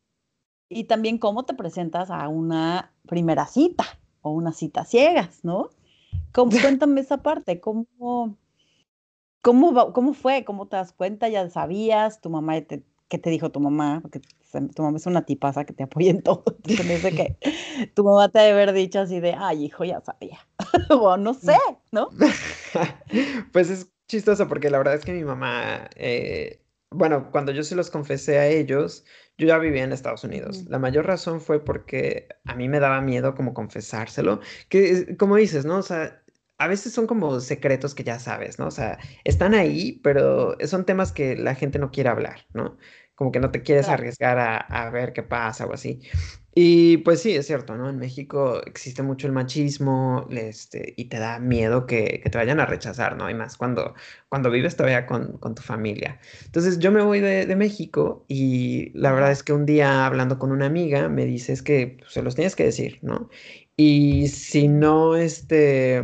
y 0.68 0.84
también 0.84 1.18
cómo 1.18 1.44
te 1.44 1.54
presentas 1.54 2.10
a 2.10 2.28
una 2.28 2.92
primera 3.06 3.46
cita 3.46 3.84
o 4.22 4.30
una 4.30 4.52
cita 4.52 4.84
ciegas, 4.84 5.40
¿no? 5.42 5.70
¿Cómo, 6.32 6.50
cuéntame 6.62 7.00
esa 7.00 7.22
parte, 7.22 7.60
¿cómo, 7.60 8.36
cómo, 9.42 9.92
cómo 9.92 10.14
fue? 10.14 10.44
¿Cómo 10.44 10.68
te 10.68 10.76
das 10.76 10.92
cuenta? 10.92 11.28
¿Ya 11.28 11.48
sabías? 11.50 12.20
¿Tu 12.20 12.30
mamá 12.30 12.60
te, 12.60 12.82
qué 13.08 13.18
te 13.18 13.30
dijo 13.30 13.50
tu 13.50 13.60
mamá? 13.60 14.00
Porque 14.02 14.20
tu 14.74 14.82
mamá 14.82 14.96
es 14.96 15.06
una 15.06 15.24
tipaza 15.24 15.64
que 15.64 15.72
te 15.72 15.84
apoya 15.84 16.10
en 16.10 16.22
todo. 16.22 16.44
Entonces, 16.64 17.14
que 17.14 17.36
tu 17.94 18.04
mamá 18.04 18.28
te 18.28 18.38
debe 18.40 18.62
haber 18.62 18.72
dicho 18.72 19.00
así 19.00 19.20
de, 19.20 19.34
ay, 19.38 19.64
hijo, 19.64 19.84
ya 19.84 20.00
sabía. 20.00 20.38
o 20.90 21.16
no 21.16 21.34
sé, 21.34 21.56
¿no? 21.92 22.10
pues 23.52 23.70
es 23.70 23.90
chistoso 24.08 24.48
porque 24.48 24.70
la 24.70 24.78
verdad 24.78 24.94
es 24.94 25.04
que 25.04 25.12
mi 25.12 25.24
mamá, 25.24 25.88
eh, 25.96 26.62
bueno, 26.90 27.30
cuando 27.30 27.52
yo 27.52 27.62
se 27.62 27.76
los 27.76 27.90
confesé 27.90 28.38
a 28.38 28.46
ellos, 28.46 29.04
yo 29.38 29.46
ya 29.46 29.58
vivía 29.58 29.84
en 29.84 29.92
Estados 29.92 30.24
Unidos. 30.24 30.64
La 30.68 30.78
mayor 30.78 31.06
razón 31.06 31.40
fue 31.40 31.64
porque 31.64 32.28
a 32.44 32.54
mí 32.54 32.68
me 32.68 32.80
daba 32.80 33.00
miedo 33.00 33.34
como 33.34 33.54
confesárselo, 33.54 34.40
que 34.68 35.16
como 35.16 35.36
dices, 35.36 35.64
¿no? 35.64 35.76
O 35.78 35.82
sea, 35.82 36.22
a 36.58 36.66
veces 36.66 36.92
son 36.92 37.06
como 37.06 37.40
secretos 37.40 37.94
que 37.94 38.04
ya 38.04 38.18
sabes, 38.18 38.58
¿no? 38.58 38.66
O 38.66 38.70
sea, 38.72 38.98
están 39.24 39.54
ahí, 39.54 40.00
pero 40.02 40.56
son 40.66 40.84
temas 40.84 41.12
que 41.12 41.36
la 41.36 41.54
gente 41.54 41.78
no 41.78 41.92
quiere 41.92 42.10
hablar, 42.10 42.46
¿no? 42.52 42.76
Como 43.18 43.32
que 43.32 43.40
no 43.40 43.50
te 43.50 43.62
quieres 43.62 43.88
arriesgar 43.88 44.38
a, 44.38 44.58
a 44.58 44.90
ver 44.90 45.12
qué 45.12 45.24
pasa 45.24 45.66
o 45.66 45.72
así. 45.72 46.00
Y 46.54 46.98
pues 46.98 47.20
sí, 47.22 47.36
es 47.36 47.46
cierto, 47.46 47.76
¿no? 47.76 47.88
En 47.88 47.98
México 47.98 48.60
existe 48.64 49.02
mucho 49.02 49.26
el 49.26 49.32
machismo 49.32 50.26
este, 50.30 50.94
y 50.96 51.04
te 51.04 51.18
da 51.18 51.38
miedo 51.38 51.86
que, 51.86 52.20
que, 52.22 52.30
te 52.30 52.38
vayan 52.38 52.58
a 52.58 52.66
rechazar, 52.66 53.16
¿no? 53.16 53.30
Y 53.30 53.34
más 53.34 53.56
cuando, 53.56 53.94
cuando 54.28 54.50
vives 54.50 54.74
todavía 54.76 55.06
con, 55.06 55.38
con 55.38 55.54
tu 55.54 55.62
familia. 55.62 56.18
Entonces 56.46 56.78
yo 56.80 56.90
me 56.90 57.02
voy 57.02 57.20
de, 57.20 57.46
de, 57.46 57.54
México 57.56 58.24
y 58.26 58.90
la 58.98 59.12
verdad 59.12 59.30
es 59.30 59.44
que 59.44 59.52
un 59.52 59.66
día 59.66 60.04
hablando 60.06 60.38
con 60.38 60.50
una 60.50 60.66
amiga 60.66 61.08
me 61.08 61.26
dices 61.26 61.62
que 61.62 61.98
pues, 62.00 62.12
se 62.12 62.22
los 62.22 62.34
tienes 62.34 62.56
que 62.56 62.64
decir, 62.64 62.98
¿no? 63.02 63.30
Y 63.76 64.28
si 64.28 64.66
no, 64.66 65.14
este, 65.14 66.02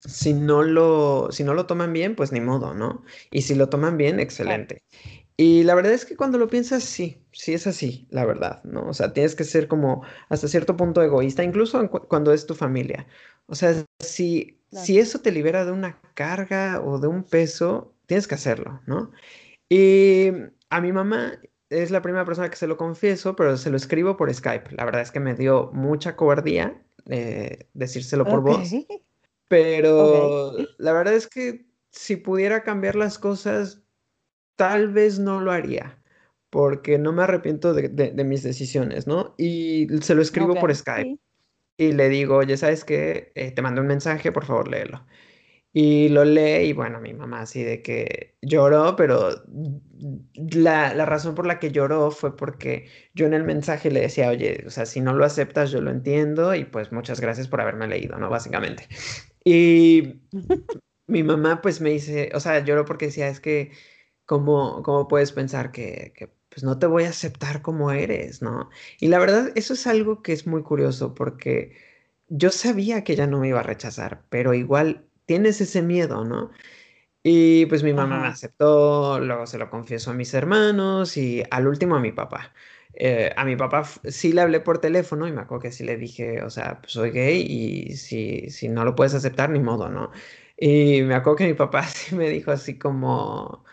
si 0.00 0.34
no 0.34 0.62
lo, 0.62 1.28
si 1.30 1.44
no 1.44 1.54
lo 1.54 1.64
toman 1.64 1.92
bien, 1.92 2.14
pues 2.14 2.30
ni 2.32 2.40
modo, 2.40 2.74
¿no? 2.74 3.04
Y 3.30 3.40
si 3.42 3.54
lo 3.54 3.70
toman 3.70 3.96
bien, 3.96 4.20
excelente. 4.20 4.82
Y 5.36 5.64
la 5.64 5.74
verdad 5.74 5.92
es 5.92 6.06
que 6.06 6.16
cuando 6.16 6.38
lo 6.38 6.48
piensas, 6.48 6.82
sí, 6.82 7.22
sí 7.32 7.52
es 7.52 7.66
así, 7.66 8.06
la 8.10 8.24
verdad, 8.24 8.64
¿no? 8.64 8.88
O 8.88 8.94
sea, 8.94 9.12
tienes 9.12 9.34
que 9.34 9.44
ser 9.44 9.68
como 9.68 10.02
hasta 10.30 10.48
cierto 10.48 10.76
punto 10.76 11.02
egoísta, 11.02 11.44
incluso 11.44 11.90
cuando 11.90 12.32
es 12.32 12.46
tu 12.46 12.54
familia. 12.54 13.06
O 13.46 13.54
sea, 13.54 13.74
si, 14.02 14.58
si 14.72 14.98
eso 14.98 15.20
te 15.20 15.32
libera 15.32 15.66
de 15.66 15.72
una 15.72 16.00
carga 16.14 16.80
o 16.80 16.98
de 16.98 17.08
un 17.08 17.22
peso, 17.22 17.92
tienes 18.06 18.26
que 18.26 18.34
hacerlo, 18.34 18.80
¿no? 18.86 19.12
Y 19.68 20.30
a 20.70 20.80
mi 20.80 20.92
mamá 20.92 21.38
es 21.68 21.90
la 21.90 22.00
primera 22.00 22.24
persona 22.24 22.48
que 22.48 22.56
se 22.56 22.66
lo 22.66 22.76
confieso, 22.76 23.36
pero 23.36 23.56
se 23.56 23.70
lo 23.70 23.76
escribo 23.76 24.16
por 24.16 24.32
Skype. 24.32 24.74
La 24.74 24.84
verdad 24.84 25.02
es 25.02 25.10
que 25.10 25.20
me 25.20 25.34
dio 25.34 25.70
mucha 25.72 26.16
cobardía 26.16 26.82
eh, 27.08 27.68
decírselo 27.74 28.24
por 28.24 28.40
voz. 28.40 28.70
Pero 29.48 30.52
la 30.78 30.92
verdad 30.92 31.14
es 31.14 31.28
que 31.28 31.66
si 31.90 32.16
pudiera 32.16 32.62
cambiar 32.62 32.96
las 32.96 33.18
cosas, 33.18 33.82
tal 34.56 34.88
vez 34.92 35.18
no 35.18 35.40
lo 35.40 35.52
haría, 35.52 35.98
porque 36.50 36.98
no 36.98 37.12
me 37.12 37.22
arrepiento 37.22 37.74
de, 37.74 38.12
mis 38.24 38.42
decisiones, 38.42 39.06
¿no? 39.06 39.34
Y 39.38 39.86
se 40.00 40.14
lo 40.14 40.22
escribo 40.22 40.54
por 40.54 40.74
Skype 40.74 41.18
y 41.78 41.92
le 41.92 42.08
digo, 42.08 42.36
oye, 42.36 42.56
¿sabes 42.56 42.84
qué? 42.84 43.32
Eh, 43.34 43.52
te 43.52 43.62
mando 43.62 43.82
un 43.82 43.86
mensaje, 43.86 44.32
por 44.32 44.44
favor, 44.44 44.68
léelo. 44.68 45.06
Y 45.72 46.08
lo 46.08 46.24
lee 46.24 46.68
y 46.68 46.72
bueno, 46.72 47.00
mi 47.02 47.12
mamá 47.12 47.42
así 47.42 47.62
de 47.62 47.82
que 47.82 48.38
lloró, 48.40 48.96
pero 48.96 49.44
la, 50.34 50.94
la, 50.94 51.04
razón 51.04 51.34
por 51.34 51.46
la 51.46 51.58
que 51.58 51.70
lloró 51.70 52.10
fue 52.10 52.34
porque 52.34 52.88
yo 53.12 53.26
en 53.26 53.34
el 53.34 53.44
mensaje 53.44 53.90
le 53.90 54.00
decía, 54.00 54.30
oye, 54.30 54.64
o 54.66 54.70
sea, 54.70 54.86
si 54.86 55.02
no 55.02 55.12
lo 55.12 55.26
aceptas, 55.26 55.70
yo 55.70 55.82
lo 55.82 55.90
entiendo 55.90 56.54
y 56.54 56.64
pues 56.64 56.92
muchas 56.92 57.20
gracias 57.20 57.46
por 57.48 57.60
haberme 57.60 57.88
leído, 57.88 58.16
¿no? 58.18 58.30
Básicamente. 58.30 58.88
Y 59.44 60.22
mi 61.06 61.22
mamá 61.22 61.60
pues 61.60 61.82
me 61.82 61.90
dice, 61.90 62.30
o 62.32 62.40
sea, 62.40 62.64
lloró 62.64 62.86
porque 62.86 63.06
decía, 63.06 63.28
es 63.28 63.40
que 63.40 63.72
¿cómo, 64.26 64.82
cómo 64.82 65.08
puedes 65.08 65.32
pensar 65.32 65.72
que, 65.72 66.12
que, 66.16 66.28
pues 66.50 66.64
no 66.64 66.78
te 66.78 66.86
voy 66.86 67.04
a 67.04 67.10
aceptar 67.10 67.62
como 67.62 67.90
eres, 67.92 68.42
¿no? 68.42 68.70
Y 69.00 69.08
la 69.08 69.18
verdad, 69.18 69.52
eso 69.56 69.74
es 69.74 69.86
algo 69.86 70.22
que 70.22 70.32
es 70.32 70.46
muy 70.46 70.62
curioso 70.62 71.14
porque 71.14 71.76
yo 72.28 72.50
sabía 72.50 73.04
que 73.04 73.12
ella 73.14 73.26
no 73.26 73.40
me 73.40 73.48
iba 73.48 73.60
a 73.60 73.62
rechazar, 73.62 74.24
pero 74.30 74.54
igual 74.54 75.06
tienes 75.26 75.60
ese 75.60 75.82
miedo, 75.82 76.24
¿no? 76.24 76.50
Y 77.22 77.66
pues 77.66 77.82
mi 77.82 77.92
mamá 77.92 78.20
me 78.20 78.28
aceptó, 78.28 79.18
luego 79.20 79.46
se 79.46 79.58
lo 79.58 79.68
confieso 79.68 80.12
a 80.12 80.14
mis 80.14 80.32
hermanos 80.34 81.16
y 81.16 81.42
al 81.50 81.66
último 81.66 81.96
a 81.96 82.00
mi 82.00 82.12
papá. 82.12 82.54
Eh, 82.94 83.32
a 83.36 83.44
mi 83.44 83.56
papá 83.56 83.84
sí 83.84 84.32
le 84.32 84.42
hablé 84.42 84.60
por 84.60 84.78
teléfono 84.78 85.26
y 85.26 85.32
me 85.32 85.40
acuerdo 85.42 85.62
que 85.62 85.72
sí 85.72 85.84
le 85.84 85.96
dije, 85.96 86.42
o 86.42 86.50
sea, 86.50 86.80
pues 86.80 86.92
soy 86.92 87.10
gay 87.10 87.40
y 87.42 87.96
si, 87.96 88.48
si 88.50 88.68
no 88.68 88.84
lo 88.84 88.94
puedes 88.94 89.14
aceptar, 89.14 89.50
ni 89.50 89.58
modo, 89.60 89.88
¿no? 89.90 90.12
Y 90.56 91.02
me 91.02 91.14
acuerdo 91.14 91.36
que 91.38 91.46
mi 91.46 91.54
papá 91.54 91.82
sí 91.88 92.14
me 92.14 92.28
dijo 92.30 92.52
así 92.52 92.78
como, 92.78 93.64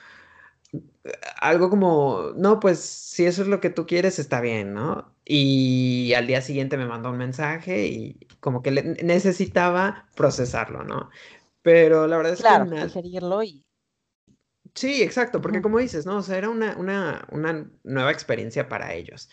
algo 1.39 1.69
como, 1.69 2.31
no, 2.35 2.59
pues 2.59 2.79
si 2.79 3.25
eso 3.25 3.41
es 3.41 3.47
lo 3.47 3.59
que 3.59 3.69
tú 3.69 3.85
quieres, 3.85 4.19
está 4.19 4.39
bien, 4.41 4.73
¿no? 4.73 5.13
Y 5.25 6.13
al 6.13 6.27
día 6.27 6.41
siguiente 6.41 6.77
me 6.77 6.85
mandó 6.85 7.09
un 7.09 7.17
mensaje 7.17 7.87
y 7.87 8.27
como 8.39 8.61
que 8.61 8.71
necesitaba 8.71 10.09
procesarlo, 10.15 10.83
¿no? 10.83 11.09
Pero 11.61 12.07
la 12.07 12.17
verdad 12.17 12.33
es 12.33 12.39
claro, 12.39 12.69
que... 12.69 12.83
digerirlo 12.83 13.43
y... 13.43 13.65
Sí, 14.75 15.03
exacto, 15.03 15.39
porque 15.41 15.61
como 15.61 15.77
dices, 15.77 16.05
¿no? 16.05 16.17
O 16.17 16.23
sea, 16.23 16.37
era 16.37 16.49
una, 16.49 16.75
una, 16.77 17.27
una 17.31 17.69
nueva 17.83 18.11
experiencia 18.11 18.67
para 18.69 18.93
ellos. 18.93 19.29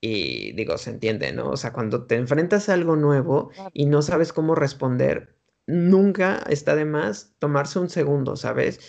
Y 0.00 0.52
digo, 0.52 0.78
se 0.78 0.90
entiende, 0.90 1.32
¿no? 1.32 1.50
O 1.50 1.56
sea, 1.56 1.72
cuando 1.72 2.06
te 2.06 2.16
enfrentas 2.16 2.68
a 2.68 2.74
algo 2.74 2.94
nuevo 2.94 3.50
y 3.72 3.86
no 3.86 4.02
sabes 4.02 4.32
cómo 4.32 4.54
responder, 4.54 5.34
nunca 5.66 6.42
está 6.48 6.76
de 6.76 6.84
más 6.84 7.34
tomarse 7.38 7.78
un 7.78 7.88
segundo, 7.88 8.36
¿sabes? 8.36 8.80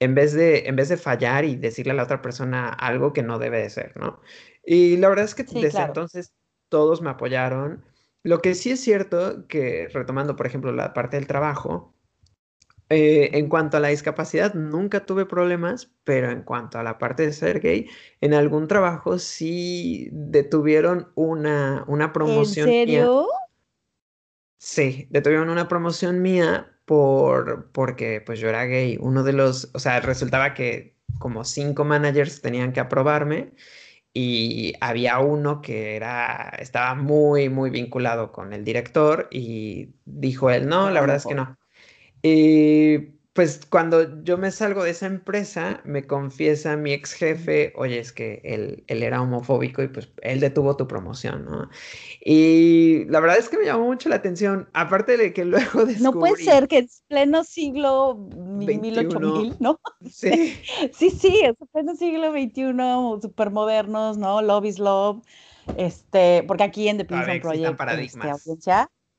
En 0.00 0.14
vez 0.14 0.32
de, 0.32 0.66
en 0.66 0.76
vez 0.76 0.88
de 0.88 0.96
fallar 0.96 1.44
y 1.44 1.56
decirle 1.56 1.92
a 1.92 1.94
la 1.94 2.02
otra 2.02 2.20
persona 2.20 2.68
algo 2.68 3.12
que 3.12 3.22
no 3.22 3.38
debe 3.38 3.60
de 3.60 3.70
ser, 3.70 3.96
¿no? 3.96 4.20
Y 4.64 4.96
la 4.96 5.08
verdad 5.08 5.24
es 5.24 5.34
que 5.34 5.44
desde 5.44 5.82
entonces 5.82 6.32
todos 6.68 7.00
me 7.00 7.10
apoyaron. 7.10 7.84
Lo 8.22 8.40
que 8.40 8.54
sí 8.54 8.70
es 8.70 8.80
cierto 8.80 9.46
que, 9.46 9.88
retomando, 9.92 10.34
por 10.36 10.46
ejemplo, 10.46 10.72
la 10.72 10.94
parte 10.94 11.16
del 11.16 11.26
trabajo, 11.26 11.94
eh, 12.90 13.30
en 13.32 13.48
cuanto 13.48 13.76
a 13.76 13.80
la 13.80 13.88
discapacidad, 13.88 14.54
nunca 14.54 15.06
tuve 15.06 15.26
problemas, 15.26 15.90
pero 16.04 16.30
en 16.30 16.42
cuanto 16.42 16.78
a 16.78 16.82
la 16.82 16.98
parte 16.98 17.24
de 17.24 17.32
ser 17.32 17.60
gay, 17.60 17.88
en 18.20 18.34
algún 18.34 18.68
trabajo 18.68 19.18
sí 19.18 20.08
detuvieron 20.12 21.10
una, 21.14 21.84
una 21.86 22.12
promoción. 22.12 22.68
¿En 22.68 22.74
serio? 22.74 23.26
Sí, 24.58 25.06
detuvieron 25.10 25.50
una 25.50 25.68
promoción 25.68 26.22
mía 26.22 26.73
por, 26.84 27.70
porque 27.72 28.20
pues 28.20 28.38
yo 28.40 28.48
era 28.48 28.64
gay. 28.64 28.98
Uno 29.00 29.22
de 29.22 29.32
los, 29.32 29.70
o 29.74 29.78
sea, 29.78 30.00
resultaba 30.00 30.54
que 30.54 30.96
como 31.18 31.44
cinco 31.44 31.84
managers 31.84 32.40
tenían 32.42 32.72
que 32.72 32.80
aprobarme 32.80 33.52
y 34.12 34.74
había 34.80 35.18
uno 35.18 35.60
que 35.60 35.96
era, 35.96 36.52
estaba 36.58 36.94
muy, 36.94 37.48
muy 37.48 37.70
vinculado 37.70 38.32
con 38.32 38.52
el 38.52 38.64
director 38.64 39.28
y 39.30 39.94
dijo 40.04 40.50
él, 40.50 40.68
no, 40.68 40.90
la 40.90 41.00
verdad 41.00 41.16
es 41.16 41.26
que 41.26 41.34
no. 41.34 41.58
Y 42.22 43.13
pues 43.34 43.66
cuando 43.68 44.22
yo 44.22 44.38
me 44.38 44.52
salgo 44.52 44.84
de 44.84 44.90
esa 44.90 45.06
empresa, 45.06 45.80
me 45.84 46.06
confiesa 46.06 46.76
mi 46.76 46.92
ex 46.92 47.14
jefe, 47.14 47.72
oye, 47.74 47.98
es 47.98 48.12
que 48.12 48.40
él, 48.44 48.84
él, 48.86 49.02
era 49.02 49.20
homofóbico 49.20 49.82
y 49.82 49.88
pues 49.88 50.08
él 50.22 50.38
detuvo 50.38 50.76
tu 50.76 50.86
promoción, 50.86 51.44
¿no? 51.44 51.68
Y 52.24 53.04
la 53.06 53.18
verdad 53.18 53.36
es 53.36 53.48
que 53.48 53.58
me 53.58 53.64
llamó 53.64 53.86
mucho 53.86 54.08
la 54.08 54.14
atención, 54.14 54.68
aparte 54.72 55.16
de 55.16 55.32
que 55.32 55.44
luego 55.44 55.84
descubrí... 55.84 56.00
No 56.00 56.12
puede 56.12 56.44
ser 56.44 56.68
que 56.68 56.78
es 56.78 57.02
pleno 57.08 57.42
siglo 57.42 58.14
1800, 58.14 59.60
¿no? 59.60 59.80
Sí. 60.08 60.56
sí, 60.92 61.10
sí, 61.10 61.40
es 61.42 61.54
pleno 61.72 61.96
siglo 61.96 62.30
XXI, 62.30 63.20
súper 63.20 63.50
modernos, 63.50 64.16
¿no? 64.16 64.42
Love 64.42 64.66
is 64.66 64.78
love, 64.78 65.24
este, 65.74 66.44
porque 66.46 66.62
aquí 66.62 66.86
en 66.86 66.98
The 66.98 67.04
Prison 67.04 67.40
Project, 67.40 67.80
este, 67.98 68.28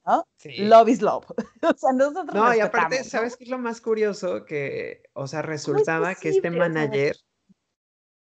¿no? 0.05 0.27
Love 0.57 0.89
is 0.89 1.01
love. 1.01 1.25
o 1.61 1.77
sea, 1.77 1.91
nosotros 1.93 2.33
No, 2.33 2.55
y 2.55 2.59
aparte, 2.59 3.03
¿sabes 3.03 3.35
qué 3.37 3.45
es 3.45 3.49
lo 3.49 3.57
más 3.57 3.81
curioso? 3.81 4.45
Que, 4.45 5.03
o 5.13 5.27
sea, 5.27 5.41
resultaba 5.41 6.15
que 6.15 6.29
este 6.29 6.51
manager 6.51 7.15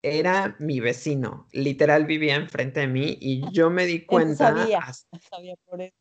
era 0.01 0.55
mi 0.59 0.79
vecino. 0.79 1.47
Literal 1.51 2.05
vivía 2.05 2.35
enfrente 2.35 2.81
de 2.81 2.87
mí 2.87 3.17
y 3.19 3.51
yo 3.51 3.69
me 3.69 3.85
di 3.85 4.05
cuenta. 4.05 4.49
Él 4.49 4.55
sabía, 4.55 4.81
sabía 5.29 5.55
por 5.65 5.81
eso. 5.81 5.95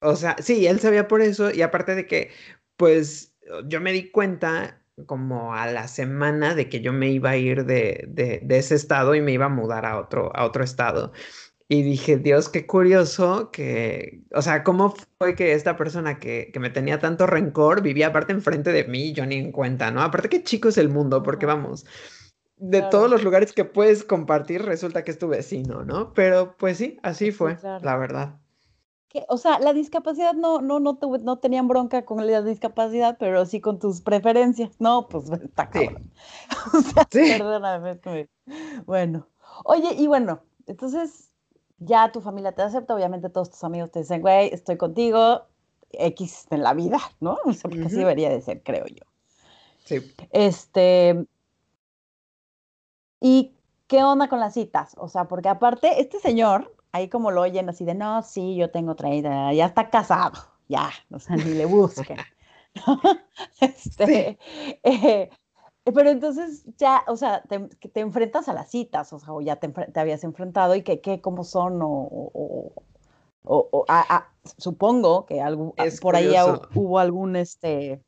O 0.00 0.16
sea, 0.16 0.36
sí, 0.38 0.66
él 0.66 0.78
sabía 0.78 1.08
por 1.08 1.22
eso 1.22 1.52
y 1.52 1.62
aparte 1.62 1.94
de 1.94 2.06
que, 2.06 2.30
pues, 2.76 3.34
yo 3.66 3.80
me 3.80 3.92
di 3.92 4.10
cuenta 4.10 4.84
como 5.06 5.54
a 5.54 5.66
la 5.66 5.88
semana 5.88 6.54
de 6.54 6.68
que 6.68 6.80
yo 6.80 6.92
me 6.92 7.10
iba 7.10 7.30
a 7.30 7.36
ir 7.36 7.64
de, 7.64 8.04
de, 8.08 8.40
de 8.42 8.58
ese 8.58 8.74
estado 8.74 9.14
y 9.14 9.20
me 9.20 9.32
iba 9.32 9.46
a 9.46 9.50
mudar 9.50 9.86
a 9.86 9.98
otro, 9.98 10.34
a 10.34 10.44
otro 10.44 10.62
estado. 10.62 11.12
Y 11.70 11.82
dije, 11.82 12.16
Dios, 12.16 12.48
qué 12.48 12.66
curioso 12.66 13.50
que, 13.50 14.22
o 14.34 14.40
sea, 14.40 14.64
¿cómo 14.64 14.94
fue 15.18 15.34
que 15.34 15.52
esta 15.52 15.76
persona 15.76 16.18
que, 16.18 16.50
que, 16.50 16.60
me 16.60 16.70
tenía 16.70 16.98
tanto 16.98 17.26
rencor 17.26 17.82
vivía 17.82 18.06
aparte 18.06 18.32
enfrente 18.32 18.72
de 18.72 18.84
mí 18.84 19.12
yo 19.12 19.26
ni 19.26 19.36
en 19.36 19.52
cuenta, 19.52 19.90
¿no? 19.90 20.02
Aparte, 20.02 20.30
qué 20.30 20.42
chico 20.42 20.68
es 20.68 20.78
el 20.78 20.88
mundo, 20.88 21.22
porque 21.22 21.44
vamos, 21.44 21.84
de 22.58 22.82
todos 22.82 23.10
los 23.10 23.22
lugares 23.22 23.52
que 23.52 23.64
puedes 23.64 24.04
compartir, 24.04 24.62
resulta 24.62 25.04
que 25.04 25.10
es 25.10 25.18
tu 25.18 25.28
vecino, 25.28 25.84
¿no? 25.84 26.12
Pero 26.14 26.56
pues 26.56 26.78
sí, 26.78 26.98
así 27.02 27.30
fue, 27.30 27.58
la 27.62 27.96
verdad. 27.96 28.36
Que, 29.08 29.24
o 29.28 29.38
sea, 29.38 29.58
la 29.58 29.72
discapacidad 29.72 30.34
no, 30.34 30.60
no, 30.60 30.80
no, 30.80 30.98
no 31.22 31.38
tenían 31.38 31.68
bronca 31.68 32.04
con 32.04 32.26
la 32.26 32.42
discapacidad, 32.42 33.16
pero 33.18 33.46
sí 33.46 33.60
con 33.60 33.78
tus 33.78 34.02
preferencias. 34.02 34.72
No, 34.80 35.08
pues 35.08 35.30
está 35.44 35.70
cabrón. 35.70 36.10
o 36.74 36.80
sea, 36.80 37.06
sí. 37.10 37.34
perdóname. 37.38 38.28
Bueno, 38.84 39.28
oye, 39.64 39.94
y 39.94 40.06
bueno, 40.06 40.42
entonces 40.66 41.27
ya 41.78 42.10
tu 42.12 42.20
familia 42.20 42.52
te 42.52 42.62
acepta, 42.62 42.94
obviamente 42.94 43.28
todos 43.28 43.50
tus 43.50 43.64
amigos 43.64 43.90
te 43.90 44.00
dicen, 44.00 44.20
güey, 44.20 44.50
estoy 44.52 44.76
contigo, 44.76 45.46
X 45.90 46.46
en 46.50 46.62
la 46.62 46.74
vida, 46.74 46.98
¿no? 47.20 47.38
O 47.44 47.52
sea, 47.52 47.70
porque 47.70 47.86
así 47.86 47.96
debería 47.96 48.28
de 48.30 48.40
ser, 48.40 48.62
creo 48.62 48.86
yo. 48.86 49.04
Sí. 49.84 50.14
Este, 50.32 51.26
¿y 53.20 53.54
qué 53.86 54.02
onda 54.02 54.28
con 54.28 54.40
las 54.40 54.54
citas? 54.54 54.94
O 54.98 55.08
sea, 55.08 55.24
porque 55.24 55.48
aparte, 55.48 56.00
este 56.00 56.18
señor, 56.20 56.74
ahí 56.92 57.08
como 57.08 57.30
lo 57.30 57.40
oyen 57.42 57.68
así 57.68 57.84
de, 57.84 57.94
no, 57.94 58.22
sí, 58.22 58.56
yo 58.56 58.70
tengo 58.70 58.96
30, 58.96 59.54
ya 59.54 59.66
está 59.66 59.88
casado, 59.88 60.38
ya, 60.68 60.90
o 61.10 61.18
sea, 61.18 61.36
ni 61.36 61.54
le 61.54 61.64
busquen. 61.64 62.18
este, 63.60 64.38
eh, 64.82 65.30
pero 65.92 66.10
entonces 66.10 66.64
ya, 66.76 67.04
o 67.06 67.16
sea, 67.16 67.42
te, 67.42 67.60
te 67.60 68.00
enfrentas 68.00 68.48
a 68.48 68.54
las 68.54 68.70
citas, 68.70 69.12
o 69.12 69.18
sea, 69.18 69.32
o 69.32 69.40
ya 69.40 69.56
te, 69.56 69.68
te 69.68 70.00
habías 70.00 70.24
enfrentado 70.24 70.74
y 70.74 70.82
que, 70.82 71.00
qué, 71.00 71.20
cómo 71.20 71.44
son, 71.44 71.80
o, 71.82 72.08
o, 73.44 73.86
supongo 74.56 75.26
que 75.26 75.40
algo, 75.40 75.74
por 76.00 76.16
ahí 76.16 76.34
hubo 76.74 76.98
algún, 76.98 77.36
este, 77.36 78.02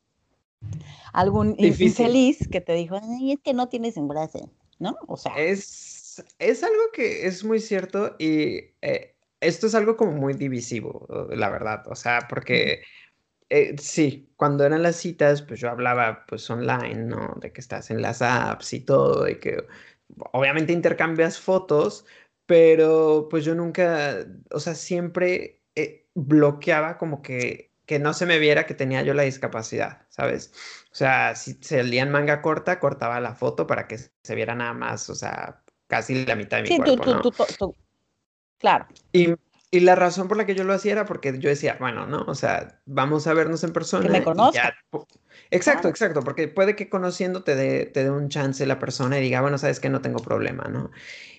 algún 1.13 1.55
infeliz 1.57 2.47
que 2.47 2.61
te 2.61 2.73
dijo, 2.73 2.99
Ay, 3.01 3.33
es 3.33 3.39
que 3.41 3.53
no 3.53 3.69
tienes 3.69 3.97
embarazo, 3.97 4.51
¿no? 4.79 4.97
O 5.07 5.17
sea. 5.17 5.33
Es, 5.37 6.23
es 6.39 6.63
algo 6.63 6.83
que 6.93 7.25
es 7.25 7.43
muy 7.43 7.59
cierto 7.59 8.15
y 8.19 8.73
eh, 8.81 9.15
esto 9.39 9.67
es 9.67 9.75
algo 9.75 9.97
como 9.97 10.11
muy 10.11 10.33
divisivo, 10.33 11.07
la 11.29 11.49
verdad, 11.49 11.83
o 11.87 11.95
sea, 11.95 12.27
porque... 12.29 12.81
Eh, 13.53 13.75
sí, 13.77 14.31
cuando 14.37 14.63
eran 14.63 14.81
las 14.81 14.95
citas, 14.95 15.41
pues 15.41 15.59
yo 15.59 15.69
hablaba 15.69 16.25
pues 16.25 16.49
online, 16.49 17.03
¿no? 17.03 17.35
De 17.41 17.51
que 17.51 17.59
estás 17.59 17.91
en 17.91 18.01
las 18.01 18.21
apps 18.21 18.71
y 18.71 18.79
todo, 18.79 19.27
y 19.27 19.39
que 19.41 19.67
obviamente 20.31 20.71
intercambias 20.71 21.37
fotos, 21.37 22.05
pero 22.45 23.27
pues 23.29 23.43
yo 23.43 23.53
nunca, 23.53 24.25
o 24.51 24.59
sea, 24.61 24.73
siempre 24.73 25.63
eh, 25.75 26.07
bloqueaba 26.15 26.97
como 26.97 27.21
que, 27.21 27.73
que 27.85 27.99
no 27.99 28.13
se 28.13 28.25
me 28.25 28.39
viera 28.39 28.65
que 28.65 28.73
tenía 28.73 29.01
yo 29.03 29.13
la 29.13 29.23
discapacidad, 29.23 30.07
¿sabes? 30.07 30.53
O 30.89 30.95
sea, 30.95 31.35
si 31.35 31.55
salía 31.61 32.03
en 32.03 32.11
manga 32.11 32.41
corta, 32.41 32.79
cortaba 32.79 33.19
la 33.19 33.35
foto 33.35 33.67
para 33.67 33.85
que 33.85 33.97
se 33.97 34.33
viera 34.33 34.55
nada 34.55 34.73
más, 34.73 35.09
o 35.09 35.15
sea, 35.15 35.61
casi 35.87 36.25
la 36.25 36.37
mitad 36.37 36.55
de 36.55 36.63
mi 36.63 36.69
sí, 36.69 36.77
cuerpo, 36.77 37.19
tú, 37.19 37.31
tú, 37.31 37.43
tú, 37.59 37.75
claro. 38.59 38.87
Y 39.11 39.35
y 39.71 39.79
la 39.79 39.95
razón 39.95 40.27
por 40.27 40.35
la 40.35 40.45
que 40.45 40.53
yo 40.53 40.65
lo 40.65 40.73
hacía 40.73 40.91
era 40.91 41.05
porque 41.05 41.39
yo 41.39 41.49
decía, 41.49 41.77
bueno, 41.79 42.05
¿no? 42.05 42.25
O 42.27 42.35
sea, 42.35 42.81
vamos 42.85 43.25
a 43.25 43.33
vernos 43.33 43.63
en 43.63 43.71
persona. 43.71 44.05
Que 44.05 44.11
me 44.11 44.23
conozca. 44.23 44.75
Exacto, 45.49 45.87
exacto, 45.87 46.21
porque 46.21 46.49
puede 46.49 46.75
que 46.75 46.89
conociendo 46.89 47.43
te 47.43 47.55
dé, 47.55 47.85
te 47.85 48.03
dé 48.03 48.11
un 48.11 48.27
chance 48.27 48.65
la 48.65 48.79
persona 48.79 49.17
y 49.17 49.21
diga, 49.21 49.41
bueno, 49.41 49.57
sabes 49.57 49.79
que 49.79 49.89
no 49.89 50.01
tengo 50.01 50.19
problema, 50.19 50.65
¿no? 50.65 50.91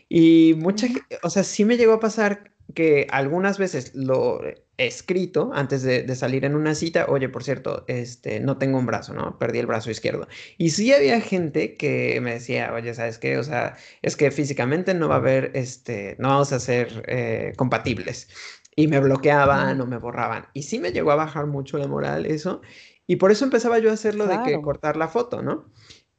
Y 0.09 0.55
mucha, 0.59 0.87
o 1.23 1.31
sea, 1.31 1.45
sí 1.45 1.65
me 1.65 1.77
llegó 1.77 1.95
a 1.95 2.01
pasar 2.01 2.52
que 2.75 3.07
algunas 3.11 3.59
veces 3.59 3.95
lo 3.95 4.43
he 4.45 4.63
escrito 4.79 5.51
antes 5.55 5.83
de, 5.83 6.15
salir 6.15 6.45
en 6.45 6.55
una 6.55 6.75
cita, 6.75 7.07
oye, 7.09 7.29
por 7.29 7.45
cierto, 7.45 7.85
este, 7.89 8.41
no 8.41 8.59
tengo 8.59 8.79
un 8.79 8.87
brazo, 8.87 9.15
¿no? 9.15 9.39
Perdí 9.39 9.59
el 9.59 9.67
brazo 9.67 9.91
izquierdo. 9.91 10.29
Y 10.59 10.71
sí 10.71 10.93
había 10.93 11.21
gente 11.21 11.77
que 11.77 12.21
me 12.21 12.35
decía, 12.35 12.73
oye, 12.73 12.95
¿sabes 12.95 13.19
qué? 13.19 13.39
O 13.39 13.45
sea, 13.45 13.77
es 14.03 14.17
que 14.17 14.31
físicamente 14.31 14.95
no 14.95 15.09
va 15.09 15.17
a 15.17 15.19
haber, 15.19 15.51
este, 15.55 16.17
no 16.19 16.29
vamos 16.29 16.53
a 16.53 16.61
ser 16.61 17.05
eh, 17.09 17.53
compatibles. 17.57 18.29
Y 18.75 18.89
me 18.89 19.01
bloqueaban 19.01 19.81
o 19.81 19.87
me 19.87 19.99
borraban. 19.99 20.47
Y 20.55 20.63
sí 20.63 20.79
me 20.79 20.93
llegó 20.93 21.13
a 21.13 21.17
bajar 21.17 21.47
mucho 21.47 21.77
la 21.77 21.87
moral 21.87 22.25
eso. 22.25 22.63
Y 23.07 23.17
por 23.17 23.31
eso 23.31 23.45
empezaba 23.45 23.79
yo 23.79 23.91
a 23.91 23.95
hacerlo 23.95 24.27
de 24.27 24.39
que 24.45 24.61
cortar 24.63 24.97
la 24.97 25.09
foto, 25.09 25.43
¿no? 25.43 25.67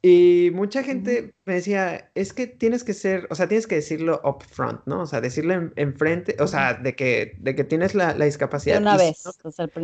Y 0.06 0.50
mucha 0.52 0.82
gente 0.82 1.34
me 1.46 1.54
decía, 1.54 2.10
es 2.14 2.34
que 2.34 2.46
tienes 2.46 2.84
que 2.84 2.92
ser, 2.92 3.26
o 3.30 3.34
sea, 3.34 3.48
tienes 3.48 3.66
que 3.66 3.76
decirlo 3.76 4.20
upfront, 4.22 4.82
¿no? 4.84 5.00
O 5.00 5.06
sea, 5.06 5.22
decirlo 5.22 5.70
enfrente, 5.76 6.36
o 6.40 6.46
sea, 6.46 6.74
de 6.74 6.94
que, 6.94 7.38
de 7.38 7.54
que 7.54 7.64
tienes 7.64 7.94
la, 7.94 8.12
la 8.12 8.26
discapacidad. 8.26 8.82
una 8.82 8.98
vez, 8.98 9.24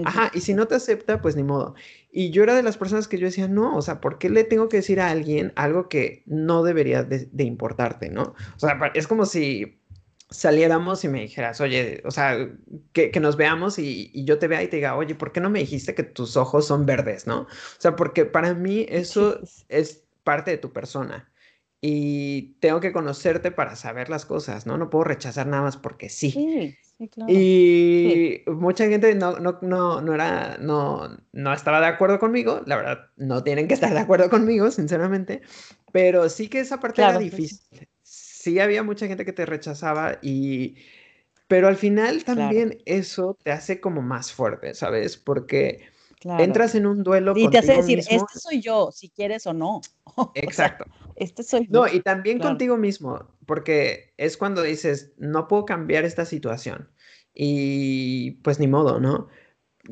Ajá, 0.05 0.31
y 0.35 0.43
si 0.43 0.53
no 0.53 0.69
te 0.69 0.75
acepta, 0.75 1.23
pues 1.23 1.37
ni 1.37 1.43
modo. 1.43 1.75
Y 2.13 2.33
yo 2.33 2.43
era 2.43 2.55
de 2.55 2.63
las 2.63 2.77
personas 2.77 3.09
que 3.09 3.17
yo 3.17 3.25
decía, 3.25 3.49
no, 3.49 3.75
o 3.75 3.81
sea, 3.81 4.03
¿por 4.03 4.19
qué 4.19 4.29
le 4.29 4.45
tengo 4.45 4.69
que 4.69 4.77
decir 4.77 5.01
a 5.01 5.09
alguien 5.09 5.55
algo 5.57 5.89
que 5.89 6.23
no 6.27 6.65
debería 6.65 7.03
de, 7.03 7.43
importarte, 7.43 8.11
¿no? 8.11 8.35
O 8.57 8.59
sea, 8.59 8.79
es 8.93 9.07
como 9.07 9.25
si, 9.25 9.81
saliéramos 10.29 11.03
y 11.03 11.09
me 11.09 11.23
dijeras, 11.23 11.63
oye, 11.63 12.03
o 12.05 12.11
sea, 12.11 12.37
que, 12.93 13.11
nos 13.21 13.39
veamos 13.39 13.79
y, 13.79 14.11
y, 14.13 14.27
yo 14.27 14.39
te 14.39 14.49
vea 14.49 14.63
y 14.63 14.69
te 14.69 14.77
diga, 14.77 14.97
oye, 14.97 15.15
¿por 15.15 15.33
qué 15.33 15.41
no 15.41 15.49
me 15.49 15.61
dijiste 15.61 15.95
que 15.95 16.03
tus 16.03 16.37
ojos 16.37 16.67
son 16.67 16.85
verdes, 16.85 17.27
no? 17.27 17.41
O 17.41 17.49
sea, 17.79 17.97
porque 17.97 18.27
para 18.27 18.53
mí 18.53 18.85
eso 18.91 19.41
es 19.71 20.05
parte 20.23 20.51
de 20.53 20.59
tu 20.59 20.73
persona 20.73 21.31
y 21.83 22.57
tengo 22.61 22.81
que 22.81 22.93
conocerte 22.93 23.51
para 23.51 23.75
saber 23.75 24.11
las 24.11 24.27
cosas, 24.27 24.67
¿no? 24.67 24.77
No 24.77 24.91
puedo 24.91 25.05
rechazar 25.05 25.47
nada 25.47 25.63
más 25.63 25.79
porque 25.79 26.11
sí. 26.11 26.31
Sí, 26.31 26.77
sí 26.99 27.09
claro. 27.09 27.33
Y 27.33 28.43
mucha 28.47 28.87
gente 28.87 29.15
no, 29.15 29.39
no, 29.39 29.59
no, 29.63 30.03
no, 30.03 30.15
era, 30.15 30.59
no, 30.59 31.17
no 31.33 31.53
estaba 31.55 31.81
de 31.81 31.87
acuerdo 31.87 32.19
conmigo, 32.19 32.61
la 32.67 32.77
verdad, 32.77 33.07
no 33.17 33.43
tienen 33.43 33.67
que 33.67 33.75
estar 33.75 33.95
de 33.95 33.99
acuerdo 33.99 34.29
conmigo, 34.29 34.71
sinceramente, 34.71 35.41
pero 35.91 36.29
sí 36.29 36.49
que 36.49 36.61
esa 36.61 36.81
parte 36.81 37.01
era 37.01 37.15
pues 37.15 37.25
difícil. 37.25 37.89
Sí 38.03 38.61
había 38.61 38.83
mucha 38.83 39.07
gente 39.07 39.25
que 39.25 39.33
te 39.33 39.47
rechazaba 39.47 40.19
y... 40.23 40.77
Pero 41.49 41.67
al 41.67 41.77
final 41.77 42.23
también 42.23 42.79
eso 42.85 43.37
te 43.43 43.51
hace 43.51 43.81
como 43.81 44.03
más 44.03 44.33
fuerte, 44.33 44.73
¿sabes? 44.73 45.17
Porque 45.17 45.81
Entras 46.23 46.75
en 46.75 46.87
un 46.87 47.03
duelo. 47.03 47.33
Y 47.37 47.49
te 47.49 47.59
hace 47.59 47.77
decir, 47.77 47.99
este 48.01 48.39
soy 48.39 48.61
yo, 48.61 48.91
si 48.93 49.09
quieres 49.09 49.47
o 49.47 49.55
no. 49.55 49.81
Exacto. 50.35 50.85
este 51.17 51.43
soy 51.43 51.67
yo. 51.67 51.81
No, 51.81 51.89
y 51.89 52.01
también 52.01 52.39
contigo 52.39 52.77
mismo, 52.77 53.27
porque 53.47 54.13
es 54.17 54.37
cuando 54.37 54.63
dices, 54.63 55.13
no 55.17 55.49
puedo 55.49 55.65
cambiar 55.65 56.05
esta 56.05 56.25
situación. 56.25 56.91
Y 57.33 58.33
pues 58.43 58.59
ni 58.59 58.67
modo, 58.67 59.01
¿no? 59.01 59.29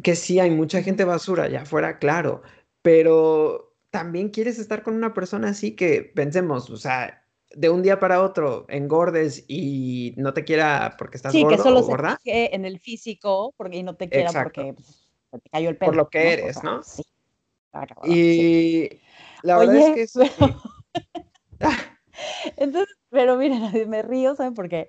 Que 0.02 0.16
sí 0.16 0.38
hay 0.38 0.50
mucha 0.50 0.82
gente 0.82 1.04
basura 1.04 1.44
allá 1.44 1.62
afuera, 1.62 1.98
claro, 1.98 2.42
pero 2.82 3.76
también 3.90 4.28
quieres 4.28 4.58
estar 4.58 4.82
con 4.82 4.94
una 4.94 5.14
persona 5.14 5.48
así 5.48 5.74
que 5.74 6.02
pensemos, 6.02 6.68
o 6.68 6.76
sea, 6.76 7.24
de 7.54 7.70
un 7.70 7.82
día 7.82 7.98
para 7.98 8.22
otro 8.22 8.66
engordes 8.68 9.44
y 9.48 10.14
no 10.16 10.34
te 10.34 10.44
quiera 10.44 10.96
porque 10.98 11.16
estás 11.16 11.32
sí, 11.32 11.42
gordo 11.42 11.56
que 11.56 11.62
solo 11.62 11.82
se 12.22 12.54
en 12.54 12.64
el 12.64 12.78
físico 12.78 13.54
porque 13.56 13.82
no 13.82 13.96
te 13.96 14.08
quiera 14.08 14.30
porque 14.30 14.74
pues, 15.30 15.42
cayó 15.50 15.70
el 15.70 15.76
Por 15.76 15.96
lo 15.96 16.08
que 16.08 16.32
eres, 16.32 16.62
¿no? 16.62 16.82
Sí. 16.82 17.02
y 18.04 19.00
la 19.42 19.58
verdad 19.58 19.76
es 19.76 19.94
que 19.94 20.02
eso... 20.02 20.22
Entonces, 22.56 22.96
pero 23.10 23.36
miren, 23.36 23.60
me 23.90 24.02
río, 24.02 24.34
¿saben 24.34 24.54
por 24.54 24.68
qué? 24.68 24.88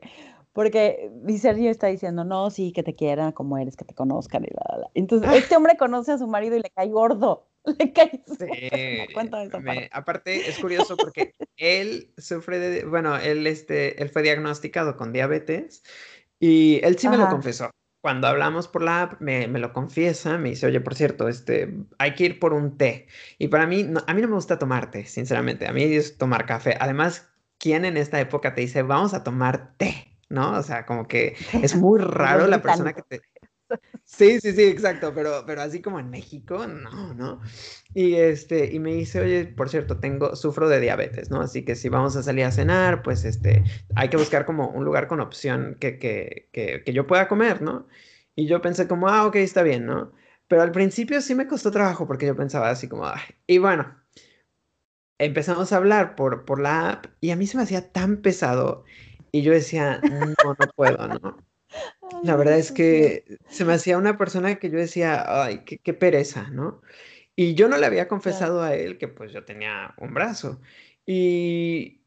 Porque 0.53 1.11
mi 1.23 1.37
Sergio 1.37 1.69
está 1.69 1.87
diciendo, 1.87 2.23
no, 2.25 2.49
sí, 2.49 2.71
que 2.73 2.83
te 2.83 2.95
quieran 2.95 3.31
como 3.31 3.57
eres, 3.57 3.75
que 3.77 3.85
te 3.85 3.93
conozcan 3.93 4.43
y 4.43 4.47
la, 4.47 4.77
la. 4.77 4.89
Entonces, 4.93 5.31
este 5.33 5.55
hombre 5.55 5.77
conoce 5.77 6.11
a 6.11 6.17
su 6.17 6.27
marido 6.27 6.55
y 6.55 6.61
le 6.61 6.69
cae 6.69 6.89
gordo. 6.89 7.45
Le 7.77 7.91
cae 7.91 8.23
sí, 8.25 8.45
me, 9.59 9.89
aparte 9.91 10.49
es 10.49 10.57
curioso 10.59 10.95
porque 10.95 11.35
él 11.57 12.09
sufre 12.17 12.57
de, 12.57 12.85
bueno, 12.85 13.17
él, 13.17 13.45
este, 13.45 14.01
él 14.01 14.09
fue 14.09 14.23
diagnosticado 14.23 14.95
con 14.95 15.11
diabetes 15.11 15.83
y 16.39 16.79
él 16.83 16.97
sí 16.97 17.09
me 17.09 17.17
lo 17.17 17.27
confesó 17.27 17.69
cuando 18.02 18.28
hablamos 18.28 18.68
por 18.68 18.82
la 18.82 19.04
app, 19.04 19.22
me, 19.22 19.47
lo 19.47 19.74
confiesa, 19.74 20.38
me 20.38 20.50
dice, 20.50 20.68
oye, 20.68 20.80
por 20.80 20.95
cierto, 20.95 21.28
este, 21.28 21.76
hay 21.97 22.16
que 22.16 22.26
ir 22.26 22.39
por 22.39 22.54
un 22.54 22.78
té. 22.78 23.08
Y 23.38 23.50
para 23.50 23.68
mí, 23.68 23.82
a 24.08 24.14
mí 24.14 24.22
no 24.22 24.28
me 24.28 24.36
gusta 24.36 24.58
tomar 24.58 24.89
té, 24.89 25.06
sinceramente. 25.06 25.68
A 25.68 25.74
mí 25.74 25.84
es 25.84 26.18
tomar 26.18 26.45
café. 26.45 26.78
Además, 26.80 27.30
¿quién 27.58 27.84
en 27.84 27.97
esta 27.97 28.20
época 28.20 28.56
te 28.56 28.62
dice, 28.62 28.84
vamos 28.84 29.14
a 29.14 29.24
tomar 29.24 29.74
té? 29.78 30.18
¿No? 30.30 30.58
O 30.58 30.64
sea, 30.64 30.86
como 30.86 31.08
que 31.08 31.36
es 31.62 31.76
muy 31.76 32.00
raro 32.00 32.47
la 32.47 32.62
persona 32.62 32.93
que 32.93 33.02
te, 33.02 33.22
Sí, 34.03 34.39
sí, 34.41 34.53
sí, 34.53 34.63
exacto, 34.63 35.13
pero, 35.13 35.43
pero 35.45 35.61
así 35.61 35.82
como 35.82 35.99
en 35.99 36.09
México, 36.09 36.65
no, 36.67 37.13
¿no? 37.13 37.41
Y, 37.93 38.15
este, 38.15 38.74
y 38.74 38.80
me 38.80 38.93
dice, 38.95 39.22
oye, 39.22 39.45
por 39.45 39.70
cierto, 39.70 39.99
tengo, 39.99 40.36
sufro 40.36 40.67
de 40.67 40.80
diabetes, 40.80 41.30
¿no? 41.30 41.41
Así 41.41 41.63
que 41.63 41.76
si 41.76 41.89
vamos 41.89 42.15
a 42.15 42.24
salir 42.24 42.45
a 42.45 42.51
cenar, 42.51 43.03
pues 43.03 43.24
este, 43.26 43.63
hay 43.95 44.09
que 44.09 44.17
buscar 44.17 44.45
como 44.45 44.70
un 44.70 44.84
lugar 44.86 45.07
con 45.07 45.20
opción 45.22 45.78
que, 45.80 45.99
que, 45.99 46.49
que, 46.51 46.84
que 46.84 46.93
yo 46.93 47.05
pueda 47.07 47.28
comer, 47.28 47.61
¿no? 47.61 47.88
Y 48.36 48.47
yo 48.47 48.61
pensé 48.61 48.88
como, 48.88 49.07
ah, 49.09 49.26
ok, 49.28 49.36
está 49.38 49.61
bien, 49.63 49.86
¿no? 49.86 50.11
Pero 50.47 50.63
al 50.63 50.72
principio 50.72 51.22
sí 51.22 51.36
me 51.36 51.47
costó 51.47 51.70
trabajo 51.72 52.07
porque 52.07 52.26
yo 52.26 52.36
pensaba 52.36 52.70
así 52.72 52.88
como, 52.89 53.05
Ay. 53.05 53.22
y 53.47 53.59
bueno, 53.59 53.95
empezamos 55.17 55.72
a 55.74 55.78
hablar 55.78 56.15
por, 56.15 56.45
por 56.45 56.59
la 56.59 56.89
app 56.91 57.05
y 57.22 57.32
a 57.32 57.36
mí 57.36 57.47
se 57.47 57.57
me 57.57 57.63
hacía 57.63 57.91
tan 57.91 58.22
pesado 58.22 58.86
y 59.32 59.41
yo 59.43 59.51
decía, 59.51 60.01
no, 60.43 60.55
no 60.57 60.67
puedo, 60.76 61.07
¿no? 61.07 61.49
La 62.24 62.36
verdad 62.36 62.57
es 62.57 62.72
que 62.72 63.38
se 63.49 63.66
me 63.66 63.74
hacía 63.74 63.97
una 63.97 64.18
persona 64.18 64.55
que 64.55 64.70
yo 64.70 64.78
decía, 64.78 65.43
ay, 65.43 65.64
qué, 65.66 65.93
pereza, 65.93 66.49
¿no? 66.49 66.82
Y 67.36 67.55
yo 67.55 67.70
no 67.70 67.78
le 67.78 67.86
había 67.86 68.07
confesado 68.07 68.62
a 68.62 68.76
él 68.76 68.97
que 68.97 69.07
pues 69.07 69.32
yo 69.32 69.45
tenía 69.45 69.93
un 69.97 70.14
brazo. 70.14 70.60
Y 71.05 72.01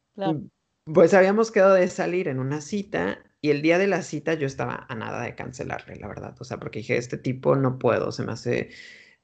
pues 0.84 1.14
habíamos 1.14 1.50
quedado 1.50 1.74
de 1.74 1.88
salir 1.88 2.28
en 2.28 2.38
una 2.38 2.60
cita 2.60 3.24
y 3.40 3.50
el 3.50 3.62
día 3.62 3.78
de 3.78 3.88
la 3.88 4.02
cita 4.02 4.34
yo 4.34 4.46
estaba 4.46 4.86
a 4.88 4.94
nada 4.94 5.22
de 5.22 5.34
cancelarle, 5.34 5.96
la 5.96 6.06
verdad. 6.08 6.36
O 6.38 6.44
sea, 6.44 6.58
porque 6.58 6.80
dije, 6.80 6.96
este 6.96 7.18
tipo 7.18 7.56
no 7.56 7.78
puedo, 7.78 8.12
se 8.12 8.24
me 8.24 8.32
hace 8.32 8.70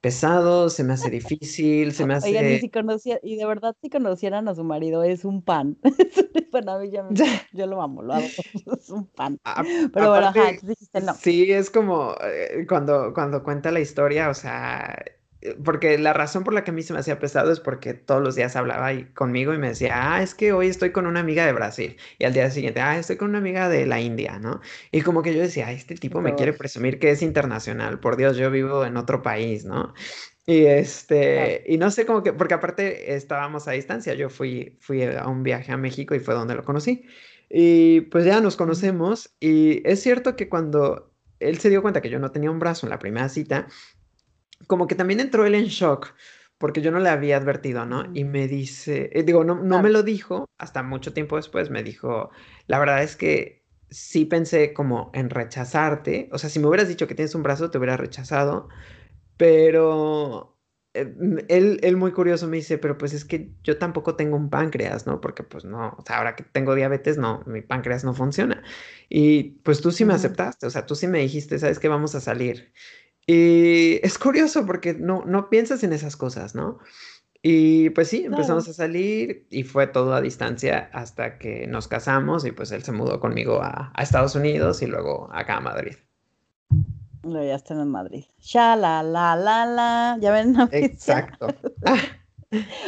pesado, 0.01 0.69
se 0.69 0.83
me 0.83 0.93
hace 0.93 1.09
difícil, 1.09 1.93
se 1.93 2.05
me 2.05 2.13
hace... 2.15 2.29
Oigan, 2.29 2.51
y, 2.51 2.59
si 2.59 2.69
conocía, 2.69 3.19
y 3.23 3.35
de 3.35 3.45
verdad 3.45 3.75
si 3.81 3.89
conocieran 3.89 4.47
a 4.47 4.55
su 4.55 4.63
marido, 4.63 5.03
es 5.03 5.25
un 5.25 5.41
pan. 5.41 5.77
bueno, 6.51 6.83
yo, 6.83 7.07
yo, 7.53 7.67
lo 7.67 7.81
amo, 7.81 8.01
lo 8.01 8.13
amo, 8.13 8.27
es 8.77 8.89
un 8.89 9.07
pan. 9.07 9.39
Pero 9.93 10.09
bueno, 10.09 10.27
ajá, 10.27 10.51
dijiste 10.61 11.01
no. 11.01 11.13
Sí, 11.13 11.51
es 11.51 11.69
como 11.69 12.15
eh, 12.21 12.65
cuando, 12.67 13.13
cuando 13.13 13.43
cuenta 13.43 13.71
la 13.71 13.79
historia, 13.79 14.29
o 14.29 14.33
sea, 14.33 14.95
porque 15.63 15.97
la 15.97 16.11
razón 16.13 16.43
por 16.43 16.53
la 16.53 16.63
que 16.63 16.71
a 16.71 16.73
mí 16.73 16.83
se 16.83 16.91
me 16.93 16.99
hacía 16.99 17.19
pesado 17.19 17.51
es 17.51 17.59
porque 17.59 17.93
todos 17.93 18.21
los 18.21 18.35
días 18.35 18.55
hablaba 18.55 18.87
ahí 18.87 19.05
conmigo 19.13 19.53
y 19.53 19.57
me 19.57 19.69
decía, 19.69 19.91
ah, 19.95 20.21
es 20.21 20.35
que 20.35 20.51
hoy 20.51 20.67
estoy 20.67 20.91
con 20.91 21.07
una 21.07 21.21
amiga 21.21 21.45
de 21.45 21.53
Brasil. 21.53 21.97
Y 22.17 22.25
al 22.25 22.33
día 22.33 22.49
siguiente, 22.51 22.81
ah, 22.81 22.97
estoy 22.97 23.15
con 23.15 23.29
una 23.29 23.37
amiga 23.37 23.69
de 23.69 23.85
la 23.85 24.01
India, 24.01 24.37
¿no? 24.39 24.59
Y 24.91 25.01
como 25.01 25.21
que 25.23 25.33
yo 25.33 25.41
decía, 25.41 25.71
este 25.71 25.95
tipo 25.95 26.21
me 26.21 26.35
quiere 26.35 26.53
presumir 26.53 26.99
que 26.99 27.11
es 27.11 27.21
internacional. 27.21 27.99
Por 27.99 28.17
Dios, 28.17 28.35
yo 28.37 28.51
vivo 28.51 28.85
en 28.85 28.97
otro 28.97 29.21
país, 29.21 29.63
¿no? 29.63 29.93
Y 30.45 30.65
este, 30.65 31.63
y 31.67 31.77
no 31.77 31.91
sé 31.91 32.05
cómo 32.05 32.23
que, 32.23 32.33
porque 32.33 32.55
aparte 32.55 33.13
estábamos 33.15 33.67
a 33.67 33.71
distancia. 33.71 34.15
Yo 34.15 34.29
fui, 34.29 34.77
fui 34.81 35.03
a 35.03 35.27
un 35.27 35.43
viaje 35.43 35.71
a 35.71 35.77
México 35.77 36.15
y 36.15 36.19
fue 36.19 36.33
donde 36.33 36.55
lo 36.55 36.63
conocí. 36.63 37.05
Y 37.49 38.01
pues 38.01 38.25
ya 38.25 38.41
nos 38.41 38.57
conocemos. 38.57 39.35
Y 39.39 39.87
es 39.87 40.01
cierto 40.01 40.35
que 40.35 40.49
cuando 40.49 41.13
él 41.39 41.59
se 41.59 41.69
dio 41.69 41.81
cuenta 41.81 42.01
que 42.01 42.09
yo 42.09 42.19
no 42.19 42.31
tenía 42.31 42.51
un 42.51 42.59
brazo 42.59 42.85
en 42.85 42.91
la 42.91 42.99
primera 42.99 43.29
cita, 43.29 43.67
como 44.67 44.87
que 44.87 44.95
también 44.95 45.19
entró 45.19 45.45
él 45.45 45.55
en 45.55 45.65
shock, 45.65 46.13
porque 46.57 46.81
yo 46.81 46.91
no 46.91 46.99
le 46.99 47.09
había 47.09 47.37
advertido, 47.37 47.85
¿no? 47.85 48.05
Y 48.13 48.25
me 48.25 48.47
dice, 48.47 49.09
eh, 49.13 49.23
digo, 49.23 49.43
no, 49.43 49.55
no 49.55 49.81
me 49.81 49.89
lo 49.89 50.03
dijo, 50.03 50.45
hasta 50.57 50.83
mucho 50.83 51.13
tiempo 51.13 51.37
después 51.37 51.69
me 51.69 51.83
dijo, 51.83 52.29
la 52.67 52.79
verdad 52.79 53.03
es 53.03 53.15
que 53.15 53.65
sí 53.89 54.25
pensé 54.25 54.73
como 54.73 55.09
en 55.13 55.29
rechazarte, 55.29 56.29
o 56.31 56.37
sea, 56.37 56.49
si 56.49 56.59
me 56.59 56.67
hubieras 56.67 56.87
dicho 56.87 57.07
que 57.07 57.15
tienes 57.15 57.35
un 57.35 57.43
brazo, 57.43 57.71
te 57.71 57.77
hubiera 57.77 57.97
rechazado, 57.97 58.69
pero 59.37 60.59
eh, 60.93 61.15
él, 61.49 61.79
él, 61.83 61.97
muy 61.97 62.11
curioso 62.11 62.47
me 62.47 62.57
dice, 62.57 62.77
pero 62.77 62.97
pues 62.97 63.13
es 63.13 63.25
que 63.25 63.53
yo 63.63 63.77
tampoco 63.77 64.15
tengo 64.15 64.35
un 64.37 64.49
páncreas, 64.49 65.07
¿no? 65.07 65.21
Porque 65.21 65.43
pues 65.43 65.65
no, 65.65 65.95
o 65.97 66.03
sea, 66.05 66.17
ahora 66.17 66.35
que 66.35 66.43
tengo 66.43 66.75
diabetes, 66.75 67.17
no, 67.17 67.43
mi 67.47 67.61
páncreas 67.61 68.03
no 68.03 68.13
funciona. 68.13 68.63
Y 69.09 69.61
pues 69.63 69.81
tú 69.81 69.91
sí 69.91 70.05
me 70.05 70.13
aceptaste, 70.13 70.65
o 70.67 70.69
sea, 70.69 70.85
tú 70.85 70.95
sí 70.95 71.07
me 71.07 71.19
dijiste, 71.19 71.59
¿sabes 71.59 71.79
qué? 71.79 71.87
Vamos 71.89 72.15
a 72.15 72.21
salir. 72.21 72.73
Y 73.31 73.99
es 74.03 74.17
curioso 74.17 74.65
porque 74.65 74.95
no, 74.95 75.23
no 75.23 75.51
piensas 75.51 75.83
en 75.83 75.93
esas 75.93 76.17
cosas, 76.17 76.55
¿no? 76.55 76.79
Y 77.43 77.91
pues 77.91 78.07
sí, 78.07 78.25
empezamos 78.25 78.67
a 78.67 78.73
salir 78.73 79.45
y 79.51 79.61
fue 79.61 79.85
todo 79.85 80.15
a 80.15 80.21
distancia 80.21 80.89
hasta 80.93 81.37
que 81.37 81.67
nos 81.67 81.87
casamos 81.87 82.43
y 82.43 82.51
pues 82.51 82.71
él 82.71 82.81
se 82.81 82.91
mudó 82.91 83.19
conmigo 83.19 83.61
a, 83.61 83.93
Estados 83.99 84.33
Unidos 84.33 84.81
y 84.81 84.87
luego 84.87 85.29
acá 85.31 85.57
a 85.57 85.59
Madrid. 85.61 85.95
Lo 87.21 87.43
ya 87.43 87.53
está 87.53 87.75
en 87.75 87.87
Madrid. 87.89 88.25
Ya 88.39 88.75
la 88.75 89.03
la 89.03 89.35
la 89.35 89.67
la. 89.67 90.17
Ya 90.19 90.31
ven. 90.31 90.55
Exacto. 90.71 91.49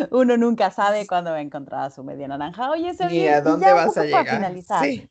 Uno 0.09 0.37
nunca 0.37 0.71
sabe 0.71 1.05
cuándo 1.05 1.29
va 1.29 1.37
a 1.37 1.41
encontrar 1.41 1.83
a 1.83 1.89
su 1.91 2.03
media 2.03 2.27
naranja. 2.27 2.71
Oye, 2.71 2.95
Sergio, 2.95 3.25
¿y 3.25 3.27
a 3.27 3.41
dónde 3.41 3.71
vas 3.71 3.95
a 3.95 4.05
llegar? 4.05 4.27
Finalizar. 4.27 4.83
Sí. 4.83 5.07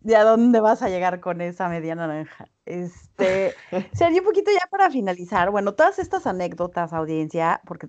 ¿De 0.00 0.16
a 0.16 0.24
dónde 0.24 0.60
vas 0.60 0.80
a 0.80 0.88
llegar 0.88 1.20
con 1.20 1.42
esa 1.42 1.68
media 1.68 1.94
naranja? 1.94 2.48
Este, 2.64 3.54
Sergio, 3.92 4.20
un 4.20 4.26
poquito 4.26 4.50
ya 4.50 4.66
para 4.70 4.90
finalizar, 4.90 5.50
bueno, 5.50 5.74
todas 5.74 5.98
estas 5.98 6.26
anécdotas, 6.26 6.92
audiencia, 6.92 7.60
porque 7.66 7.88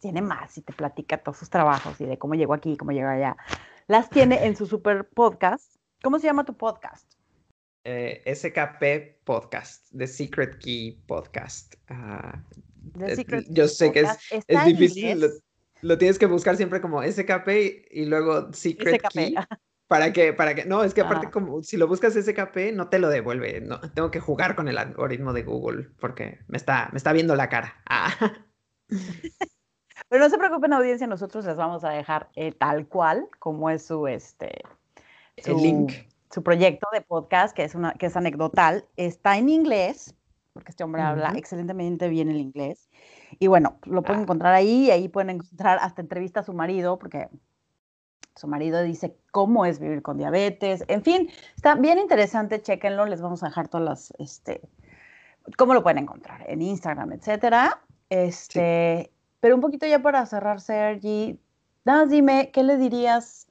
tiene 0.00 0.22
más 0.22 0.56
y 0.58 0.62
te 0.62 0.72
platica 0.72 1.18
todos 1.18 1.38
sus 1.38 1.50
trabajos 1.50 2.00
y 2.00 2.06
de 2.06 2.18
cómo 2.18 2.34
llegó 2.34 2.54
aquí, 2.54 2.76
cómo 2.76 2.92
llegó 2.92 3.08
allá, 3.08 3.36
las 3.86 4.10
tiene 4.10 4.46
en 4.46 4.56
su 4.56 4.66
super 4.66 5.08
podcast. 5.08 5.76
¿Cómo 6.02 6.18
se 6.18 6.26
llama 6.26 6.44
tu 6.44 6.56
podcast? 6.56 7.12
Eh, 7.84 8.22
SKP 8.34 9.24
Podcast, 9.24 9.86
The 9.96 10.06
Secret 10.06 10.58
Key 10.58 11.02
Podcast. 11.06 11.74
Uh, 11.90 12.38
yo 13.48 13.68
sé 13.68 13.92
que 13.92 14.00
es, 14.00 14.18
es 14.46 14.64
difícil, 14.64 15.26
lo, 15.82 15.98
tienes 15.98 16.18
que 16.18 16.26
buscar 16.26 16.56
siempre 16.56 16.80
como 16.80 17.02
SKP 17.02 17.88
y 17.90 18.04
luego 18.04 18.52
Secret 18.52 19.02
Key. 19.12 19.34
Para 19.90 20.12
que, 20.12 20.32
para 20.32 20.54
que, 20.54 20.66
no, 20.66 20.84
es 20.84 20.94
que 20.94 21.00
aparte 21.00 21.32
como 21.32 21.64
si 21.64 21.76
lo 21.76 21.88
buscas 21.88 22.14
SKP 22.14 22.72
no 22.72 22.86
te 22.86 23.00
lo 23.00 23.08
devuelve, 23.08 23.60
no, 23.60 23.80
tengo 23.80 24.12
que 24.12 24.20
jugar 24.20 24.54
con 24.54 24.68
el 24.68 24.78
algoritmo 24.78 25.32
de 25.32 25.42
Google 25.42 25.88
porque 25.98 26.38
me 26.46 26.58
está, 26.58 26.90
me 26.92 26.98
está 26.98 27.12
viendo 27.12 27.34
la 27.34 27.48
cara. 27.48 27.74
Ah. 27.86 28.12
Pero 30.08 30.22
no 30.22 30.30
se 30.30 30.38
preocupen 30.38 30.74
audiencia, 30.74 31.08
nosotros 31.08 31.44
les 31.44 31.56
vamos 31.56 31.82
a 31.82 31.90
dejar 31.90 32.28
eh, 32.36 32.52
tal 32.52 32.86
cual 32.86 33.26
como 33.40 33.68
es 33.68 33.84
su, 33.84 34.06
este, 34.06 34.62
el 35.34 35.56
link. 35.56 35.92
su 36.30 36.44
proyecto 36.44 36.86
de 36.92 37.00
podcast, 37.00 37.52
que 37.52 37.64
es, 37.64 37.74
una, 37.74 37.92
que 37.94 38.06
es 38.06 38.16
anecdotal, 38.16 38.84
está 38.94 39.38
en 39.38 39.48
inglés, 39.48 40.14
porque 40.52 40.70
este 40.70 40.84
hombre 40.84 41.02
habla 41.02 41.32
excelentemente 41.36 42.08
bien 42.08 42.28
el 42.28 42.36
inglés. 42.36 42.88
Y 43.40 43.48
bueno, 43.48 43.80
lo 43.86 44.02
pueden 44.02 44.20
ah. 44.20 44.22
encontrar 44.22 44.54
ahí, 44.54 44.84
y 44.84 44.90
ahí 44.92 45.08
pueden 45.08 45.30
encontrar 45.30 45.80
hasta 45.82 46.00
entrevista 46.00 46.38
a 46.38 46.44
su 46.44 46.52
marido, 46.52 46.96
porque 46.96 47.28
su 48.36 48.46
marido 48.46 48.82
dice 48.82 49.16
cómo 49.30 49.66
es 49.66 49.78
vivir 49.78 50.02
con 50.02 50.18
diabetes. 50.18 50.84
En 50.88 51.02
fin, 51.02 51.30
está 51.56 51.74
bien 51.74 51.98
interesante, 51.98 52.62
chéquenlo, 52.62 53.06
les 53.06 53.20
vamos 53.20 53.42
a 53.42 53.46
dejar 53.46 53.68
todas 53.68 53.84
las, 53.84 54.14
este, 54.18 54.60
cómo 55.56 55.74
lo 55.74 55.82
pueden 55.82 55.98
encontrar 55.98 56.44
en 56.48 56.62
Instagram, 56.62 57.12
etcétera. 57.12 57.82
Este, 58.08 59.12
pero 59.40 59.54
un 59.54 59.60
poquito 59.60 59.86
ya 59.86 60.00
para 60.00 60.24
cerrar, 60.26 60.60
Sergi, 60.60 61.40
nada, 61.84 62.06
dime, 62.06 62.50
¿qué 62.52 62.62
le 62.62 62.76
dirías 62.76 63.48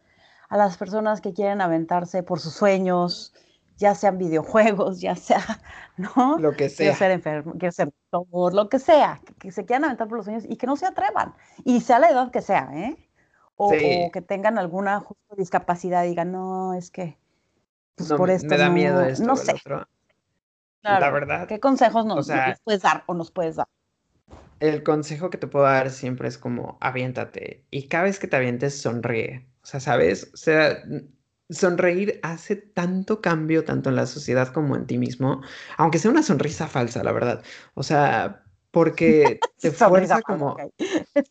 a 0.49 0.57
las 0.57 0.77
personas 0.77 1.21
que 1.21 1.33
quieren 1.33 1.61
aventarse 1.61 2.23
por 2.23 2.39
sus 2.39 2.53
sueños, 2.53 3.33
ya 3.77 3.95
sean 3.95 4.17
videojuegos, 4.17 4.99
ya 4.99 5.15
sea, 5.15 5.43
¿no? 5.97 6.37
Lo 6.37 6.51
que 6.53 6.69
sea. 6.69 6.85
Quiero 6.85 6.97
ser 6.97 7.11
enfermo, 7.11 7.53
quiero 7.57 7.71
ser 7.71 7.93
doctor, 8.11 8.53
lo 8.53 8.67
que 8.67 8.79
sea, 8.79 9.21
que, 9.39 9.51
se 9.51 9.65
quieran 9.65 9.85
aventar 9.85 10.07
por 10.07 10.17
los 10.17 10.25
sueños 10.25 10.43
y 10.47 10.57
que 10.57 10.67
no 10.67 10.75
se 10.75 10.85
atrevan, 10.85 11.33
y 11.63 11.81
sea 11.81 11.99
la 11.99 12.09
edad 12.09 12.31
que 12.31 12.41
sea, 12.41 12.69
¿eh? 12.73 13.08
O, 13.61 13.71
que 13.71 14.23
tengan 14.25 14.57
alguna 14.57 15.01
justo 15.01 15.35
discapacidad 15.35 16.05
y 16.05 16.09
digan, 16.09 16.31
no, 16.31 16.73
es 16.73 16.91
que, 16.91 17.17
pues 17.95 18.13
por 18.13 18.29
esto 18.29 18.47
me 18.47 18.57
da 18.57 18.69
miedo 18.69 19.01
esto, 19.01 19.25
no 19.25 19.35
sé. 19.35 19.53
la 20.81 21.11
verdad. 21.11 21.45
¿Qué 21.45 21.59
consejos 21.59 22.05
nos, 22.05 22.31
puedes 22.63 22.81
dar 22.81 23.03
o 23.05 23.13
nos 23.13 23.31
puedes 23.31 23.57
dar? 23.57 23.67
El 24.61 24.81
consejo 24.83 25.29
que 25.29 25.37
te 25.37 25.47
puedo 25.47 25.65
dar 25.65 25.89
siempre 25.89 26.29
es 26.29 26.37
como 26.37 26.77
aviéntate 26.79 27.65
y 27.69 27.89
cada 27.89 28.05
vez 28.05 28.17
que 28.17 28.27
te 28.27 28.37
avientes 28.37 28.81
sonríe. 28.81 29.45
O 29.61 29.65
sea, 29.65 29.81
¿sabes? 29.81 30.31
O 30.33 30.37
sea, 30.37 30.81
sonreír 31.49 32.21
hace 32.23 32.55
tanto 32.55 33.19
cambio 33.19 33.65
tanto 33.65 33.89
en 33.89 33.97
la 33.97 34.05
sociedad 34.05 34.53
como 34.53 34.77
en 34.77 34.85
ti 34.85 34.97
mismo, 34.97 35.41
aunque 35.75 35.99
sea 35.99 36.11
una 36.11 36.23
sonrisa 36.23 36.67
falsa, 36.67 37.03
la 37.03 37.11
verdad. 37.11 37.43
O 37.73 37.83
sea, 37.83 38.41
porque 38.71 39.39
te 39.59 39.71
fuerza 39.71 40.21
como... 40.21 40.55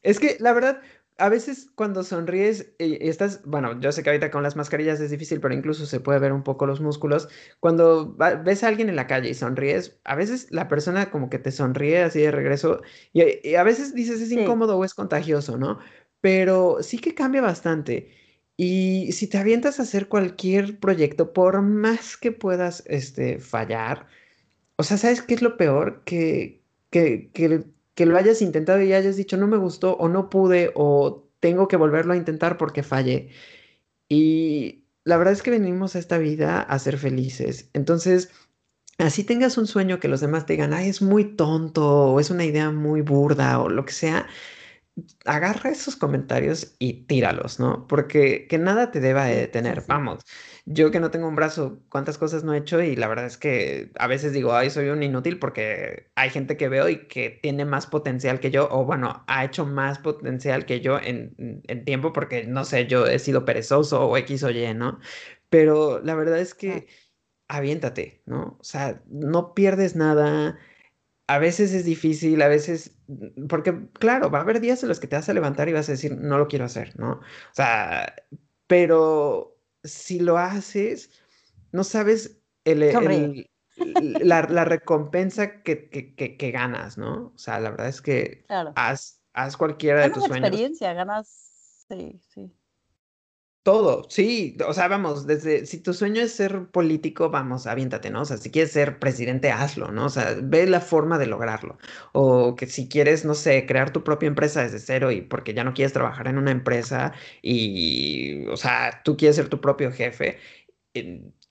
Es 0.03 0.19
que, 0.19 0.37
la 0.41 0.53
verdad, 0.53 0.81
a 1.19 1.29
veces 1.29 1.71
cuando 1.75 2.05
sonríes 2.05 2.73
y 2.79 3.09
estás, 3.09 3.43
bueno, 3.45 3.79
yo 3.81 3.91
sé 3.91 4.03
que 4.03 4.11
ahorita 4.11 4.31
con 4.31 4.45
las 4.45 4.55
mascarillas 4.55 5.01
es 5.01 5.11
difícil, 5.11 5.41
pero 5.41 5.53
incluso 5.53 5.85
se 5.85 5.99
puede 5.99 6.21
ver 6.21 6.33
un 6.33 6.45
poco 6.45 6.65
los 6.67 6.81
músculos. 6.81 7.29
Cuando 7.59 8.15
ves 8.17 8.63
a 8.63 8.69
alguien 8.69 8.89
en 8.89 8.97
la 8.97 9.09
calle 9.09 9.29
y 9.31 9.35
sonríes, 9.35 9.99
a 10.05 10.15
veces 10.15 10.47
la 10.51 10.69
persona 10.69 11.11
como 11.11 11.29
que 11.29 11.41
te 11.41 11.51
sonríe 11.51 12.03
así 12.03 12.21
de 12.21 12.31
regreso 12.31 12.83
y, 13.13 13.55
a 13.55 13.63
veces 13.65 13.95
dices 13.95 14.21
es 14.21 14.31
incómodo 14.31 14.79
o 14.79 14.85
es 14.85 14.95
contagioso, 14.95 15.59
¿no? 15.59 15.81
Pero 16.21 16.79
sí 16.83 16.99
que 16.99 17.15
cambia 17.15 17.43
bastante. 17.43 18.15
Y 18.57 19.13
si 19.13 19.29
te 19.29 19.39
avientas 19.39 19.81
a 19.81 19.85
hacer 19.85 20.09
cualquier 20.09 20.79
proyecto, 20.81 21.33
por 21.33 21.63
más 21.63 22.17
que 22.17 22.33
puedas 22.33 22.85
este, 22.87 23.39
fallar, 23.39 24.07
o 24.77 24.85
sea, 24.85 24.99
¿sabes 24.99 25.23
qué 25.23 25.35
es 25.35 25.43
lo 25.43 25.57
peor? 25.57 26.03
Que, 26.05 26.63
que, 26.91 27.31
que 27.33 27.65
que 27.99 28.07
lo 28.07 28.17
hayas 28.17 28.43
intentado 28.43 28.81
y 28.81 28.93
hayas 28.93 29.17
dicho 29.17 29.37
no 29.37 29.49
me 29.49 29.57
gustó 29.57 29.97
o 29.97 30.09
no 30.09 30.31
pude 30.31 30.71
o 30.77 31.29
tengo 31.41 31.67
que 31.67 31.77
volverlo 31.77 32.13
a 32.13 32.17
intentar 32.17 32.57
porque 32.57 32.85
fallé. 32.85 33.31
Y 34.09 34.85
la 35.03 35.17
verdad 35.17 35.33
es 35.33 35.43
que 35.43 35.51
venimos 35.51 35.97
a 35.97 35.99
esta 35.99 36.17
vida 36.17 36.61
a 36.63 36.79
ser 36.79 36.97
felices. 36.97 37.71
Entonces, 37.73 38.31
así 38.99 39.25
tengas 39.25 39.59
un 39.59 39.67
sueño 39.67 39.99
que 39.99 40.07
los 40.07 40.21
demás 40.21 40.47
te 40.47 40.53
digan, 40.53 40.75
ay, 40.75 40.89
es 40.89 41.03
muy 41.03 41.25
tonto 41.25 42.13
o 42.13 42.21
es 42.21 42.31
una 42.31 42.45
idea 42.45 42.71
muy 42.71 43.01
burda 43.03 43.59
o 43.61 43.69
lo 43.69 43.85
que 43.85 43.93
sea, 43.93 44.29
agarra 45.25 45.71
esos 45.71 45.97
comentarios 45.97 46.75
y 46.79 47.05
tíralos, 47.05 47.61
¿no? 47.61 47.87
Porque 47.87 48.47
que 48.49 48.59
nada 48.59 48.91
te 48.91 49.01
deba 49.01 49.25
detener. 49.27 49.85
Vamos, 49.87 50.25
yo 50.67 50.91
que 50.91 51.01
no 51.01 51.11
tengo 51.11 51.29
un 51.29 51.37
brazo, 51.37 51.81
cuántas 51.89 52.19
cosas 52.19 52.45
no 52.45 52.55
he 52.55 52.59
hecho 52.59 52.83
y 52.83 52.97
la 52.97 53.09
verdad 53.09 53.27
es 53.27 53.39
que 53.39 53.91
a 53.99 54.07
veces 54.07 54.33
digo, 54.33 54.55
ay, 54.55 54.71
soy 54.71 54.89
un 54.89 55.03
inútil 55.03 55.39
porque 55.39 56.11
hay 56.15 56.31
gente 56.31 56.57
que 56.57 56.69
veo 56.69 56.89
y 56.89 57.07
que 57.09 57.31
tiene 57.43 57.65
más 57.65 57.87
potencial 57.87 58.41
que 58.41 58.51
yo, 58.51 58.69
o 58.71 58.85
bueno, 58.85 59.25
ha 59.27 59.45
hecho 59.45 59.65
más 59.67 59.99
potencial 59.99 60.67
que 60.67 60.81
yo 60.81 60.99
en, 60.99 61.63
tiempo 61.85 62.13
porque, 62.13 62.45
no 62.45 62.65
sé, 62.65 62.87
yo 62.87 63.07
he 63.07 63.19
sido 63.19 63.45
perezoso 63.45 64.07
o 64.09 64.17
X 64.17 64.43
o 64.45 64.51
Y, 64.51 64.75
¿no? 64.75 64.99
Pero 65.49 66.01
la 66.01 66.15
verdad 66.15 66.39
es 66.39 66.55
que 66.55 66.87
aviéntate, 67.49 68.23
¿no? 68.27 68.59
O 68.61 68.65
sea, 68.65 69.03
no 69.09 69.55
pierdes 69.55 69.97
nada 69.97 70.59
a 71.29 71.39
veces 71.39 71.73
es 71.75 71.85
difícil, 71.85 72.41
a 72.43 72.49
veces, 72.49 72.97
mm, 73.07 73.47
porque 73.47 73.89
claro, 73.93 74.31
va 74.31 74.39
a 74.39 74.43
haber 74.43 74.61
días 74.61 74.83
en 74.83 74.89
los 74.89 74.99
que 74.99 75.07
te 75.07 75.17
vas 75.17 75.29
a 75.29 75.35
levantar 75.35 75.69
y 75.69 75.75
vas 75.75 75.89
a 75.89 75.93
decir, 75.93 76.17
no 76.17 76.39
lo 76.39 76.49
quiero 76.49 76.65
hacer, 76.65 76.99
¿no? 76.99 77.13
O 77.13 77.55
sea, 77.55 78.15
pero 78.67 79.57
si 79.85 80.21
lo 80.21 80.39
haces, 80.39 81.11
no 81.71 81.85
sabes 81.85 82.41
el, 82.65 83.47
la, 83.77 84.65
recompensa 84.65 85.63
que, 85.63 86.51
ganas, 86.53 86.97
¿no? 86.97 87.33
O 87.35 87.39
sea, 87.39 87.61
la 87.61 87.71
verdad 87.71 87.89
es 87.89 88.01
que 88.01 88.45
haz, 88.75 89.23
haz, 89.35 89.57
cualquiera 89.57 90.03
de 90.03 90.11
tus 90.11 90.25
sueños. 90.25 90.49
experiencia, 90.49 90.95
ganas, 90.95 91.85
sí, 91.89 92.21
sí. 92.35 92.58
Todo, 93.69 94.07
sí, 94.09 94.57
o 94.67 94.73
sea, 94.73 94.89
vamos, 94.89 95.27
desde, 95.27 95.67
si 95.67 95.83
tu 95.83 95.93
sueño 95.93 96.23
es 96.23 96.33
ser 96.33 96.69
político, 96.71 97.29
vamos, 97.29 97.67
aviéntate, 97.67 98.09
¿no? 98.09 98.23
O 98.23 98.25
sea, 98.25 98.39
si 98.39 98.51
quieres 98.51 98.73
ser 98.73 98.99
presidente, 98.99 99.51
hazlo, 99.51 99.93
¿no? 99.93 100.07
O 100.07 100.09
sea, 100.09 100.35
ve 100.43 100.67
la 100.67 100.81
forma 100.81 101.19
de 101.19 101.27
lograrlo. 101.27 101.77
O 102.13 102.57
que 102.57 102.67
si 102.67 102.89
quieres, 102.89 103.27
no 103.27 103.35
sé, 103.35 103.67
crear 103.67 103.93
tu 103.93 104.03
propia 104.03 104.27
empresa 104.27 104.63
desde 104.63 104.79
cero 104.79 105.11
y 105.11 105.21
porque 105.21 105.53
ya 105.53 105.65
no 105.65 105.75
quieres 105.75 105.93
trabajar 105.93 106.29
en 106.29 106.39
una 106.39 106.51
empresa 106.51 107.13
y, 107.43 108.47
o 108.47 108.57
sea, 108.57 109.03
tú 109.05 109.19
quieres 109.19 109.37
ser 109.37 109.51
tu 109.51 109.61
propio 109.61 109.93
jefe, 109.93 110.39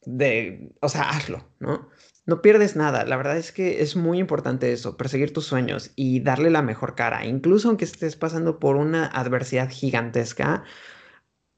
de, 0.05 0.71
o 0.81 0.89
sea, 0.89 1.09
hazlo, 1.09 1.47
¿no? 1.59 1.87
No 2.25 2.41
pierdes 2.41 2.75
nada, 2.75 3.05
la 3.05 3.17
verdad 3.17 3.37
es 3.37 3.51
que 3.51 3.81
es 3.83 3.95
muy 3.95 4.17
importante 4.17 4.73
eso, 4.73 4.97
perseguir 4.97 5.33
tus 5.33 5.45
sueños 5.45 5.91
y 5.95 6.21
darle 6.21 6.49
la 6.49 6.63
mejor 6.63 6.95
cara, 6.95 7.25
incluso 7.25 7.67
aunque 7.67 7.85
estés 7.85 8.15
pasando 8.15 8.57
por 8.59 8.75
una 8.75 9.05
adversidad 9.05 9.69
gigantesca 9.69 10.63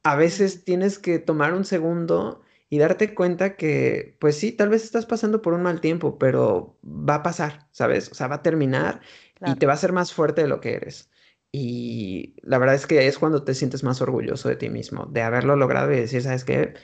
a 0.03 0.15
veces 0.15 0.63
tienes 0.63 0.99
que 0.99 1.19
tomar 1.19 1.53
un 1.53 1.65
segundo 1.65 2.41
y 2.69 2.77
darte 2.79 3.15
cuenta 3.15 3.55
que, 3.57 4.17
pues 4.19 4.37
sí, 4.37 4.51
tal 4.51 4.69
vez 4.69 4.83
estás 4.83 5.05
pasando 5.05 5.41
por 5.41 5.53
un 5.53 5.63
mal 5.63 5.81
tiempo, 5.81 6.17
pero 6.19 6.77
va 6.83 7.15
a 7.15 7.23
pasar, 7.23 7.67
¿sabes? 7.71 8.09
O 8.11 8.15
sea, 8.15 8.27
va 8.27 8.35
a 8.37 8.43
terminar 8.43 9.01
y 9.43 9.55
te 9.55 9.65
va 9.65 9.73
a 9.73 9.75
hacer 9.75 9.91
más 9.93 10.13
fuerte 10.13 10.41
de 10.43 10.47
lo 10.47 10.61
que 10.61 10.73
eres. 10.75 11.09
Y 11.51 12.35
la 12.43 12.59
verdad 12.59 12.75
es 12.75 12.85
que 12.85 13.07
es 13.07 13.17
cuando 13.17 13.43
te 13.43 13.55
sientes 13.55 13.83
más 13.83 14.01
orgulloso 14.01 14.49
de 14.49 14.55
ti 14.55 14.69
mismo, 14.69 15.07
de 15.07 15.21
haberlo 15.23 15.55
logrado 15.55 15.91
y 15.91 15.97
decir, 15.97 16.21
¿sabes 16.21 16.45
qué? 16.45 16.75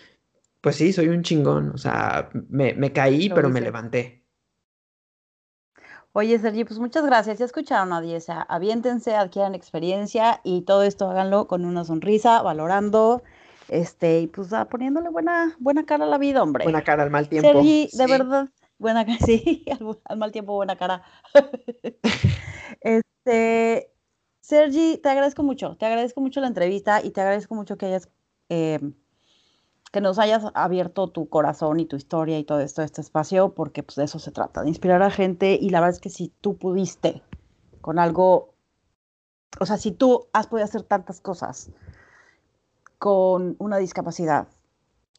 Pues 0.61 0.77
sí, 0.77 0.93
soy 0.93 1.09
un 1.09 1.23
chingón, 1.23 1.71
o 1.71 1.77
sea, 1.77 2.29
me, 2.49 2.73
me 2.75 2.93
caí, 2.93 3.29
pero 3.29 3.49
me 3.49 3.61
levanté. 3.61 4.24
Oye, 6.17 6.39
Sergi, 6.39 6.63
pues 6.63 6.79
muchas 6.79 7.05
gracias. 7.05 7.39
Ya 7.39 7.45
escucharon 7.45 7.91
a 7.91 7.99
Diesa. 7.99 8.41
Aviéntense, 8.43 9.17
adquieran 9.17 9.53
experiencia 9.53 10.39
y 10.45 10.61
todo 10.61 10.83
esto 10.83 11.09
háganlo 11.09 11.45
con 11.45 11.65
una 11.65 11.83
sonrisa, 11.83 12.41
valorando, 12.41 13.21
este, 13.67 14.21
y 14.21 14.27
pues 14.27 14.53
ah, 14.53 14.69
poniéndole 14.69 15.09
buena, 15.09 15.57
buena 15.59 15.85
cara 15.85 16.05
a 16.05 16.07
la 16.07 16.17
vida, 16.17 16.41
hombre. 16.41 16.63
Buena 16.63 16.85
cara 16.85 17.03
al 17.03 17.09
mal 17.09 17.27
tiempo. 17.27 17.51
Sergi, 17.51 17.89
de 17.91 18.07
verdad, 18.07 18.47
buena 18.77 19.05
cara, 19.05 19.17
sí, 19.25 19.65
al, 20.05 20.17
mal 20.17 20.31
tiempo, 20.31 20.53
buena 20.53 20.77
cara. 20.77 21.03
este, 22.79 23.91
Sergi, 24.39 24.97
te 25.03 25.09
agradezco 25.09 25.43
mucho, 25.43 25.75
te 25.75 25.85
agradezco 25.85 26.21
mucho 26.21 26.39
la 26.39 26.47
entrevista 26.47 27.03
y 27.03 27.11
te 27.11 27.19
agradezco 27.19 27.55
mucho 27.55 27.77
que 27.77 27.87
hayas 27.87 28.07
eh, 28.47 28.79
que 29.95 30.01
nos 30.01 30.19
hayas 30.19 30.43
abierto 30.55 31.07
tu 31.07 31.29
corazón 31.29 31.79
y 31.79 31.85
tu 31.85 31.95
historia 31.95 32.37
y 32.37 32.43
todo 32.43 32.59
esto, 32.59 32.81
este 32.81 32.99
espacio, 32.99 33.53
porque 33.53 33.81
pues 33.81 33.95
de 33.95 34.03
eso 34.03 34.19
se 34.19 34.29
trata, 34.29 34.61
de 34.61 34.67
inspirar 34.67 35.01
a 35.01 35.09
gente 35.09 35.57
y 35.59 35.69
la 35.69 35.79
verdad 35.79 35.95
es 35.95 36.01
que 36.01 36.09
si 36.09 36.33
tú 36.41 36.57
pudiste 36.57 37.23
con 37.79 37.97
algo, 37.97 38.53
o 39.57 39.65
sea, 39.65 39.77
si 39.77 39.91
tú 39.93 40.27
has 40.33 40.47
podido 40.47 40.65
hacer 40.65 40.83
tantas 40.83 41.21
cosas 41.21 41.69
con 42.99 43.55
una 43.57 43.77
discapacidad, 43.77 44.49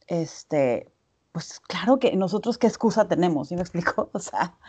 este, 0.05 0.91
pues 1.31 1.59
claro 1.59 1.97
que 1.97 2.15
nosotros 2.15 2.59
qué 2.59 2.67
excusa 2.67 3.07
tenemos, 3.07 3.47
¿sí 3.47 3.55
me 3.55 3.61
explico? 3.61 4.11
O 4.13 4.19
sea, 4.19 4.59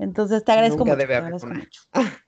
entonces 0.00 0.44
te 0.44 0.50
agradezco 0.50 0.84
mucho. 0.84 0.96
Te 0.96 1.14
agradezco 1.14 1.46
mucho. 1.46 1.82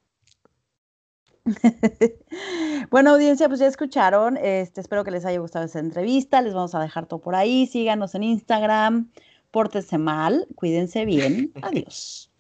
bueno, 2.91 3.11
audiencia, 3.11 3.49
pues 3.49 3.61
ya 3.61 3.67
escucharon. 3.67 4.37
Este, 4.37 4.81
espero 4.81 5.05
que 5.05 5.11
les 5.11 5.25
haya 5.25 5.39
gustado 5.39 5.65
esta 5.65 5.79
entrevista. 5.79 6.43
Les 6.43 6.55
vamos 6.55 6.75
a 6.75 6.81
dejar 6.81 7.07
todo 7.07 7.21
por 7.21 7.35
ahí. 7.35 7.67
Síganos 7.67 8.15
en 8.15 8.25
Instagram. 8.25 9.11
Pórtense 9.51 9.99
mal. 9.99 10.47
Cuídense 10.55 11.05
bien. 11.05 11.53
Adiós. 11.63 12.31